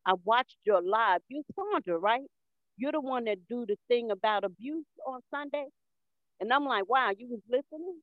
[0.06, 1.20] I watched your live.
[1.28, 2.22] You Sandra, right?
[2.76, 5.66] You're the one that do the thing about abuse on Sunday.
[6.40, 8.00] And I'm like, wow, you was listening?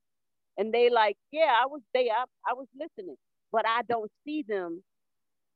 [0.58, 2.10] And they like, yeah, I was there.
[2.12, 3.16] I, I was listening.
[3.52, 4.82] But I don't see them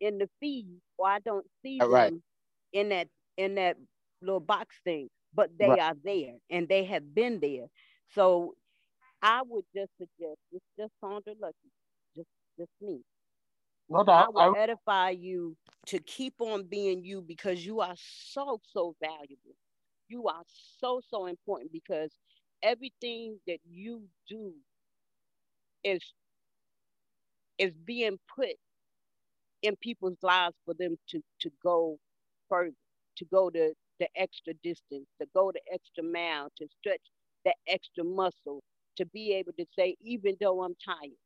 [0.01, 0.67] in the feed
[0.99, 2.13] or I don't see them right.
[2.73, 3.77] in that in that
[4.23, 5.09] little box thing.
[5.35, 5.81] But they right.
[5.81, 7.67] are there and they have been there.
[8.15, 8.55] So
[9.23, 11.71] I would just suggest it's just Sandra Lucky,
[12.59, 13.01] just me.
[13.89, 14.35] No doubt.
[14.37, 14.61] I will I...
[14.61, 15.57] edify you
[15.87, 19.57] to keep on being you because you are so so valuable.
[20.09, 20.43] You are
[20.81, 22.11] so so important because
[22.63, 24.53] everything that you do
[25.85, 26.03] is
[27.59, 28.51] is being put
[29.63, 31.99] in people's lives for them to to go
[32.49, 32.73] further,
[33.17, 37.01] to go to the extra distance, to go the extra mile, to stretch
[37.45, 38.63] that extra muscle,
[38.97, 41.17] to be able to say, even though I'm tired,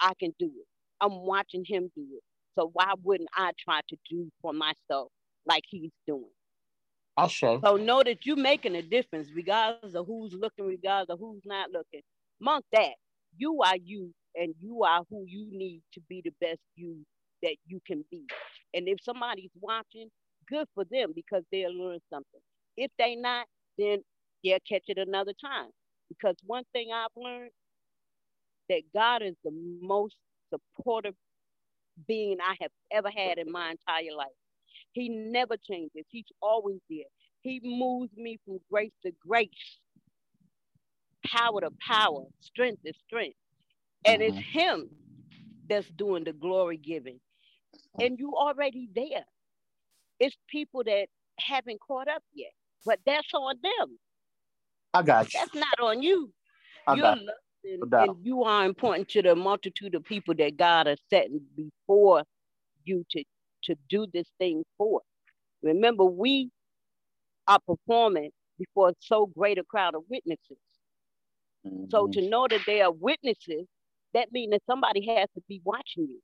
[0.00, 0.66] I can do it.
[1.00, 2.22] I'm watching him do it.
[2.58, 5.10] So why wouldn't I try to do for myself
[5.46, 6.30] like he's doing?
[7.16, 7.60] I'll show.
[7.64, 11.70] So know that you're making a difference, regardless of who's looking, regardless of who's not
[11.70, 12.02] looking.
[12.40, 12.92] Monk that.
[13.36, 16.96] You are you, and you are who you need to be the best you
[17.42, 18.24] that you can be.
[18.74, 20.08] And if somebody's watching,
[20.48, 22.40] good for them because they'll learn something.
[22.76, 23.46] If they not,
[23.76, 23.98] then
[24.44, 25.70] they'll catch it another time.
[26.08, 27.50] Because one thing I've learned
[28.68, 29.50] that God is the
[29.82, 30.16] most
[30.50, 31.14] supportive
[32.06, 34.28] being I have ever had in my entire life.
[34.92, 36.04] He never changes.
[36.08, 37.06] He's always there.
[37.42, 39.78] He moves me from grace to grace,
[41.26, 43.36] power to power, strength to strength.
[44.04, 44.38] And mm-hmm.
[44.38, 44.88] it's him
[45.68, 47.20] that's doing the glory giving.
[48.00, 49.24] And you already there.
[50.20, 51.06] It's people that
[51.38, 52.52] haven't caught up yet,
[52.84, 53.98] but that's on them.
[54.94, 55.40] I got you.
[55.40, 56.32] That's not on you.
[56.86, 57.18] I You're got
[57.68, 62.22] and, and you are important to the multitude of people that God has set before
[62.84, 63.24] you to,
[63.64, 65.00] to do this thing for.
[65.62, 66.50] Remember, we
[67.46, 70.58] are performing before so great a crowd of witnesses.
[71.66, 71.84] Mm-hmm.
[71.90, 73.66] So to know that they are witnesses,
[74.14, 76.20] that means that somebody has to be watching you.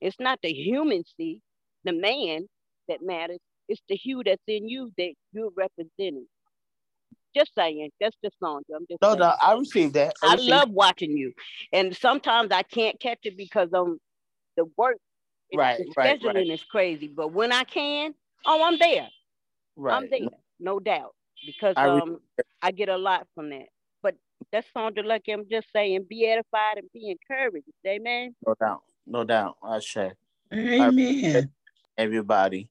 [0.00, 1.40] It's not the human see,
[1.84, 2.46] the man
[2.88, 3.38] that matters.
[3.68, 6.26] It's the hue that's in you that you're representing.
[7.34, 8.62] Just saying, that's just song.
[8.74, 9.18] I'm just no, saying.
[9.20, 10.14] no, I received that.
[10.22, 11.32] I, I received love watching you,
[11.72, 13.98] and sometimes I can't catch it because um
[14.56, 14.96] the work,
[15.54, 16.50] right, the right, scheduling right.
[16.50, 17.08] is crazy.
[17.08, 18.14] But when I can,
[18.46, 19.08] oh, I'm there.
[19.76, 19.94] Right.
[19.94, 20.28] I'm there,
[20.58, 21.14] no doubt,
[21.46, 22.18] because I um
[22.62, 23.66] I get a lot from that.
[24.02, 24.16] But
[24.50, 25.32] that's Sandra Lucky.
[25.32, 27.66] I'm just saying, be edified and be encouraged.
[27.86, 28.34] Amen.
[28.46, 29.56] No doubt, no doubt.
[29.62, 30.12] I say.
[30.52, 31.50] Amen.
[31.96, 32.70] Everybody.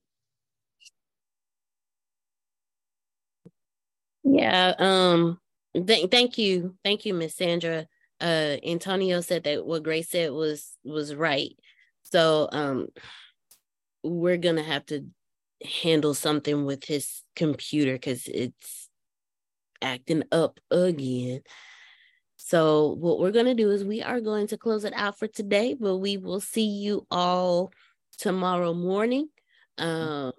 [4.24, 4.74] Yeah.
[4.78, 5.38] Um.
[5.74, 7.86] Th- thank you, thank you, Miss Sandra.
[8.20, 11.56] Uh, Antonio said that what Grace said was was right.
[12.02, 12.88] So, um,
[14.02, 15.06] we're gonna have to
[15.82, 18.88] handle something with his computer because it's
[19.82, 21.42] acting up again.
[22.36, 25.74] So, what we're gonna do is we are going to close it out for today,
[25.78, 27.72] but we will see you all
[28.18, 29.28] tomorrow morning.
[29.78, 30.32] Um,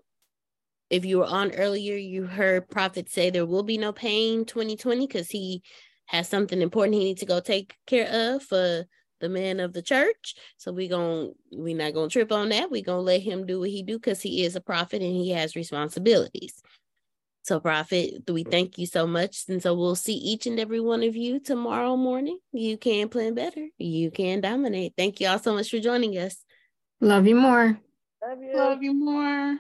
[0.90, 5.08] if you were on earlier, you heard Prophet say there will be no pain 2020
[5.08, 5.64] because he
[6.06, 8.86] has something important he needs to go take care of for
[9.22, 10.36] the man of the church.
[10.58, 12.72] So we going we're not gonna trip on that.
[12.72, 15.32] We're gonna let him do what he do because he is a prophet and he
[15.32, 16.62] has responsibilities.
[17.44, 19.46] So, Prophet, we thank you so much.
[19.48, 22.38] And so we'll see each and every one of you tomorrow morning.
[22.52, 23.68] You can plan better.
[23.78, 24.94] You can dominate.
[24.98, 26.44] Thank you all so much for joining us.
[27.02, 27.80] Love you more.
[28.22, 28.56] Love you.
[28.56, 29.58] Love you more.